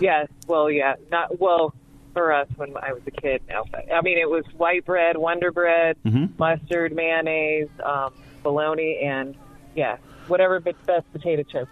Yes, 0.01 0.29
well, 0.47 0.71
yeah, 0.71 0.95
not 1.11 1.41
well 1.41 1.75
for 2.13 2.33
us 2.33 2.49
when 2.57 2.77
I 2.77 2.93
was 2.93 3.03
a 3.07 3.11
kid. 3.11 3.43
Now, 3.49 3.65
I 3.95 4.03
mean, 4.03 4.19
it 4.19 4.29
was 4.29 4.45
white 4.57 4.85
bread, 4.85 5.17
Wonder 5.17 5.51
Bread, 5.51 5.97
mustard, 6.39 6.95
mayonnaise, 6.95 7.69
um, 7.83 8.13
bologna, 8.43 8.99
and 9.03 9.35
yeah, 9.77 9.99
whatever 10.27 10.59
best 10.59 11.13
potato 11.13 11.43
chips. 11.45 11.71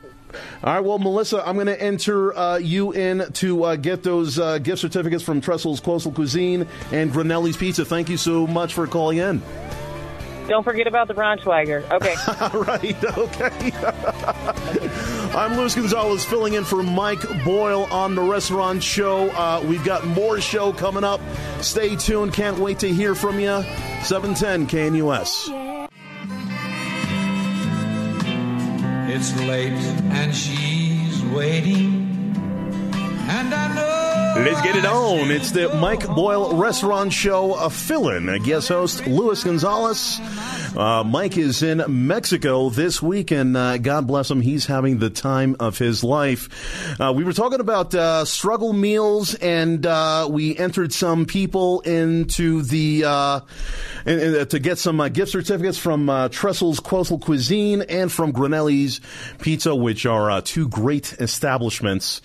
All 0.63 0.75
right, 0.75 0.81
well, 0.81 0.99
Melissa, 0.99 1.47
I'm 1.47 1.55
going 1.55 1.67
to 1.67 1.81
enter 1.81 2.37
uh, 2.37 2.59
you 2.59 2.93
in 2.93 3.33
to 3.35 3.65
uh, 3.65 3.77
get 3.77 4.03
those 4.03 4.39
uh, 4.39 4.59
gift 4.59 4.81
certificates 4.81 5.23
from 5.23 5.41
Trestle's 5.41 5.81
Coastal 5.81 6.13
Cuisine 6.13 6.67
and 6.93 7.13
Granelli's 7.13 7.57
Pizza. 7.57 7.85
Thank 7.85 8.09
you 8.09 8.17
so 8.17 8.47
much 8.47 8.75
for 8.75 8.87
calling 8.87 9.19
in. 9.19 9.43
Don't 10.49 10.63
forget 10.63 10.87
about 10.87 11.09
the 11.09 11.15
Braunschweiger. 11.15 11.91
Okay. 11.91 12.15
All 12.41 12.63
right, 12.65 13.05
okay. 13.19 13.73
I'm 15.35 15.57
Luis 15.57 15.75
Gonzalez 15.75 16.25
filling 16.25 16.55
in 16.55 16.65
for 16.65 16.83
Mike 16.83 17.23
Boyle 17.45 17.85
on 17.85 18.15
the 18.15 18.23
restaurant 18.23 18.83
show. 18.83 19.31
Uh, 19.31 19.65
we've 19.67 19.85
got 19.85 20.07
more 20.07 20.41
show 20.41 20.73
coming 20.73 21.05
up. 21.05 21.21
Stay 21.61 21.97
tuned. 21.97 22.35
Can't 22.35 22.59
wait 22.59 22.81
to 22.81 22.89
hear 22.93 23.15
from 23.15 23.41
you. 23.41 23.63
710 24.03 24.67
KNUS. 24.67 25.64
It's 29.07 29.39
late 29.43 29.73
and 29.73 30.35
she's 30.35 31.23
waiting. 31.25 32.35
And 33.29 33.55
I 33.55 33.75
know. 33.75 34.43
Let's 34.43 34.63
get 34.63 34.77
it 34.77 34.87
on. 34.87 35.31
It's 35.31 35.51
the 35.51 35.69
Mike 35.77 36.07
Boyle 36.07 36.57
Restaurant 36.57 37.13
Show. 37.13 37.55
A 37.55 37.71
fill-in 37.71 38.43
guest 38.43 38.69
host, 38.69 39.07
Luis 39.07 39.45
Gonzalez. 39.45 40.21
Uh, 40.77 41.05
Mike 41.05 41.39
is 41.39 41.63
in 41.63 41.85
Mexico 41.89 42.69
this 42.69 43.01
week, 43.01 43.31
and 43.31 43.57
uh, 43.57 43.79
God 43.79 44.09
bless 44.09 44.29
him, 44.29 44.41
he's 44.41 44.67
having 44.67 44.99
the 44.99 45.09
time 45.11 45.55
of 45.61 45.79
his 45.79 46.03
life. 46.03 46.99
Uh, 47.01 47.13
we 47.13 47.23
were 47.23 47.33
talking 47.33 47.61
about 47.61 47.95
uh, 47.95 48.25
struggle 48.25 48.73
meals, 48.73 49.35
and 49.37 49.87
uh, 49.87 50.27
we 50.29 50.57
entered 50.57 50.93
some 50.93 51.27
people 51.27 51.81
into 51.83 52.63
the 52.63 53.05
uh, 53.07 53.41
in, 54.05 54.19
in- 54.19 54.47
to 54.49 54.59
get 54.59 54.79
some 54.79 54.99
gift 55.13 55.31
certificates 55.31 55.79
from 55.79 56.11
uh, 56.11 56.29
Trestle's 56.29 56.81
Coastal 56.81 57.19
Cuisine 57.21 57.83
and 57.83 58.11
from 58.11 58.33
Granelli's 58.33 59.01
Pizza, 59.39 59.75
which 59.77 60.07
are 60.07 60.43
two 60.43 60.69
great 60.69 61.13
establishments. 61.21 62.21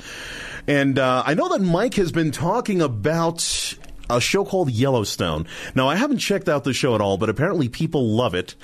And 0.66 0.98
uh, 0.98 1.24
I 1.26 1.36
know 1.36 1.50
that 1.50 1.62
Mike 1.62 1.94
has 1.96 2.12
been 2.12 2.32
talking 2.32 2.82
about 2.82 3.76
a 4.10 4.20
show 4.20 4.44
called 4.44 4.72
Yellowstone. 4.72 5.48
Now, 5.76 5.88
I 5.88 5.96
haven't 5.96 6.20
checked 6.20 6.50
out 6.50 6.64
the 6.64 6.74
show 6.74 6.96
at 6.96 7.02
all, 7.02 7.18
but 7.18 7.30
apparently 7.30 7.70
people 7.70 8.10
love 8.10 8.34
it. 8.36 8.56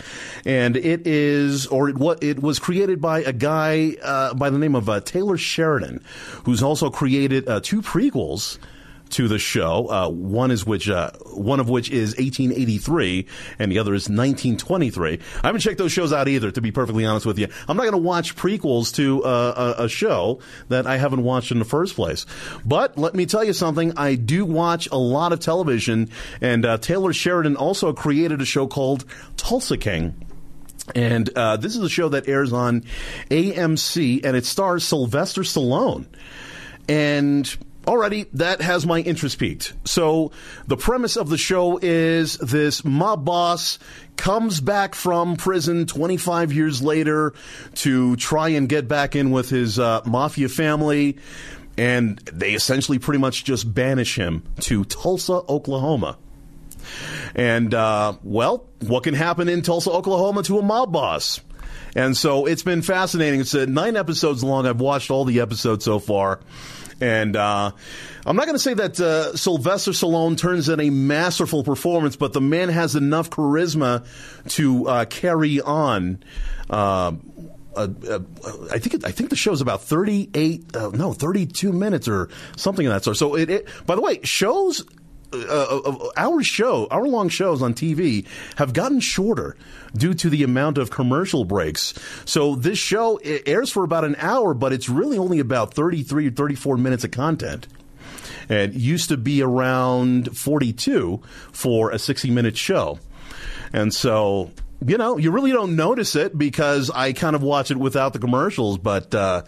And 0.46 0.76
it 0.76 1.06
is, 1.06 1.68
or 1.68 1.90
it, 1.90 1.98
what, 1.98 2.24
it 2.24 2.42
was 2.42 2.60
created 2.60 3.02
by 3.02 3.20
a 3.20 3.34
guy 3.34 3.96
uh, 4.02 4.34
by 4.34 4.50
the 4.50 4.58
name 4.58 4.76
of 4.76 4.90
uh, 4.90 5.02
Taylor 5.02 5.38
Sheridan, 5.38 6.04
who's 6.44 6.64
also 6.64 6.90
created 6.90 7.48
uh, 7.48 7.60
two 7.62 7.82
prequels 7.82 8.58
to 9.16 9.30
the 9.30 9.40
show. 9.40 9.90
Uh, 9.90 10.10
one 10.10 10.52
is 10.52 10.66
which, 10.66 10.90
uh, 10.90 11.10
one 11.34 11.62
of 11.62 11.70
which 11.70 11.90
is 11.90 12.18
1883, 12.18 13.26
and 13.58 13.72
the 13.72 13.80
other 13.80 13.94
is 13.94 14.10
1923. 14.10 15.20
I 15.42 15.48
haven't 15.48 15.62
checked 15.62 15.78
those 15.78 15.94
shows 15.94 16.12
out 16.12 16.28
either, 16.28 16.52
to 16.52 16.62
be 16.62 16.72
perfectly 16.72 17.06
honest 17.06 17.26
with 17.26 17.40
you. 17.40 17.48
I'm 17.70 17.78
not 17.78 17.84
going 17.84 17.94
to 17.94 17.98
watch 17.98 18.36
prequels 18.36 18.94
to 18.96 19.24
uh, 19.24 19.76
a, 19.78 19.84
a 19.86 19.90
show 19.90 20.40
that 20.68 20.86
I 20.86 20.98
haven't 20.98 21.24
watched 21.24 21.52
in 21.52 21.60
the 21.60 21.66
first 21.66 21.96
place. 21.96 22.26
But 22.66 22.98
let 22.98 23.16
me 23.16 23.26
tell 23.26 23.44
you 23.44 23.54
something. 23.54 23.98
I 23.98 24.16
do 24.16 24.44
watch 24.44 24.90
a 24.92 24.98
lot 24.98 25.32
of 25.32 25.40
television, 25.40 26.10
and 26.42 26.66
uh, 26.66 26.78
Taylor 26.78 27.14
Sheridan 27.14 27.56
also 27.56 27.94
created 27.94 28.42
a 28.42 28.46
show 28.46 28.68
called 28.68 29.06
Tulsa 29.38 29.78
King. 29.78 30.14
And 30.94 31.30
uh, 31.38 31.56
this 31.56 31.78
is 31.78 31.82
a 31.82 31.90
show 31.90 32.10
that 32.10 32.28
airs 32.28 32.52
on 32.52 32.82
AMC, 33.32 34.26
and 34.26 34.36
it 34.36 34.46
stars 34.46 34.84
Sylvester 34.84 35.42
Stallone. 35.42 36.06
And 36.90 37.58
already 37.88 38.26
that 38.34 38.62
has 38.62 38.86
my 38.86 39.00
interest 39.00 39.40
piqued. 39.40 39.74
So 39.86 40.32
the 40.68 40.78
premise 40.78 41.16
of 41.18 41.30
the 41.30 41.38
show 41.38 41.78
is 41.82 42.38
this 42.38 42.84
mob 42.84 43.26
boss 43.26 43.80
comes 44.18 44.62
back 44.62 44.96
from 44.96 45.36
prison 45.36 45.86
25 45.86 46.54
years 46.54 46.82
later 46.82 47.34
to 47.76 48.16
try 48.16 48.50
and 48.50 48.68
get 48.70 48.88
back 48.88 49.16
in 49.16 49.32
with 49.32 49.50
his 49.50 49.80
uh, 49.80 50.02
mafia 50.06 50.50
family. 50.50 51.18
and 51.78 52.20
they 52.32 52.54
essentially 52.54 53.00
pretty 53.00 53.20
much 53.20 53.44
just 53.44 53.74
banish 53.74 54.16
him 54.16 54.44
to 54.62 54.86
Tulsa, 54.86 55.42
Oklahoma. 55.50 56.18
And, 57.36 57.74
uh, 57.74 58.14
well, 58.24 58.66
what 58.80 59.04
can 59.04 59.14
happen 59.14 59.50
in 59.50 59.62
Tulsa, 59.62 59.92
Oklahoma 59.92 60.44
to 60.44 60.60
a 60.60 60.62
mob 60.62 60.94
boss? 60.94 61.42
And 61.96 62.16
so 62.16 62.46
it's 62.46 62.64
been 62.64 62.82
fascinating. 62.82 63.42
It's 63.42 63.56
uh, 63.56 63.66
nine 63.68 63.96
episodes 63.96 64.44
long. 64.44 64.68
I've 64.68 64.82
watched 64.82 65.12
all 65.12 65.26
the 65.26 65.40
episodes 65.40 65.86
so 65.86 66.00
far. 66.00 66.40
And 67.02 67.36
uh, 67.36 67.72
I'm 68.26 68.36
not 68.36 68.46
going 68.46 68.56
to 68.56 68.64
say 68.64 68.74
that 68.76 69.00
uh, 69.00 69.36
Sylvester 69.36 69.92
Stallone 69.92 70.38
turns 70.38 70.70
in 70.70 70.80
a 70.80 70.90
masterful 70.90 71.64
performance, 71.64 72.16
but 72.16 72.34
the 72.34 72.42
man 72.42 72.70
has 72.70 72.96
enough 72.96 73.30
charisma 73.30 74.06
to 74.52 74.88
uh, 74.88 75.06
carry 75.06 75.60
on. 75.60 76.24
Uh, 76.70 77.14
uh, 77.76 77.88
uh, 78.10 78.20
I 78.72 78.80
think 78.80 78.94
it, 78.94 79.06
I 79.06 79.12
think 79.12 79.30
the 79.30 79.36
show's 79.36 79.60
about 79.60 79.82
38, 79.82 80.74
no, 80.94 81.12
32 81.12 81.74
minutes 81.74 82.08
or 82.08 82.30
something 82.56 82.88
of 82.88 82.94
that 82.94 83.04
sort. 83.04 83.18
So 83.18 83.36
it, 83.36 83.50
it 83.50 83.68
by 83.86 83.96
the 83.96 84.02
way, 84.02 84.22
shows 84.24 84.86
uh, 85.34 86.10
our 86.18 86.44
show, 86.44 86.88
our 86.88 87.08
long 87.08 87.30
shows 87.30 87.62
on 87.62 87.74
TV 87.74 88.26
have 88.58 88.74
gotten 88.74 89.00
shorter 89.00 89.56
due 89.96 90.14
to 90.14 90.30
the 90.30 90.44
amount 90.44 90.78
of 90.78 90.92
commercial 90.92 91.46
breaks. 91.46 91.94
So 92.26 92.56
this 92.56 92.78
show 92.78 93.18
airs 93.24 93.72
for 93.72 93.84
about 93.84 94.06
an 94.06 94.16
hour, 94.20 94.54
but 94.54 94.74
it's 94.74 94.90
really 94.90 95.18
only 95.18 95.40
about 95.40 95.74
33 95.74 96.28
or 96.28 96.32
34 96.32 96.78
minutes 96.78 97.04
of 97.04 97.12
content. 97.12 97.68
And 98.48 98.76
used 98.76 99.10
to 99.10 99.18
be 99.18 99.42
around 99.42 100.38
42 100.38 101.22
for 101.52 101.92
a 101.92 101.98
60 101.98 102.30
minute 102.30 102.58
show. 102.58 103.00
And 103.74 103.94
so 103.94 104.52
you 104.86 104.98
know, 104.98 105.18
you 105.18 105.32
really 105.32 105.52
don't 105.52 105.76
notice 105.76 106.16
it 106.16 106.38
because 106.38 106.90
I 106.90 107.14
kind 107.14 107.36
of 107.36 107.42
watch 107.42 107.72
it 107.72 107.78
without 107.78 108.14
the 108.14 108.20
commercials. 108.20 108.78
But 108.78 109.16
uh, 109.16 109.44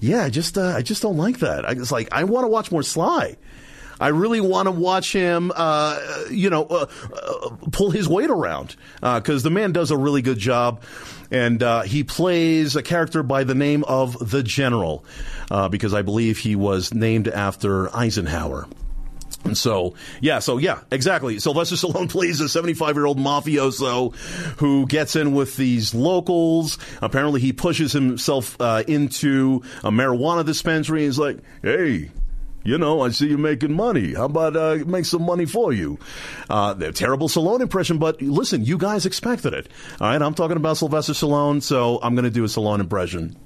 yeah, 0.00 0.24
I 0.24 0.30
just 0.30 0.58
uh, 0.58 0.74
I 0.76 0.82
just 0.82 1.02
don't 1.02 1.16
like 1.16 1.38
that. 1.38 1.68
I, 1.68 1.72
it's 1.72 1.92
like 1.92 2.08
I 2.12 2.24
want 2.24 2.44
to 2.44 2.48
watch 2.48 2.70
more 2.70 2.82
Sly. 2.82 3.36
I 4.00 4.08
really 4.08 4.40
want 4.40 4.66
to 4.66 4.72
watch 4.72 5.12
him, 5.12 5.52
uh, 5.54 5.98
you 6.30 6.50
know, 6.50 6.64
uh, 6.64 6.86
uh, 7.12 7.56
pull 7.72 7.90
his 7.90 8.08
weight 8.08 8.30
around 8.30 8.76
because 9.00 9.42
uh, 9.42 9.48
the 9.48 9.50
man 9.50 9.72
does 9.72 9.90
a 9.90 9.96
really 9.96 10.22
good 10.22 10.38
job. 10.38 10.82
And 11.30 11.62
uh, 11.62 11.82
he 11.82 12.04
plays 12.04 12.76
a 12.76 12.82
character 12.82 13.22
by 13.22 13.44
the 13.44 13.54
name 13.54 13.84
of 13.84 14.30
the 14.30 14.42
General 14.42 15.04
uh, 15.50 15.68
because 15.68 15.92
I 15.92 16.02
believe 16.02 16.38
he 16.38 16.54
was 16.54 16.94
named 16.94 17.26
after 17.26 17.94
Eisenhower. 17.94 18.68
And 19.44 19.56
so, 19.56 19.94
yeah, 20.20 20.40
so 20.40 20.58
yeah, 20.58 20.80
exactly. 20.90 21.38
Sylvester 21.38 21.76
Stallone 21.76 22.08
plays 22.10 22.40
a 22.40 22.48
75 22.48 22.96
year 22.96 23.06
old 23.06 23.18
mafioso 23.18 24.14
who 24.58 24.86
gets 24.86 25.16
in 25.16 25.34
with 25.34 25.56
these 25.56 25.94
locals. 25.94 26.78
Apparently, 27.00 27.40
he 27.40 27.52
pushes 27.52 27.92
himself 27.92 28.60
uh, 28.60 28.82
into 28.86 29.62
a 29.84 29.90
marijuana 29.90 30.44
dispensary 30.44 31.00
and 31.00 31.06
he's 31.06 31.18
like, 31.18 31.38
hey, 31.62 32.10
you 32.66 32.78
know, 32.78 33.00
I 33.02 33.10
see 33.10 33.28
you 33.28 33.38
making 33.38 33.72
money. 33.72 34.14
How 34.14 34.24
about 34.24 34.56
uh, 34.56 34.84
make 34.86 35.04
some 35.04 35.22
money 35.22 35.46
for 35.46 35.72
you? 35.72 35.98
Uh, 36.50 36.74
terrible 36.92 37.28
Stallone 37.28 37.60
impression, 37.60 37.98
but 37.98 38.20
listen, 38.20 38.64
you 38.64 38.76
guys 38.76 39.06
expected 39.06 39.54
it. 39.54 39.68
All 40.00 40.08
right, 40.08 40.20
I'm 40.20 40.34
talking 40.34 40.56
about 40.56 40.76
Sylvester 40.76 41.12
Stallone, 41.12 41.62
so 41.62 42.00
I'm 42.02 42.14
going 42.14 42.24
to 42.24 42.30
do 42.30 42.44
a 42.44 42.48
Stallone 42.48 42.80
impression. 42.80 43.36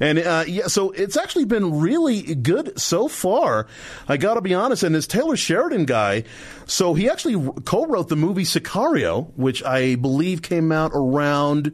And 0.00 0.18
uh, 0.18 0.44
yeah, 0.46 0.66
so 0.66 0.90
it's 0.90 1.16
actually 1.16 1.44
been 1.44 1.78
really 1.80 2.34
good 2.34 2.78
so 2.80 3.08
far. 3.08 3.66
I 4.08 4.16
got 4.16 4.34
to 4.34 4.40
be 4.40 4.54
honest. 4.54 4.82
And 4.82 4.94
this 4.94 5.06
Taylor 5.06 5.36
Sheridan 5.36 5.84
guy, 5.84 6.24
so 6.66 6.94
he 6.94 7.08
actually 7.08 7.52
co-wrote 7.64 8.08
the 8.08 8.16
movie 8.16 8.44
Sicario, 8.44 9.30
which 9.36 9.62
I 9.62 9.94
believe 9.96 10.42
came 10.42 10.72
out 10.72 10.92
around 10.94 11.72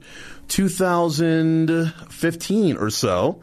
2015 0.50 2.76
or 2.76 2.90
so. 2.90 3.40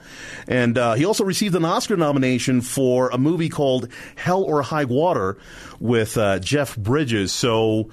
And 0.48 0.78
uh, 0.78 0.94
he 0.94 1.06
also 1.06 1.24
received 1.24 1.56
an 1.56 1.66
Oscar 1.66 1.98
nomination 1.98 2.62
for 2.62 3.10
a 3.10 3.18
movie 3.18 3.50
called 3.50 3.90
Hell 4.16 4.44
or 4.44 4.62
High 4.62 4.86
Water 4.86 5.40
with 5.80 6.16
uh, 6.18 6.38
Jeff 6.40 6.78
Bridges. 6.78 7.32
So 7.32 7.90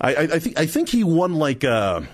I, 0.00 0.14
I, 0.14 0.22
I, 0.22 0.38
think 0.38 0.58
I 0.58 0.64
think 0.66 0.88
he 0.88 1.04
won 1.04 1.34
like 1.34 1.64
a, 1.64 2.08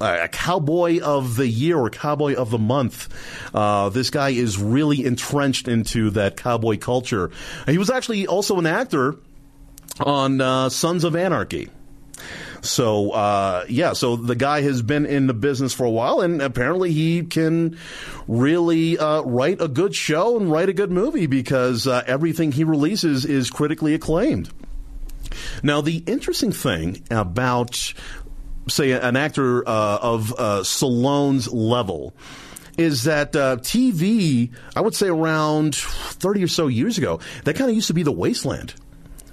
a, 0.00 0.28
Cowboy 0.28 1.00
of 1.00 1.36
the 1.36 1.48
Year 1.48 1.78
or 1.78 1.88
Cowboy 1.90 2.34
of 2.34 2.50
the 2.50 2.58
Month. 2.58 3.08
Uh, 3.54 3.88
this 3.88 4.10
guy 4.10 4.30
is 4.30 4.58
really 4.58 5.04
entrenched 5.04 5.68
into 5.68 6.10
that 6.10 6.36
cowboy 6.36 6.76
culture. 6.76 7.30
He 7.66 7.78
was 7.78 7.90
actually 7.90 8.26
also 8.26 8.58
an 8.58 8.66
actor 8.66 9.16
on 10.00 10.40
uh, 10.40 10.70
Sons 10.70 11.04
of 11.04 11.14
Anarchy. 11.14 11.70
So 12.64 13.10
uh, 13.12 13.64
yeah, 13.68 13.92
so 13.92 14.16
the 14.16 14.34
guy 14.34 14.62
has 14.62 14.82
been 14.82 15.06
in 15.06 15.26
the 15.26 15.34
business 15.34 15.74
for 15.74 15.84
a 15.84 15.90
while, 15.90 16.20
and 16.20 16.40
apparently 16.40 16.92
he 16.92 17.22
can 17.22 17.78
really 18.26 18.98
uh, 18.98 19.22
write 19.22 19.60
a 19.60 19.68
good 19.68 19.94
show 19.94 20.38
and 20.38 20.50
write 20.50 20.68
a 20.68 20.72
good 20.72 20.90
movie 20.90 21.26
because 21.26 21.86
uh, 21.86 22.02
everything 22.06 22.52
he 22.52 22.64
releases 22.64 23.24
is 23.24 23.50
critically 23.50 23.94
acclaimed. 23.94 24.50
Now, 25.62 25.80
the 25.80 25.98
interesting 26.06 26.52
thing 26.52 27.02
about 27.10 27.94
say 28.68 28.92
an 28.92 29.16
actor 29.16 29.66
uh, 29.68 29.98
of 30.00 30.32
uh, 30.32 30.60
Stallone's 30.62 31.52
level 31.52 32.14
is 32.78 33.04
that 33.04 33.36
uh, 33.36 33.56
TV, 33.58 34.52
I 34.74 34.80
would 34.80 34.94
say 34.94 35.08
around 35.08 35.76
30 35.76 36.44
or 36.44 36.48
so 36.48 36.66
years 36.66 36.98
ago, 36.98 37.20
that 37.44 37.56
kind 37.56 37.70
of 37.70 37.76
used 37.76 37.88
to 37.88 37.94
be 37.94 38.02
the 38.02 38.12
wasteland 38.12 38.74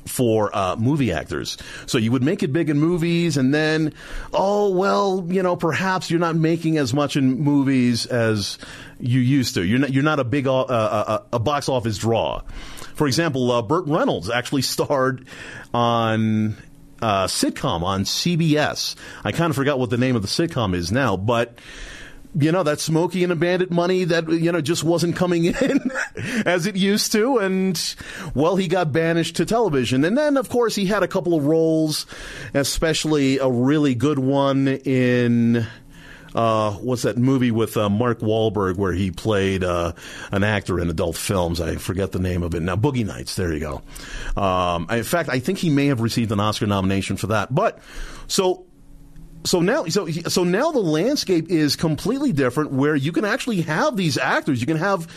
for 0.06 0.56
uh, 0.56 0.76
movie 0.76 1.12
actors. 1.12 1.58
So 1.86 1.98
you 1.98 2.12
would 2.12 2.24
make 2.24 2.44
it 2.44 2.52
big 2.52 2.70
in 2.70 2.80
movies, 2.80 3.38
and 3.38 3.54
then, 3.54 3.94
oh 4.34 4.70
well, 4.72 5.26
you 5.28 5.44
know, 5.44 5.56
perhaps 5.56 6.10
you're 6.10 6.20
not 6.20 6.36
making 6.36 6.78
as 6.78 6.94
much 6.94 7.16
in 7.16 7.40
movies 7.40 8.06
as 8.06 8.58
you 9.00 9.20
used 9.20 9.56
to. 9.56 9.66
You're 9.66 9.80
not 9.80 9.94
you're 9.94 10.04
not 10.04 10.20
a 10.20 10.24
big 10.24 10.48
uh, 10.48 10.62
uh, 10.62 11.04
uh 11.08 11.20
a 11.34 11.40
box 11.40 11.70
office 11.70 11.98
draw. 11.98 12.42
For 12.96 13.08
example, 13.08 13.52
uh, 13.52 13.62
Burt 13.62 13.88
Reynolds 13.88 14.30
actually 14.30 14.62
starred 14.62 15.28
on 15.74 16.56
uh, 17.02 17.26
sitcom 17.26 17.84
on 17.84 18.04
CBS. 18.04 18.96
I 19.24 19.32
kind 19.32 19.50
of 19.50 19.56
forgot 19.56 19.80
what 19.80 19.90
the 19.90 19.98
name 19.98 20.16
of 20.16 20.22
the 20.22 20.28
sitcom 20.28 20.76
is 20.76 20.92
now, 20.92 21.18
but 21.18 21.58
you 22.40 22.52
know, 22.52 22.64
that 22.64 22.80
Smokey 22.80 23.24
and 23.24 23.32
a 23.32 23.36
Bandit 23.36 23.72
money 23.72 24.04
that, 24.06 24.30
you 24.30 24.52
know, 24.52 24.62
just 24.62 24.84
wasn't 24.84 25.16
coming 25.16 25.46
in 25.62 25.92
as 26.46 26.66
it 26.66 26.76
used 26.76 27.12
to. 27.12 27.38
And, 27.38 27.96
well, 28.34 28.56
he 28.56 28.68
got 28.68 28.92
banished 28.92 29.38
to 29.38 29.46
television. 29.46 30.06
And 30.06 30.18
then, 30.18 30.38
of 30.38 30.50
course, 30.50 30.76
he 30.76 30.86
had 30.86 31.04
a 31.04 31.08
couple 31.08 31.34
of 31.34 31.46
roles, 31.46 32.06
especially 32.54 33.38
a 33.40 33.50
really 33.50 33.96
good 33.96 34.20
one 34.20 34.68
in, 34.68 35.68
uh, 36.34 36.72
what's 36.74 37.02
that 37.02 37.18
movie 37.18 37.52
with 37.52 37.76
uh, 37.76 37.90
Mark 37.90 38.20
Wahlberg 38.20 38.78
where 38.78 38.94
he 38.94 39.12
played 39.12 39.64
uh, 39.64 39.94
an 40.32 40.44
actor 40.44 40.80
in 40.80 40.90
adult 40.90 41.18
films? 41.18 41.60
I 41.60 41.76
forget 41.76 42.12
the 42.12 42.20
name 42.20 42.44
of 42.44 42.56
it 42.56 42.62
now. 42.62 42.76
Boogie 42.76 43.06
Nights. 43.06 43.36
There 43.36 43.52
you 43.54 43.60
go. 43.60 44.42
Um, 44.42 44.88
in 44.90 45.04
fact, 45.04 45.30
I 45.30 45.40
think 45.40 45.58
he 45.58 45.70
may 45.70 45.88
have 45.88 46.00
received 46.02 46.32
an 46.32 46.40
Oscar 46.40 46.68
nomination 46.68 47.18
for 47.18 47.28
that. 47.28 47.54
But 47.54 47.80
so 48.28 48.66
so 49.44 49.60
now 49.60 49.86
so 49.86 50.08
so 50.08 50.44
now 50.44 50.72
the 50.72 50.80
landscape 50.80 51.50
is 51.50 51.76
completely 51.76 52.32
different 52.32 52.72
where 52.72 52.96
you 52.96 53.12
can 53.12 53.26
actually 53.26 53.62
have 53.62 53.96
these 53.98 54.18
actors. 54.18 54.62
You 54.62 54.68
can 54.68 54.78
have 54.78 55.08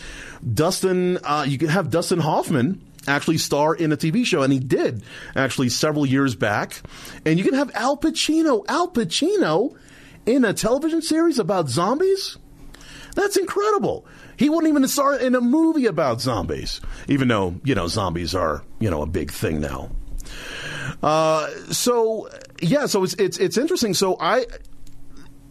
Dustin 0.53 1.19
uh, 1.23 1.45
you 1.47 1.57
can 1.57 1.69
have 1.69 1.89
Dustin 1.89 2.19
Hoffman 2.19 2.81
actually 3.07 3.37
star 3.37 3.75
in 3.75 3.91
a 3.91 3.97
TV 3.97 4.25
show 4.25 4.41
and 4.41 4.51
he 4.51 4.59
did 4.59 5.03
actually 5.35 5.69
several 5.69 6.05
years 6.05 6.35
back. 6.35 6.81
And 7.25 7.37
you 7.37 7.45
can 7.45 7.53
have 7.53 7.71
Al 7.75 7.97
Pacino 7.97 8.65
Al 8.67 8.89
Pacino 8.89 9.75
in 10.25 10.43
a 10.43 10.53
television 10.53 11.01
series 11.01 11.37
about 11.37 11.69
zombies? 11.69 12.37
That's 13.15 13.37
incredible. 13.37 14.05
He 14.37 14.49
wouldn't 14.49 14.69
even 14.69 14.87
star 14.87 15.17
in 15.17 15.35
a 15.35 15.41
movie 15.41 15.85
about 15.85 16.19
zombies 16.19 16.81
even 17.07 17.27
though 17.27 17.55
you 17.63 17.75
know 17.75 17.87
zombies 17.87 18.35
are 18.35 18.63
you 18.79 18.89
know 18.89 19.01
a 19.01 19.05
big 19.05 19.31
thing 19.31 19.61
now 19.61 19.89
uh, 21.03 21.47
so 21.71 22.29
yeah, 22.61 22.85
so 22.85 23.03
it's 23.03 23.13
it's 23.15 23.37
it's 23.37 23.57
interesting. 23.57 23.93
So 23.93 24.17
I 24.19 24.45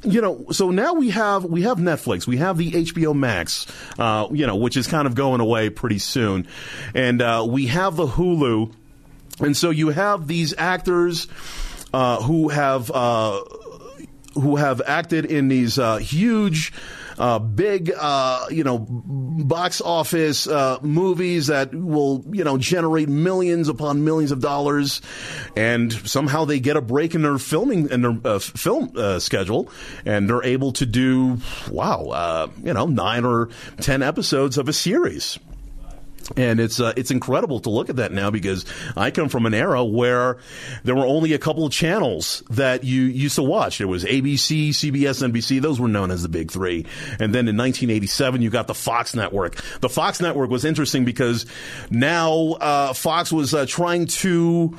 you 0.04 0.20
know, 0.20 0.46
so 0.50 0.70
now 0.70 0.94
we 0.94 1.10
have 1.10 1.44
we 1.44 1.62
have 1.62 1.78
Netflix, 1.78 2.26
we 2.26 2.36
have 2.36 2.58
the 2.58 2.70
HBO 2.70 3.14
Max, 3.14 3.66
uh, 3.98 4.28
you 4.30 4.46
know, 4.46 4.56
which 4.56 4.76
is 4.76 4.86
kind 4.86 5.06
of 5.06 5.14
going 5.14 5.40
away 5.40 5.70
pretty 5.70 5.98
soon, 5.98 6.46
and 6.94 7.22
uh, 7.22 7.44
we 7.48 7.66
have 7.66 7.96
the 7.96 8.06
Hulu, 8.06 8.72
and 9.40 9.56
so 9.56 9.70
you 9.70 9.88
have 9.88 10.26
these 10.26 10.54
actors 10.58 11.26
uh, 11.92 12.22
who 12.22 12.48
have 12.48 12.90
uh, 12.90 13.42
who 14.34 14.56
have 14.56 14.82
acted 14.86 15.24
in 15.24 15.48
these 15.48 15.78
uh, 15.78 15.96
huge 15.96 16.72
uh, 17.18 17.38
big, 17.38 17.92
uh, 17.96 18.46
you 18.50 18.64
know, 18.64 18.78
box 18.78 19.80
office 19.80 20.46
uh, 20.46 20.78
movies 20.82 21.48
that 21.48 21.74
will, 21.74 22.24
you 22.32 22.44
know, 22.44 22.58
generate 22.58 23.08
millions 23.08 23.68
upon 23.68 24.04
millions 24.04 24.32
of 24.32 24.40
dollars, 24.40 25.00
and 25.56 25.92
somehow 25.92 26.44
they 26.44 26.60
get 26.60 26.76
a 26.76 26.80
break 26.80 27.14
in 27.14 27.22
their 27.22 27.38
filming 27.38 27.90
in 27.90 28.02
their 28.02 28.18
uh, 28.24 28.38
film 28.38 28.92
uh, 28.96 29.18
schedule, 29.18 29.70
and 30.04 30.28
they're 30.28 30.44
able 30.44 30.72
to 30.72 30.86
do, 30.86 31.38
wow, 31.70 32.06
uh, 32.06 32.46
you 32.62 32.72
know, 32.72 32.86
nine 32.86 33.24
or 33.24 33.48
ten 33.80 34.02
episodes 34.02 34.58
of 34.58 34.68
a 34.68 34.72
series. 34.72 35.38
And 36.36 36.60
it's 36.60 36.80
uh, 36.80 36.92
it's 36.96 37.10
incredible 37.10 37.60
to 37.60 37.70
look 37.70 37.88
at 37.90 37.96
that 37.96 38.12
now 38.12 38.30
because 38.30 38.64
I 38.96 39.10
come 39.10 39.28
from 39.28 39.46
an 39.46 39.54
era 39.54 39.84
where 39.84 40.38
there 40.82 40.94
were 40.94 41.06
only 41.06 41.32
a 41.32 41.38
couple 41.38 41.66
of 41.66 41.72
channels 41.72 42.42
that 42.50 42.84
you 42.84 43.02
used 43.02 43.36
to 43.36 43.42
watch. 43.42 43.80
It 43.80 43.86
was 43.86 44.04
ABC, 44.04 44.70
CBS, 44.70 45.22
NBC. 45.22 45.60
Those 45.60 45.80
were 45.80 45.88
known 45.88 46.10
as 46.10 46.22
the 46.22 46.28
big 46.28 46.50
three. 46.50 46.86
And 47.18 47.34
then 47.34 47.48
in 47.48 47.56
1987, 47.56 48.42
you 48.42 48.50
got 48.50 48.66
the 48.66 48.74
Fox 48.74 49.14
network. 49.14 49.62
The 49.80 49.88
Fox 49.88 50.20
network 50.20 50.50
was 50.50 50.64
interesting 50.64 51.04
because 51.04 51.46
now 51.90 52.52
uh, 52.60 52.92
Fox 52.92 53.32
was 53.32 53.54
uh, 53.54 53.66
trying 53.66 54.06
to 54.06 54.76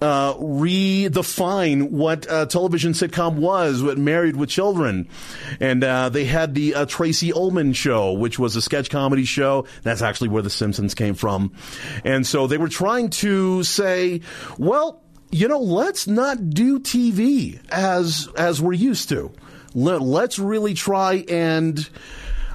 uh, 0.00 0.34
redefine 0.34 1.90
what 1.90 2.26
a 2.30 2.46
television 2.46 2.92
sitcom 2.92 3.36
was, 3.36 3.82
what 3.82 3.98
Married 3.98 4.36
with 4.36 4.48
Children. 4.48 5.08
And 5.60 5.82
uh, 5.82 6.08
they 6.08 6.24
had 6.24 6.54
the 6.54 6.74
uh, 6.74 6.86
Tracey 6.86 7.32
Ullman 7.32 7.72
show, 7.72 8.12
which 8.12 8.38
was 8.38 8.56
a 8.56 8.62
sketch 8.62 8.90
comedy 8.90 9.24
show. 9.24 9.66
That's 9.82 10.02
actually 10.02 10.28
where 10.28 10.42
The 10.42 10.50
Simpsons 10.50 10.94
came 10.94 11.14
from. 11.14 11.52
And 12.04 12.26
so 12.26 12.46
they 12.46 12.58
were 12.58 12.68
trying 12.68 13.10
to 13.10 13.62
say, 13.64 14.20
well, 14.56 15.02
you 15.30 15.48
know, 15.48 15.60
let's 15.60 16.06
not 16.06 16.50
do 16.50 16.80
TV 16.80 17.60
as 17.70 18.28
as 18.36 18.62
we're 18.62 18.72
used 18.72 19.08
to. 19.10 19.30
Let, 19.74 20.00
us 20.02 20.38
really 20.38 20.74
try 20.74 21.24
and 21.28 21.88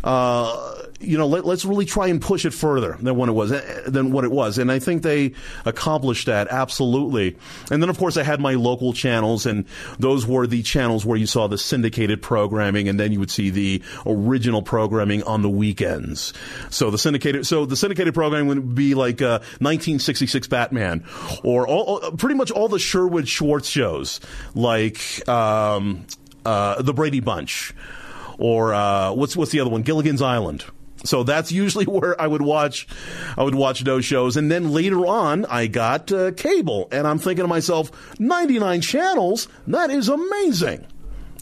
uh, 0.04 0.83
you 1.04 1.18
know, 1.18 1.28
let, 1.28 1.46
us 1.46 1.66
really 1.66 1.86
try 1.86 2.08
and 2.08 2.22
push 2.22 2.46
it 2.46 2.54
further 2.54 2.98
than 3.00 3.16
what 3.16 3.30
it 3.30 3.34
was, 3.34 3.52
than 3.86 4.12
what 4.12 4.24
it 4.24 4.32
was. 4.32 4.58
And 4.58 4.72
I 4.72 4.80
think 4.80 5.04
they 5.04 5.34
accomplished 5.66 6.26
that 6.28 6.48
absolutely. 6.50 7.38
And 7.72 7.82
then, 7.82 7.90
of 7.90 7.98
course, 7.98 8.18
I 8.18 8.24
had 8.24 8.40
my 8.40 8.54
local 8.54 8.94
channels, 8.94 9.46
and 9.46 9.66
those 10.00 10.26
were 10.26 10.48
the 10.48 10.64
channels 10.64 11.06
where 11.06 11.18
you 11.18 11.26
saw 11.26 11.48
the 11.48 11.58
syndicated 11.58 12.22
programming, 12.22 12.88
and 12.88 13.00
then 13.00 13.12
you 13.12 13.20
would 13.20 13.32
see 13.32 13.50
the 13.50 13.82
original 14.06 14.62
programming 14.62 15.24
on 15.24 15.42
the 15.42 15.50
weekends. 15.50 16.34
So 16.70 16.90
the 16.90 16.98
syndicated, 16.98 17.46
so 17.46 17.66
the 17.66 17.76
syndicated 17.76 18.14
programming 18.14 18.48
would 18.48 18.76
be 18.76 18.96
like 18.96 19.22
uh, 19.22 19.40
1966 19.60 20.48
Batman, 20.48 21.04
or 21.44 21.68
all, 21.68 22.00
pretty 22.12 22.36
much 22.36 22.52
all 22.52 22.68
the 22.68 22.80
Sherwood 22.80 23.28
Schwartz 23.28 23.68
shows, 23.68 24.20
like 24.56 25.28
um, 25.28 26.06
uh, 26.46 26.82
the 26.82 26.94
Brady 26.94 27.20
Bunch 27.20 27.74
or 28.38 28.74
uh, 28.74 29.12
what's 29.14 29.36
what's 29.36 29.52
the 29.52 29.60
other 29.60 29.70
one? 29.70 29.84
Gilligan's 29.84 30.22
Island. 30.22 30.66
So 31.04 31.24
that's 31.24 31.52
usually 31.52 31.86
where 31.88 32.20
I 32.20 32.28
would 32.28 32.42
watch, 32.42 32.88
I 33.38 33.44
would 33.44 33.56
watch 33.56 33.84
those 33.84 34.06
shows. 34.06 34.38
And 34.38 34.52
then 34.52 34.72
later 34.72 35.06
on, 35.06 35.46
I 35.46 35.68
got 35.68 36.12
uh, 36.12 36.32
cable, 36.32 36.88
and 36.92 37.08
I'm 37.08 37.20
thinking 37.20 37.44
to 37.44 37.48
myself, 37.48 37.92
99 38.20 38.82
channels, 38.82 39.48
that 39.68 39.90
is 39.90 40.10
amazing. 40.10 40.86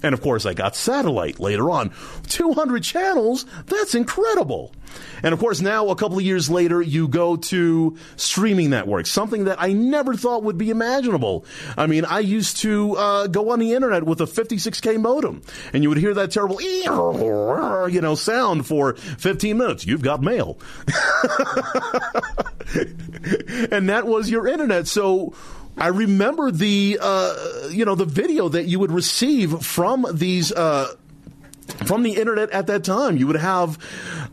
And 0.03 0.13
of 0.13 0.21
course, 0.21 0.45
I 0.45 0.53
got 0.53 0.75
satellite 0.75 1.39
later 1.39 1.69
on. 1.69 1.91
200 2.27 2.83
channels, 2.83 3.45
that's 3.67 3.95
incredible. 3.95 4.73
And 5.23 5.33
of 5.33 5.39
course, 5.39 5.61
now 5.61 5.89
a 5.89 5.95
couple 5.95 6.17
of 6.17 6.23
years 6.23 6.49
later, 6.49 6.81
you 6.81 7.07
go 7.07 7.37
to 7.37 7.97
streaming 8.15 8.69
networks, 8.71 9.11
something 9.11 9.45
that 9.45 9.61
I 9.61 9.71
never 9.73 10.15
thought 10.15 10.43
would 10.43 10.57
be 10.57 10.69
imaginable. 10.69 11.45
I 11.77 11.87
mean, 11.87 12.05
I 12.05 12.19
used 12.19 12.57
to 12.57 12.95
uh, 12.97 13.27
go 13.27 13.51
on 13.51 13.59
the 13.59 13.73
internet 13.73 14.03
with 14.03 14.21
a 14.21 14.25
56k 14.25 14.99
modem, 14.99 15.41
and 15.73 15.83
you 15.83 15.89
would 15.89 15.97
hear 15.97 16.13
that 16.15 16.31
terrible, 16.31 16.61
you 17.91 18.01
know, 18.01 18.15
sound 18.15 18.65
for 18.65 18.95
15 18.95 19.57
minutes. 19.57 19.85
You've 19.85 20.01
got 20.01 20.21
mail, 20.21 20.57
and 23.71 23.89
that 23.89 24.03
was 24.05 24.29
your 24.29 24.47
internet. 24.47 24.87
So. 24.87 25.33
I 25.77 25.87
remember 25.87 26.51
the 26.51 26.99
uh, 27.01 27.67
you 27.71 27.85
know 27.85 27.95
the 27.95 28.05
video 28.05 28.49
that 28.49 28.65
you 28.65 28.79
would 28.79 28.91
receive 28.91 29.63
from 29.65 30.05
these 30.13 30.51
uh, 30.51 30.93
from 31.85 32.03
the 32.03 32.13
internet 32.13 32.51
at 32.51 32.67
that 32.67 32.83
time. 32.83 33.17
You 33.17 33.27
would 33.27 33.37
have 33.37 33.77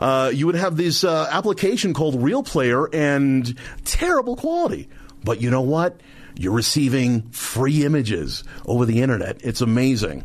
uh, 0.01 0.31
you 0.35 0.47
would 0.47 0.57
have 0.57 0.77
this 0.77 1.05
uh, 1.05 1.29
application 1.31 1.95
called 1.95 2.23
Real 2.23 2.43
Player 2.43 2.87
and 2.93 3.57
terrible 3.85 4.37
quality. 4.37 4.89
But 5.25 5.41
you 5.41 5.51
know 5.51 5.63
what? 5.63 6.01
You're 6.37 6.53
receiving 6.53 7.31
free 7.31 7.85
images 7.85 8.45
over 8.65 8.85
the 8.85 9.03
internet. 9.03 9.41
It's 9.43 9.61
amazing. 9.61 10.25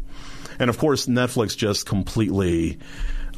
And 0.60 0.70
of 0.70 0.78
course, 0.78 1.08
Netflix 1.08 1.58
just 1.58 1.88
completely 1.88 2.78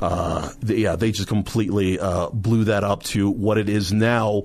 uh, 0.02 0.52
yeah, 0.66 0.96
they 0.96 1.12
just 1.12 1.28
completely 1.28 2.00
uh, 2.00 2.30
blew 2.30 2.66
that 2.66 2.84
up 2.84 3.04
to 3.04 3.30
what 3.30 3.58
it 3.58 3.70
is 3.70 3.94
now. 3.94 4.44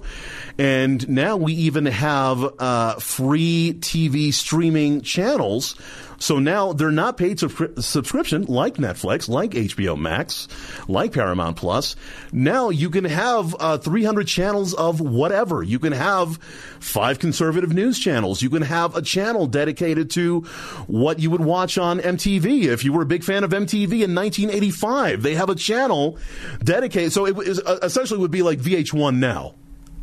And 0.59 1.09
now 1.09 1.37
we 1.37 1.55
even 1.55 1.87
have 1.87 2.45
uh, 2.59 2.95
free 2.97 3.75
TV 3.81 4.33
streaming 4.33 5.03
channels 5.03 5.77
so 6.21 6.39
now 6.39 6.75
they're 6.75 6.93
not 6.93 7.17
paid 7.17 7.41
subscription 7.41 8.45
like 8.45 8.75
Netflix, 8.75 9.27
like 9.27 9.53
HBO 9.53 9.99
Max, 9.99 10.49
like 10.87 11.13
Paramount 11.13 11.57
Plus. 11.57 11.97
Now 12.31 12.69
you 12.69 12.91
can 12.91 13.07
have 13.07 13.57
uh, 13.59 13.79
300 13.79 14.29
channels 14.29 14.75
of 14.75 15.01
whatever. 15.01 15.63
You 15.63 15.79
can 15.79 15.95
have 15.95 16.37
five 16.79 17.19
conservative 17.19 17.73
news 17.73 17.99
channels. 17.99 18.43
You 18.43 18.51
can 18.51 18.61
have 18.61 18.95
a 18.95 19.03
channel 19.03 19.47
dedicated 19.47 20.11
to 20.11 20.43
what 20.87 21.19
you 21.19 21.31
would 21.31 21.41
watch 21.41 21.79
on 21.79 22.01
MTV. 22.01 22.65
If 22.65 22.85
you 22.85 22.93
were 22.93 23.03
a 23.03 23.07
big 23.07 23.25
fan 23.25 23.43
of 23.43 23.51
MTV 23.53 24.03
in 24.03 24.15
1985, 24.15 25.23
they 25.23 25.35
have 25.37 25.49
a 25.49 25.55
channel 25.55 26.19
dedicated. 26.63 27.15
So 27.15 27.27
it 27.27 27.39
is, 27.49 27.61
uh, 27.61 27.79
essentially 27.83 28.21
would 28.21 28.31
be 28.31 28.43
like 28.43 28.59
VH1 28.59 29.17
now. 29.17 29.55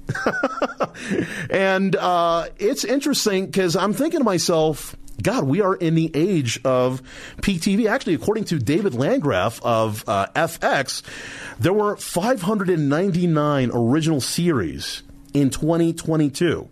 and 1.52 1.96
uh, 1.96 2.48
it's 2.58 2.84
interesting 2.84 3.46
because 3.46 3.76
I'm 3.76 3.94
thinking 3.94 4.20
to 4.20 4.24
myself, 4.24 4.96
God, 5.22 5.46
we 5.46 5.62
are 5.62 5.76
in 5.76 5.96
the 5.96 6.12
age 6.14 6.60
of 6.64 7.02
peak 7.42 7.62
TV. 7.62 7.90
Actually, 7.90 8.14
according 8.14 8.46
to 8.46 8.60
David 8.60 8.94
Landgraf 8.94 9.62
of 9.64 10.04
uh, 10.08 10.28
FX, 10.36 11.02
there 11.60 11.74
were 11.74 11.98
599 11.98 13.72
original 13.74 14.22
series 14.22 15.04
in 15.34 15.50
2022. 15.50 16.70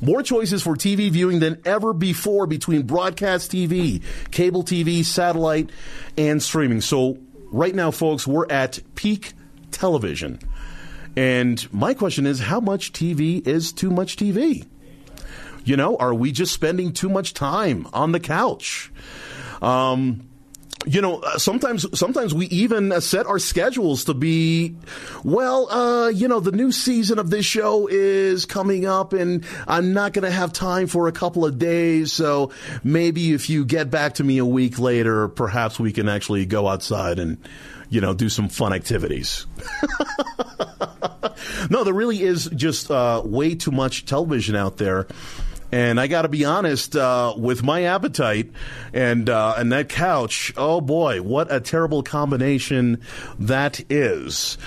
More 0.00 0.22
choices 0.22 0.62
for 0.62 0.74
TV 0.74 1.10
viewing 1.10 1.40
than 1.40 1.60
ever 1.64 1.92
before 1.92 2.46
between 2.46 2.82
broadcast 2.82 3.52
TV, 3.52 4.02
cable 4.30 4.64
TV, 4.64 5.04
satellite, 5.04 5.70
and 6.16 6.42
streaming. 6.42 6.80
So, 6.80 7.18
right 7.50 7.74
now, 7.74 7.90
folks, 7.90 8.26
we're 8.26 8.48
at 8.48 8.80
peak 8.94 9.32
television. 9.70 10.38
And 11.14 11.70
my 11.72 11.92
question 11.92 12.26
is 12.26 12.40
how 12.40 12.60
much 12.60 12.92
TV 12.92 13.46
is 13.46 13.72
too 13.72 13.90
much 13.90 14.16
TV? 14.16 14.66
You 15.64 15.76
know, 15.76 15.96
are 15.96 16.14
we 16.14 16.32
just 16.32 16.52
spending 16.52 16.92
too 16.92 17.08
much 17.08 17.34
time 17.34 17.86
on 17.92 18.12
the 18.12 18.20
couch? 18.20 18.90
Um, 19.60 20.28
you 20.86 21.00
know, 21.00 21.20
uh, 21.20 21.38
sometimes 21.38 21.86
sometimes 21.98 22.34
we 22.34 22.46
even 22.46 22.90
uh, 22.90 23.00
set 23.00 23.26
our 23.26 23.38
schedules 23.38 24.04
to 24.04 24.14
be, 24.14 24.74
well, 25.22 25.70
uh, 25.70 26.08
you 26.08 26.26
know, 26.28 26.40
the 26.40 26.52
new 26.52 26.72
season 26.72 27.18
of 27.18 27.30
this 27.30 27.46
show 27.46 27.86
is 27.86 28.46
coming 28.46 28.86
up, 28.86 29.12
and 29.12 29.44
I'm 29.68 29.92
not 29.92 30.12
going 30.12 30.24
to 30.24 30.30
have 30.30 30.52
time 30.52 30.88
for 30.88 31.06
a 31.06 31.12
couple 31.12 31.44
of 31.44 31.58
days. 31.58 32.12
So 32.12 32.50
maybe 32.82 33.32
if 33.32 33.48
you 33.48 33.64
get 33.64 33.90
back 33.90 34.14
to 34.14 34.24
me 34.24 34.38
a 34.38 34.46
week 34.46 34.78
later, 34.78 35.28
perhaps 35.28 35.78
we 35.78 35.92
can 35.92 36.08
actually 36.08 36.46
go 36.46 36.66
outside 36.66 37.18
and, 37.18 37.38
you 37.88 38.00
know, 38.00 38.14
do 38.14 38.28
some 38.28 38.48
fun 38.48 38.72
activities. 38.72 39.46
no, 41.70 41.84
there 41.84 41.94
really 41.94 42.22
is 42.22 42.46
just 42.54 42.90
uh, 42.90 43.22
way 43.24 43.54
too 43.54 43.70
much 43.70 44.04
television 44.04 44.56
out 44.56 44.78
there. 44.78 45.06
And 45.72 45.98
I 45.98 46.06
got 46.06 46.22
to 46.22 46.28
be 46.28 46.44
honest, 46.44 46.94
uh, 46.94 47.34
with 47.36 47.62
my 47.62 47.84
appetite 47.84 48.50
and 48.92 49.28
uh, 49.30 49.54
and 49.56 49.72
that 49.72 49.88
couch, 49.88 50.52
oh 50.58 50.82
boy, 50.82 51.22
what 51.22 51.50
a 51.50 51.60
terrible 51.60 52.02
combination 52.02 53.00
that 53.38 53.80
is. 53.90 54.58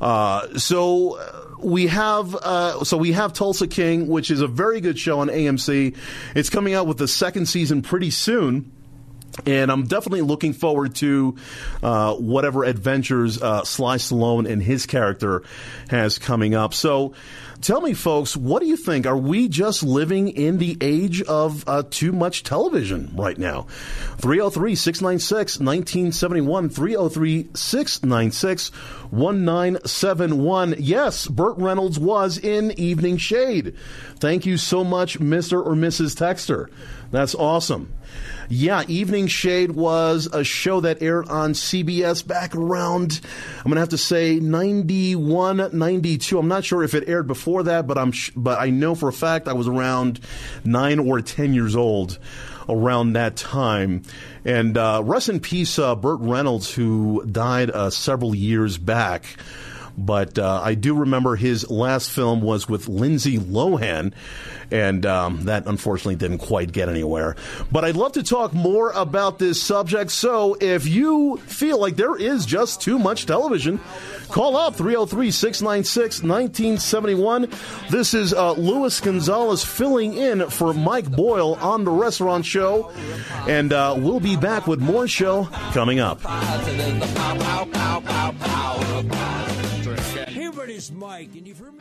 Uh, 0.00 0.56
so 0.58 1.18
we 1.58 1.88
have 1.88 2.34
uh, 2.34 2.84
so 2.84 2.96
we 2.96 3.12
have 3.12 3.32
Tulsa 3.32 3.66
King, 3.66 4.06
which 4.06 4.30
is 4.30 4.40
a 4.40 4.46
very 4.46 4.80
good 4.80 4.98
show 4.98 5.20
on 5.20 5.28
AMC. 5.28 5.96
It's 6.34 6.50
coming 6.50 6.74
out 6.74 6.86
with 6.86 6.98
the 6.98 7.08
second 7.08 7.46
season 7.46 7.82
pretty 7.82 8.10
soon. 8.10 8.70
And 9.46 9.72
I'm 9.72 9.86
definitely 9.86 10.20
looking 10.20 10.52
forward 10.52 10.94
to 10.96 11.36
uh, 11.82 12.14
whatever 12.16 12.64
adventures 12.64 13.40
uh, 13.40 13.64
Sly 13.64 13.96
Stallone 13.96 14.46
and 14.46 14.62
his 14.62 14.84
character 14.84 15.42
has 15.88 16.18
coming 16.18 16.54
up. 16.54 16.74
So 16.74 17.14
Tell 17.62 17.80
me, 17.80 17.94
folks, 17.94 18.36
what 18.36 18.60
do 18.60 18.66
you 18.66 18.76
think? 18.76 19.06
Are 19.06 19.16
we 19.16 19.46
just 19.46 19.84
living 19.84 20.30
in 20.30 20.58
the 20.58 20.76
age 20.80 21.22
of 21.22 21.62
uh, 21.68 21.84
too 21.88 22.10
much 22.10 22.42
television 22.42 23.12
right 23.14 23.38
now? 23.38 23.68
303 24.18 24.74
696 24.74 25.60
1971, 25.60 26.68
303 26.68 27.50
696 27.54 28.72
1971. 29.12 30.74
Yes, 30.80 31.28
Burt 31.28 31.56
Reynolds 31.56 32.00
was 32.00 32.36
in 32.36 32.72
Evening 32.72 33.16
Shade. 33.16 33.76
Thank 34.18 34.44
you 34.44 34.56
so 34.56 34.82
much, 34.82 35.20
Mr. 35.20 35.64
or 35.64 35.76
Mrs. 35.76 36.16
Texter. 36.16 36.66
That's 37.12 37.36
awesome. 37.36 37.92
Yeah, 38.48 38.84
Evening 38.86 39.26
Shade 39.26 39.72
was 39.72 40.28
a 40.32 40.44
show 40.44 40.80
that 40.80 41.02
aired 41.02 41.28
on 41.28 41.52
CBS 41.52 42.26
back 42.26 42.54
around, 42.54 43.20
I'm 43.58 43.64
going 43.64 43.74
to 43.74 43.80
have 43.80 43.88
to 43.90 43.98
say 43.98 44.38
91, 44.38 45.70
92. 45.72 46.38
I'm 46.38 46.48
not 46.48 46.64
sure 46.64 46.82
if 46.82 46.94
it 46.94 47.08
aired 47.08 47.26
before 47.26 47.62
that, 47.64 47.86
but 47.86 47.98
I'm, 47.98 48.12
but 48.36 48.60
I 48.60 48.70
know 48.70 48.94
for 48.94 49.08
a 49.08 49.12
fact 49.12 49.48
I 49.48 49.52
was 49.54 49.68
around 49.68 50.20
nine 50.64 50.98
or 50.98 51.20
10 51.20 51.54
years 51.54 51.76
old 51.76 52.18
around 52.68 53.14
that 53.14 53.36
time. 53.36 54.02
And 54.44 54.76
uh, 54.76 55.02
rest 55.04 55.28
in 55.28 55.40
peace, 55.40 55.78
uh, 55.78 55.94
Burt 55.94 56.20
Reynolds, 56.20 56.72
who 56.72 57.24
died 57.24 57.70
uh, 57.70 57.90
several 57.90 58.34
years 58.34 58.78
back. 58.78 59.24
But 59.96 60.38
uh, 60.38 60.60
I 60.62 60.74
do 60.74 60.94
remember 60.94 61.36
his 61.36 61.70
last 61.70 62.10
film 62.10 62.40
was 62.40 62.68
with 62.68 62.88
Lindsay 62.88 63.38
Lohan, 63.38 64.12
and 64.70 65.04
um, 65.04 65.44
that 65.44 65.66
unfortunately 65.66 66.16
didn't 66.16 66.38
quite 66.38 66.72
get 66.72 66.88
anywhere. 66.88 67.36
But 67.70 67.84
I'd 67.84 67.96
love 67.96 68.12
to 68.12 68.22
talk 68.22 68.54
more 68.54 68.90
about 68.92 69.38
this 69.38 69.62
subject. 69.62 70.10
So 70.10 70.56
if 70.60 70.86
you 70.86 71.36
feel 71.38 71.78
like 71.78 71.96
there 71.96 72.16
is 72.16 72.46
just 72.46 72.80
too 72.80 72.98
much 72.98 73.26
television, 73.26 73.80
call 74.28 74.56
up 74.56 74.74
303 74.74 75.30
696 75.30 76.22
1971. 76.22 77.50
This 77.90 78.14
is 78.14 78.32
uh, 78.32 78.52
Luis 78.52 79.00
Gonzalez 79.00 79.64
filling 79.64 80.14
in 80.14 80.48
for 80.48 80.72
Mike 80.72 81.10
Boyle 81.10 81.54
on 81.56 81.84
the 81.84 81.90
restaurant 81.90 82.46
show. 82.46 82.90
And 83.46 83.72
uh, 83.72 83.94
we'll 83.98 84.20
be 84.20 84.36
back 84.36 84.66
with 84.66 84.80
more 84.80 85.06
show 85.06 85.44
coming 85.72 86.00
up. 86.00 86.20
Mike, 90.72 91.34
and 91.36 91.46
you've 91.46 91.58
heard. 91.58 91.74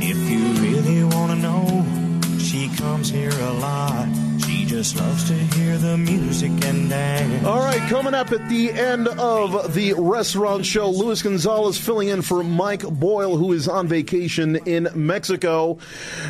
If 0.00 0.16
you 0.30 0.42
really 0.62 1.04
want 1.04 1.32
to 1.32 1.36
know, 1.36 2.03
she 2.44 2.68
comes 2.76 3.08
here 3.08 3.30
a 3.30 3.52
lot. 3.54 4.06
She 4.46 4.66
just 4.66 4.96
loves 4.96 5.28
to 5.28 5.34
hear 5.34 5.78
the 5.78 5.96
music 5.96 6.50
and 6.64 6.90
dance. 6.90 7.46
All 7.46 7.58
right, 7.58 7.80
coming 7.88 8.12
up 8.12 8.32
at 8.32 8.48
the 8.50 8.70
end 8.70 9.08
of 9.08 9.72
the 9.72 9.94
restaurant 9.94 10.66
show, 10.66 10.90
Luis 10.90 11.22
Gonzalez 11.22 11.78
filling 11.78 12.08
in 12.08 12.20
for 12.20 12.44
Mike 12.44 12.82
Boyle, 12.82 13.38
who 13.38 13.52
is 13.52 13.66
on 13.66 13.88
vacation 13.88 14.56
in 14.66 14.88
Mexico. 14.94 15.78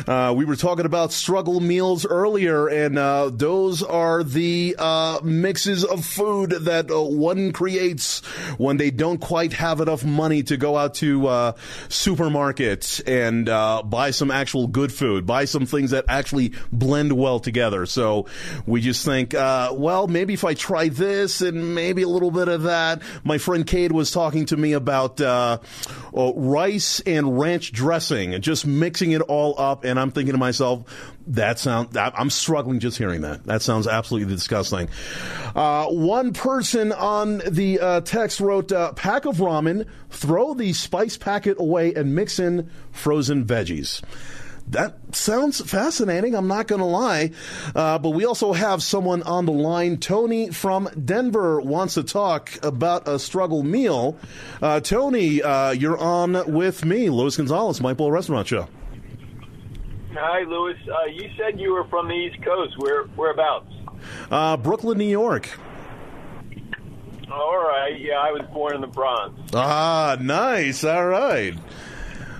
Uh, 0.07 0.33
we 0.35 0.45
were 0.45 0.55
talking 0.55 0.85
about 0.85 1.11
struggle 1.11 1.59
meals 1.59 2.05
earlier, 2.05 2.67
and 2.67 2.97
uh, 2.97 3.29
those 3.33 3.83
are 3.83 4.23
the 4.23 4.75
uh, 4.79 5.19
mixes 5.21 5.83
of 5.83 6.05
food 6.05 6.51
that 6.51 6.89
uh, 6.89 7.01
one 7.01 7.51
creates 7.51 8.21
when 8.57 8.77
they 8.77 8.91
don't 8.91 9.19
quite 9.19 9.51
have 9.51 9.81
enough 9.81 10.05
money 10.05 10.43
to 10.43 10.55
go 10.55 10.77
out 10.77 10.93
to 10.95 11.27
uh, 11.27 11.51
supermarkets 11.89 13.01
and 13.05 13.49
uh, 13.49 13.83
buy 13.83 14.11
some 14.11 14.31
actual 14.31 14.67
good 14.67 14.93
food, 14.93 15.25
buy 15.25 15.43
some 15.43 15.65
things 15.65 15.91
that 15.91 16.04
actually 16.07 16.53
blend 16.71 17.13
well 17.13 17.39
together. 17.39 17.85
So 17.85 18.27
we 18.65 18.81
just 18.81 19.05
think, 19.05 19.33
uh, 19.33 19.73
well, 19.73 20.07
maybe 20.07 20.33
if 20.33 20.43
I 20.43 20.53
try 20.53 20.89
this 20.89 21.41
and 21.41 21.75
maybe 21.75 22.01
a 22.01 22.07
little 22.07 22.31
bit 22.31 22.47
of 22.47 22.63
that. 22.63 23.01
My 23.23 23.37
friend 23.37 23.65
Cade 23.65 23.91
was 23.91 24.11
talking 24.11 24.45
to 24.47 24.57
me 24.57 24.73
about 24.73 25.19
uh, 25.21 25.59
uh, 26.15 26.33
rice 26.35 26.99
and 27.01 27.39
ranch 27.39 27.71
dressing 27.71 28.33
and 28.33 28.43
just 28.43 28.65
mixing 28.65 29.11
it 29.11 29.21
all 29.21 29.55
up. 29.59 29.83
And 29.83 29.99
I'm 29.99 30.11
thinking 30.11 30.33
to 30.33 30.37
myself, 30.37 30.83
that 31.27 31.57
sound 31.57 31.95
I'm 31.97 32.29
struggling 32.29 32.79
just 32.79 32.97
hearing 32.97 33.21
that. 33.21 33.45
That 33.45 33.61
sounds 33.61 33.87
absolutely 33.87 34.33
disgusting. 34.33 34.89
Uh, 35.55 35.87
one 35.87 36.33
person 36.33 36.91
on 36.91 37.41
the 37.47 37.79
uh, 37.79 38.01
text 38.01 38.39
wrote, 38.39 38.71
uh, 38.71 38.93
"Pack 38.93 39.25
of 39.25 39.37
ramen, 39.37 39.87
throw 40.09 40.53
the 40.53 40.73
spice 40.73 41.17
packet 41.17 41.57
away, 41.59 41.93
and 41.93 42.13
mix 42.13 42.39
in 42.39 42.69
frozen 42.91 43.45
veggies." 43.45 44.01
That 44.69 44.97
sounds 45.15 45.61
fascinating. 45.61 46.33
I'm 46.35 46.47
not 46.47 46.67
going 46.67 46.79
to 46.79 46.85
lie. 46.85 47.31
Uh, 47.75 47.99
but 47.99 48.09
we 48.09 48.25
also 48.25 48.51
have 48.51 48.81
someone 48.81 49.21
on 49.23 49.45
the 49.45 49.51
line. 49.53 49.97
Tony 49.97 50.49
from 50.49 50.89
Denver 51.05 51.61
wants 51.61 51.93
to 51.93 52.03
talk 52.03 52.51
about 52.63 53.07
a 53.07 53.19
struggle 53.19 53.61
meal. 53.63 54.17
Uh, 54.61 54.79
Tony, 54.79 55.41
uh, 55.43 55.69
you're 55.71 55.97
on 55.97 56.51
with 56.51 56.83
me, 56.83 57.09
Luis 57.11 57.37
Gonzalez, 57.37 57.79
Mike 57.79 57.97
Boyle 57.97 58.11
Restaurant 58.11 58.47
Show. 58.47 58.67
Hi, 60.13 60.41
Lewis. 60.43 60.77
Uh, 60.89 61.05
you 61.11 61.29
said 61.37 61.59
you 61.59 61.71
were 61.73 61.83
from 61.85 62.07
the 62.07 62.13
East 62.15 62.41
Coast. 62.43 62.73
Where 62.79 63.03
whereabouts? 63.15 63.71
Uh, 64.31 64.57
Brooklyn, 64.57 64.97
New 64.97 65.05
York. 65.09 65.47
All 67.31 67.57
right. 67.57 67.99
Yeah, 67.99 68.15
I 68.19 68.31
was 68.31 68.43
born 68.53 68.75
in 68.75 68.81
the 68.81 68.87
Bronx. 68.87 69.39
Ah, 69.53 70.15
nice. 70.19 70.83
All 70.83 71.05
right. 71.07 71.53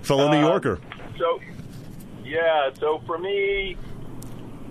Fellow 0.03 0.32
New 0.32 0.38
Uh, 0.38 0.47
Yorker. 0.49 0.80
So, 1.17 1.39
yeah. 2.26 2.69
So 2.80 3.01
for 3.05 3.17
me, 3.17 3.78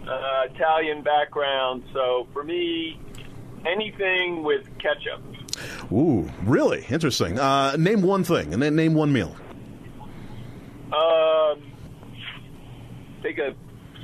uh, 0.09 0.43
Italian 0.55 1.03
background. 1.03 1.85
So 1.93 2.27
for 2.33 2.43
me, 2.45 2.99
anything 3.67 4.43
with 4.43 4.67
ketchup. 4.79 5.23
Ooh, 5.93 6.29
really 6.45 6.85
interesting. 6.91 7.39
Uh, 7.39 7.77
name 7.77 8.03
one 8.03 8.25
thing, 8.25 8.53
and 8.53 8.63
then 8.63 8.75
name 8.77 8.95
one 8.95 9.13
meal. 9.13 9.35
Um, 10.93 11.63
take 13.23 13.39
a 13.39 13.55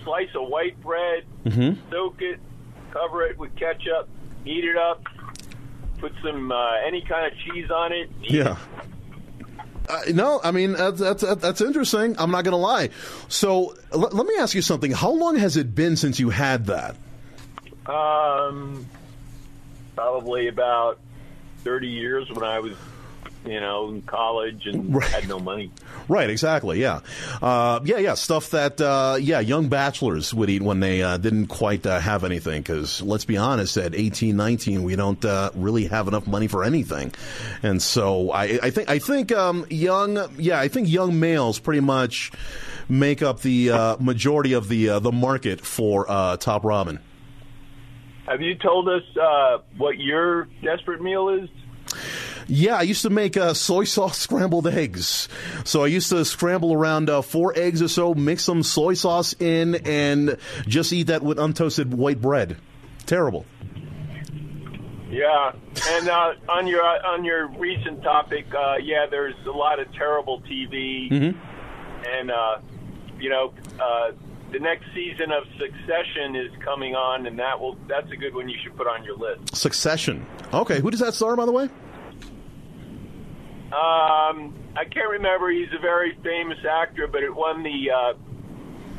slice 0.04 0.28
of 0.34 0.48
white 0.48 0.80
bread, 0.82 1.24
Mm-hmm. 1.44 1.90
soak 1.90 2.20
it, 2.20 2.38
cover 2.90 3.22
it 3.24 3.38
with 3.38 3.54
ketchup, 3.56 4.08
heat 4.44 4.64
it 4.64 4.76
up, 4.76 5.02
put 5.98 6.12
some 6.22 6.52
uh, 6.52 6.74
any 6.86 7.00
kind 7.02 7.26
of 7.32 7.38
cheese 7.38 7.70
on 7.70 7.92
it. 7.92 8.10
Yeah. 8.20 8.56
No, 10.12 10.40
I 10.42 10.50
mean 10.50 10.72
that's, 10.72 11.00
that's 11.00 11.22
that's 11.22 11.60
interesting. 11.60 12.16
I'm 12.18 12.30
not 12.30 12.44
going 12.44 12.52
to 12.52 12.56
lie. 12.56 12.90
So 13.28 13.76
l- 13.92 14.00
let 14.00 14.26
me 14.26 14.34
ask 14.38 14.54
you 14.54 14.62
something. 14.62 14.90
How 14.92 15.10
long 15.10 15.36
has 15.36 15.56
it 15.56 15.74
been 15.74 15.96
since 15.96 16.18
you 16.20 16.30
had 16.30 16.66
that? 16.66 16.96
Um, 17.86 18.86
probably 19.96 20.48
about 20.48 20.98
thirty 21.64 21.88
years 21.88 22.30
when 22.30 22.44
I 22.44 22.58
was, 22.60 22.74
you 23.44 23.60
know, 23.60 23.88
in 23.88 24.02
college 24.02 24.66
and 24.66 25.02
had 25.04 25.28
no 25.28 25.38
money. 25.38 25.70
Right, 26.08 26.28
exactly. 26.28 26.80
Yeah, 26.80 27.00
uh, 27.40 27.80
yeah, 27.84 27.98
yeah. 27.98 28.14
Stuff 28.14 28.50
that 28.50 28.80
uh, 28.80 29.16
yeah, 29.20 29.40
young 29.40 29.68
bachelors 29.68 30.34
would 30.34 30.50
eat 30.50 30.62
when 30.62 30.80
they 30.80 31.02
uh, 31.02 31.16
didn't 31.16 31.46
quite 31.46 31.86
uh, 31.86 32.00
have 32.00 32.24
anything. 32.24 32.62
Because 32.62 33.00
let's 33.02 33.24
be 33.24 33.36
honest, 33.36 33.76
at 33.76 33.94
18, 33.94 34.36
19, 34.36 34.82
we 34.82 34.96
don't 34.96 35.24
uh, 35.24 35.50
really 35.54 35.86
have 35.86 36.08
enough 36.08 36.26
money 36.26 36.48
for 36.48 36.64
anything. 36.64 37.12
And 37.62 37.80
so 37.82 38.30
I, 38.30 38.58
I 38.62 38.70
think 38.70 38.90
I 38.90 38.98
think 38.98 39.32
um, 39.32 39.66
young, 39.70 40.18
yeah, 40.38 40.58
I 40.60 40.68
think 40.68 40.88
young 40.88 41.18
males 41.18 41.58
pretty 41.58 41.80
much 41.80 42.32
make 42.88 43.22
up 43.22 43.40
the 43.40 43.70
uh, 43.70 43.96
majority 43.98 44.52
of 44.52 44.68
the 44.68 44.90
uh, 44.90 44.98
the 44.98 45.12
market 45.12 45.60
for 45.60 46.10
uh, 46.10 46.36
top 46.36 46.62
ramen. 46.62 46.98
Have 48.26 48.42
you 48.42 48.54
told 48.54 48.88
us 48.88 49.02
uh, 49.20 49.58
what 49.76 49.98
your 49.98 50.44
desperate 50.62 51.00
meal 51.00 51.30
is? 51.30 51.48
Yeah, 52.50 52.76
I 52.76 52.82
used 52.82 53.02
to 53.02 53.10
make 53.10 53.36
uh, 53.36 53.54
soy 53.54 53.84
sauce 53.84 54.18
scrambled 54.26 54.66
eggs. 54.66 55.28
So 55.64 55.84
I 55.84 55.86
used 55.86 56.08
to 56.10 56.24
scramble 56.24 56.72
around 56.74 57.08
uh, 57.08 57.22
four 57.22 57.52
eggs 57.56 57.80
or 57.80 57.88
so, 57.88 58.12
mix 58.14 58.42
some 58.44 58.62
soy 58.62 58.94
sauce 58.94 59.34
in, 59.38 59.76
and 59.86 60.36
just 60.66 60.92
eat 60.92 61.06
that 61.08 61.22
with 61.22 61.38
untoasted 61.38 61.86
white 61.94 62.20
bread. 62.20 62.56
Terrible. 63.06 63.46
Yeah, 65.10 65.52
and 65.88 66.08
uh, 66.08 66.34
on 66.48 66.68
your 66.68 66.82
on 66.84 67.24
your 67.24 67.48
recent 67.48 68.02
topic, 68.02 68.46
uh, 68.54 68.76
yeah, 68.80 69.06
there's 69.10 69.34
a 69.44 69.50
lot 69.50 69.80
of 69.80 69.92
terrible 69.94 70.40
TV, 70.42 71.10
Mm-hmm. 71.10 71.38
and 72.06 72.30
uh, 72.30 72.58
you 73.18 73.28
know, 73.28 73.52
uh, 73.82 74.12
the 74.52 74.60
next 74.60 74.84
season 74.94 75.32
of 75.32 75.42
Succession 75.58 76.36
is 76.36 76.52
coming 76.64 76.94
on, 76.94 77.26
and 77.26 77.38
that 77.40 77.58
will 77.58 77.76
that's 77.88 78.10
a 78.12 78.16
good 78.16 78.34
one 78.36 78.48
you 78.48 78.56
should 78.62 78.76
put 78.76 78.86
on 78.86 79.02
your 79.04 79.16
list. 79.16 79.56
Succession. 79.56 80.24
Okay, 80.54 80.78
who 80.80 80.92
does 80.92 81.00
that 81.00 81.14
star, 81.14 81.34
by 81.34 81.44
the 81.44 81.52
way? 81.52 81.68
Um, 83.72 84.54
I 84.76 84.84
can't 84.84 85.10
remember. 85.10 85.50
He's 85.50 85.68
a 85.76 85.80
very 85.80 86.16
famous 86.22 86.58
actor, 86.68 87.06
but 87.06 87.22
it 87.22 87.34
won 87.34 87.62
the 87.62 87.90
uh, 87.90 88.12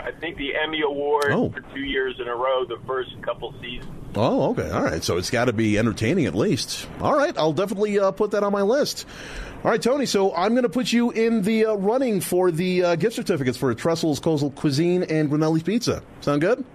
I 0.03 0.11
think 0.11 0.37
the 0.37 0.55
Emmy 0.55 0.81
Award 0.81 1.31
Oh. 1.31 1.49
for 1.49 1.61
two 1.73 1.81
years 1.81 2.15
in 2.19 2.27
a 2.27 2.35
row, 2.35 2.65
the 2.65 2.79
first 2.87 3.09
couple 3.21 3.53
seasons. 3.61 3.91
Oh, 4.15 4.51
okay. 4.51 4.69
All 4.69 4.83
right. 4.83 5.03
So 5.03 5.17
it's 5.17 5.29
got 5.29 5.45
to 5.45 5.53
be 5.53 5.77
entertaining 5.77 6.25
at 6.25 6.35
least. 6.35 6.87
All 7.01 7.15
right. 7.15 7.37
I'll 7.37 7.53
definitely 7.53 7.97
uh, 7.99 8.11
put 8.11 8.31
that 8.31 8.43
on 8.43 8.51
my 8.51 8.61
list. 8.61 9.05
All 9.63 9.71
right, 9.71 9.81
Tony. 9.81 10.05
So 10.05 10.33
I'm 10.35 10.51
going 10.51 10.63
to 10.63 10.69
put 10.69 10.91
you 10.91 11.11
in 11.11 11.43
the 11.43 11.67
uh, 11.67 11.73
running 11.75 12.19
for 12.19 12.49
the 12.51 12.83
uh, 12.83 12.95
gift 12.95 13.15
certificates 13.15 13.57
for 13.57 13.73
Trestles 13.75 14.19
Coastal 14.21 14.51
Cuisine 14.51 15.03
and 15.03 15.29
Granelli's 15.29 15.63
Pizza. 15.63 16.01
Sound 16.21 16.41
good? 16.41 16.65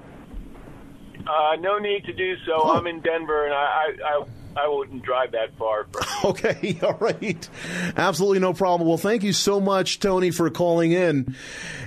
Uh, 1.27 1.57
no 1.61 1.79
need 1.79 2.05
to 2.05 2.13
do 2.13 2.37
so. 2.47 2.53
Oh. 2.57 2.77
I'm 2.77 2.87
in 2.87 3.01
Denver, 3.01 3.45
and 3.47 3.53
I 3.55 3.93
I, 4.05 4.25
I 4.57 4.69
wouldn't 4.69 5.03
drive 5.03 5.33
that 5.33 5.57
far. 5.59 5.87
From 5.93 6.03
Okay, 6.31 6.79
all 6.83 6.95
right. 6.95 7.49
Absolutely 7.97 8.39
no 8.41 8.55
problem. 8.55 8.89
Well, 8.89 8.99
thank 8.99 9.23
you 9.23 9.33
so 9.33 9.61
much, 9.61 10.01
Tony, 10.01 10.31
for 10.31 10.49
calling 10.51 10.93
in. 10.93 11.37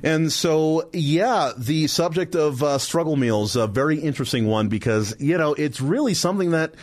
And 0.03 0.31
so, 0.31 0.89
yeah, 0.93 1.51
the 1.57 1.87
subject 1.87 2.35
of 2.35 2.61
uh, 2.61 2.77
struggle 2.77 3.15
meals, 3.15 3.55
a 3.55 3.67
very 3.67 3.99
interesting 3.99 4.45
one 4.47 4.69
because, 4.69 5.15
you 5.19 5.37
know, 5.37 5.53
it's 5.53 5.81
really 5.81 6.13
something 6.13 6.51
that. 6.51 6.75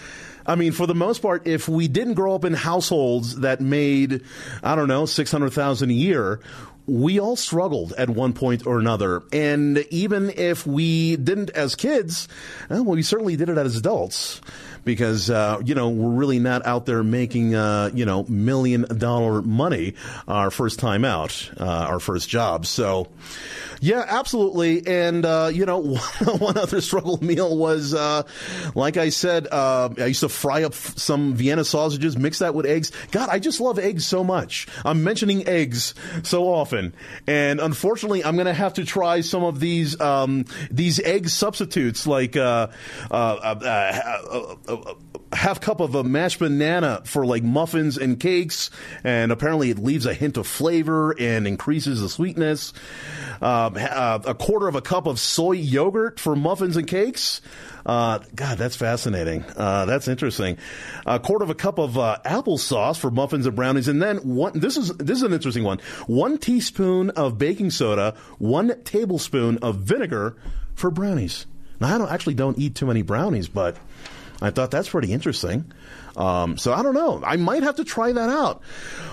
I 0.49 0.55
mean, 0.55 0.70
for 0.70 0.87
the 0.87 0.95
most 0.95 1.22
part, 1.22 1.49
if 1.49 1.68
we 1.68 1.89
didn't 1.89 2.14
grow 2.14 2.37
up 2.37 2.45
in 2.45 2.55
households 2.55 3.41
that 3.41 3.61
made, 3.61 4.22
I 4.62 4.76
don't 4.76 4.87
know, 4.87 5.05
600,000 5.05 5.91
a 5.91 5.93
year, 5.93 6.39
we 6.87 7.18
all 7.18 7.34
struggled 7.34 7.93
at 7.95 8.09
one 8.09 8.32
point 8.32 8.64
or 8.64 8.78
another. 8.78 9.24
And 9.32 9.78
even 9.91 10.30
if 10.30 10.64
we 10.64 11.16
didn't 11.16 11.51
as 11.51 11.74
kids, 11.74 12.28
well, 12.70 12.84
we 12.84 13.03
certainly 13.03 13.34
did 13.34 13.49
it 13.49 13.59
as 13.59 13.76
adults 13.76 14.41
because 14.87 15.28
uh, 15.28 15.61
you 15.62 15.74
know 15.74 15.91
we're 15.91 16.14
really 16.14 16.39
not 16.39 16.64
out 16.64 16.87
there 16.87 17.03
making 17.03 17.55
uh, 17.55 17.91
you 17.93 18.07
know 18.07 18.24
million 18.24 18.82
dollar 18.97 19.43
money 19.43 19.93
our 20.26 20.51
first 20.51 20.78
time 20.78 21.05
out, 21.05 21.51
uh, 21.61 21.64
our 21.64 22.01
first 22.01 22.30
job. 22.30 22.64
So. 22.64 23.09
Yeah, 23.80 24.05
absolutely. 24.07 24.87
And, 24.87 25.24
uh, 25.24 25.51
you 25.53 25.66
know, 25.66 25.78
one 26.39 26.57
other 26.57 26.80
struggle 26.80 27.22
meal 27.22 27.57
was, 27.57 27.95
uh, 27.95 28.22
like 28.74 28.97
I 28.97 29.11
said, 29.11 29.47
uh, 29.51 29.91
I 29.99 30.07
used 30.07 30.20
to 30.20 30.28
fry 30.28 30.64
up 30.64 30.74
some 30.74 31.34
Vienna 31.34 31.64
sausages, 31.64 32.16
mix 32.16 32.39
that 32.39 32.55
with 32.55 32.66
eggs. 32.66 32.93
God, 33.11 33.28
I 33.28 33.39
just 33.39 33.61
love 33.61 33.78
eggs 33.78 34.07
so 34.07 34.24
much. 34.24 34.66
I'm 34.84 35.05
mentioning 35.05 35.47
eggs 35.47 35.95
so 36.22 36.45
often. 36.45 36.95
And 37.26 37.61
unfortunately, 37.61 38.24
I'm 38.24 38.37
going 38.37 38.47
to 38.47 38.55
have 38.55 38.74
to 38.74 38.84
try 38.84 39.20
some 39.20 39.45
of 39.45 39.61
these, 39.61 40.01
um, 40.01 40.47
these 40.70 40.99
egg 41.01 41.28
substitutes 41.28 42.07
like, 42.07 42.37
uh, 42.37 42.68
uh, 43.11 43.14
uh, 43.14 44.76
half 45.33 45.61
cup 45.61 45.81
of 45.81 45.95
a 45.95 46.05
mashed 46.05 46.39
banana 46.39 47.03
for 47.05 47.27
like 47.27 47.43
muffins 47.43 47.99
and 47.99 48.18
cakes, 48.18 48.70
and 49.05 49.33
apparently 49.33 49.70
it 49.70 49.79
leaves 49.79 50.07
a 50.07 50.14
hint 50.14 50.37
of 50.37 50.47
flavor 50.47 51.14
and 51.18 51.47
increases 51.47 52.01
the 52.01 52.09
sweetness. 52.09 52.72
Um, 53.41 53.77
uh, 53.79 54.20
a 54.24 54.35
quarter 54.35 54.68
of 54.68 54.74
a 54.74 54.83
cup 54.83 55.07
of 55.07 55.20
soy 55.20 55.53
yogurt 55.53 56.18
for 56.18 56.35
muffins 56.35 56.77
and 56.77 56.87
cakes. 56.87 57.41
Uh, 57.85 58.20
God, 58.35 58.59
that's 58.59 58.77
fascinating. 58.77 59.45
Uh, 59.57 59.85
that's 59.85 60.09
interesting. 60.09 60.59
A 61.05 61.18
quarter 61.20 61.45
of 61.45 61.51
a 61.51 61.55
cup 61.55 61.79
of 61.79 61.99
uh, 61.99 62.18
applesauce 62.24 62.99
for 62.99 63.11
muffins 63.11 63.47
and 63.47 63.55
brownies, 63.55 63.89
and 63.89 64.03
then 64.03 64.18
one. 64.18 64.59
This 64.59 64.77
is 64.77 64.89
this 64.97 65.18
is 65.18 65.22
an 65.22 65.33
interesting 65.33 65.64
one. 65.64 65.79
One 66.07 66.39
teaspoon 66.39 67.11
of 67.11 67.39
baking 67.39 67.70
soda, 67.70 68.16
one 68.39 68.83
tablespoon 68.85 69.59
of 69.59 69.77
vinegar 69.77 70.37
for 70.74 70.91
brownies. 70.91 71.47
Now, 71.79 71.95
I 71.95 71.99
don't 71.99 72.11
actually 72.11 72.35
don't 72.35 72.59
eat 72.59 72.74
too 72.74 72.87
many 72.87 73.03
brownies, 73.03 73.49
but 73.49 73.77
I 74.41 74.51
thought 74.51 74.70
that's 74.70 74.89
pretty 74.89 75.12
interesting. 75.12 75.72
Um, 76.16 76.57
so 76.57 76.72
I 76.72 76.82
don't 76.82 76.95
know. 76.95 77.22
I 77.24 77.37
might 77.37 77.62
have 77.62 77.76
to 77.76 77.84
try 77.84 78.12
that 78.12 78.28
out. 78.30 78.62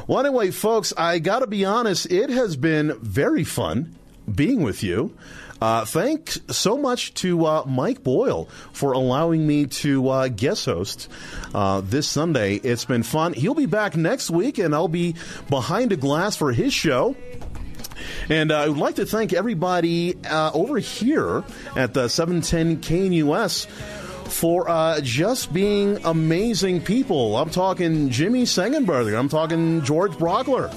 Well, 0.08 0.26
anyway, 0.26 0.52
folks, 0.52 0.94
I 0.96 1.20
got 1.20 1.40
to 1.40 1.48
be 1.48 1.66
honest. 1.66 2.12
It 2.12 2.30
has 2.30 2.56
been 2.56 2.98
very 3.02 3.44
fun 3.44 3.96
being 4.34 4.64
with 4.64 4.84
you. 4.84 5.16
Uh, 5.62 5.86
thanks 5.86 6.42
so 6.50 6.78
much 6.78 7.14
to 7.14 7.46
uh, 7.46 7.64
Mike 7.66 8.04
Boyle 8.04 8.50
for 8.74 8.92
allowing 8.92 9.48
me 9.48 9.66
to 9.68 10.10
uh, 10.10 10.28
guest 10.28 10.66
host 10.66 11.10
uh, 11.54 11.82
this 11.82 12.06
Sunday. 12.06 12.56
It's 12.56 12.84
been 12.84 13.04
fun. 13.04 13.32
He'll 13.32 13.54
be 13.54 13.66
back 13.66 13.96
next 13.96 14.30
week, 14.30 14.58
and 14.58 14.76
I'll 14.76 14.90
be 14.90 15.16
behind 15.50 15.94
a 15.94 15.96
glass 15.96 16.36
for 16.36 16.52
his 16.52 16.74
show. 16.74 17.16
And 18.30 18.52
uh, 18.52 18.60
I 18.60 18.68
would 18.68 18.78
like 18.78 18.96
to 18.96 19.06
thank 19.06 19.32
everybody 19.32 20.16
uh, 20.26 20.52
over 20.54 20.80
here 20.80 21.46
at 21.78 21.94
the 21.94 22.10
710 22.10 22.82
KNUS 22.82 23.68
for 24.34 24.70
uh, 24.70 25.00
just 25.02 25.54
being 25.54 26.04
amazing 26.06 26.82
people. 26.82 27.38
I'm 27.38 27.50
talking 27.50 28.10
Jimmy 28.10 28.44
Sengenberger. 28.44 29.18
I'm 29.18 29.30
talking 29.30 29.82
George 29.84 30.12
Brauchler. 30.14 30.70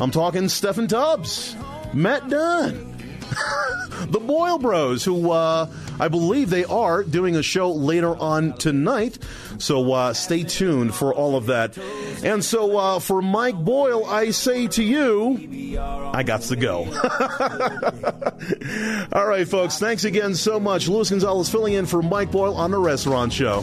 I'm 0.00 0.10
talking 0.10 0.44
Steffan 0.44 0.88
Tubbs, 0.88 1.56
Matt 1.92 2.28
Dunn. 2.28 2.93
the 4.08 4.20
Boyle 4.20 4.58
Bros, 4.58 5.04
who 5.04 5.30
uh, 5.30 5.68
I 5.98 6.08
believe 6.08 6.50
they 6.50 6.64
are 6.64 7.02
doing 7.02 7.36
a 7.36 7.42
show 7.42 7.72
later 7.72 8.16
on 8.16 8.54
tonight. 8.54 9.18
So 9.58 9.92
uh, 9.92 10.12
stay 10.12 10.44
tuned 10.44 10.94
for 10.94 11.14
all 11.14 11.36
of 11.36 11.46
that. 11.46 11.76
And 12.22 12.44
so 12.44 12.76
uh, 12.76 12.98
for 12.98 13.22
Mike 13.22 13.56
Boyle, 13.56 14.04
I 14.04 14.30
say 14.30 14.68
to 14.68 14.82
you, 14.82 15.78
I 15.78 16.22
got 16.22 16.42
to 16.42 16.56
go. 16.56 16.84
all 19.12 19.26
right, 19.26 19.48
folks. 19.48 19.78
Thanks 19.78 20.04
again 20.04 20.34
so 20.34 20.58
much. 20.58 20.88
Luis 20.88 21.10
Gonzalez 21.10 21.50
filling 21.50 21.74
in 21.74 21.86
for 21.86 22.02
Mike 22.02 22.30
Boyle 22.30 22.54
on 22.54 22.70
the 22.70 22.78
Restaurant 22.78 23.32
Show. 23.32 23.62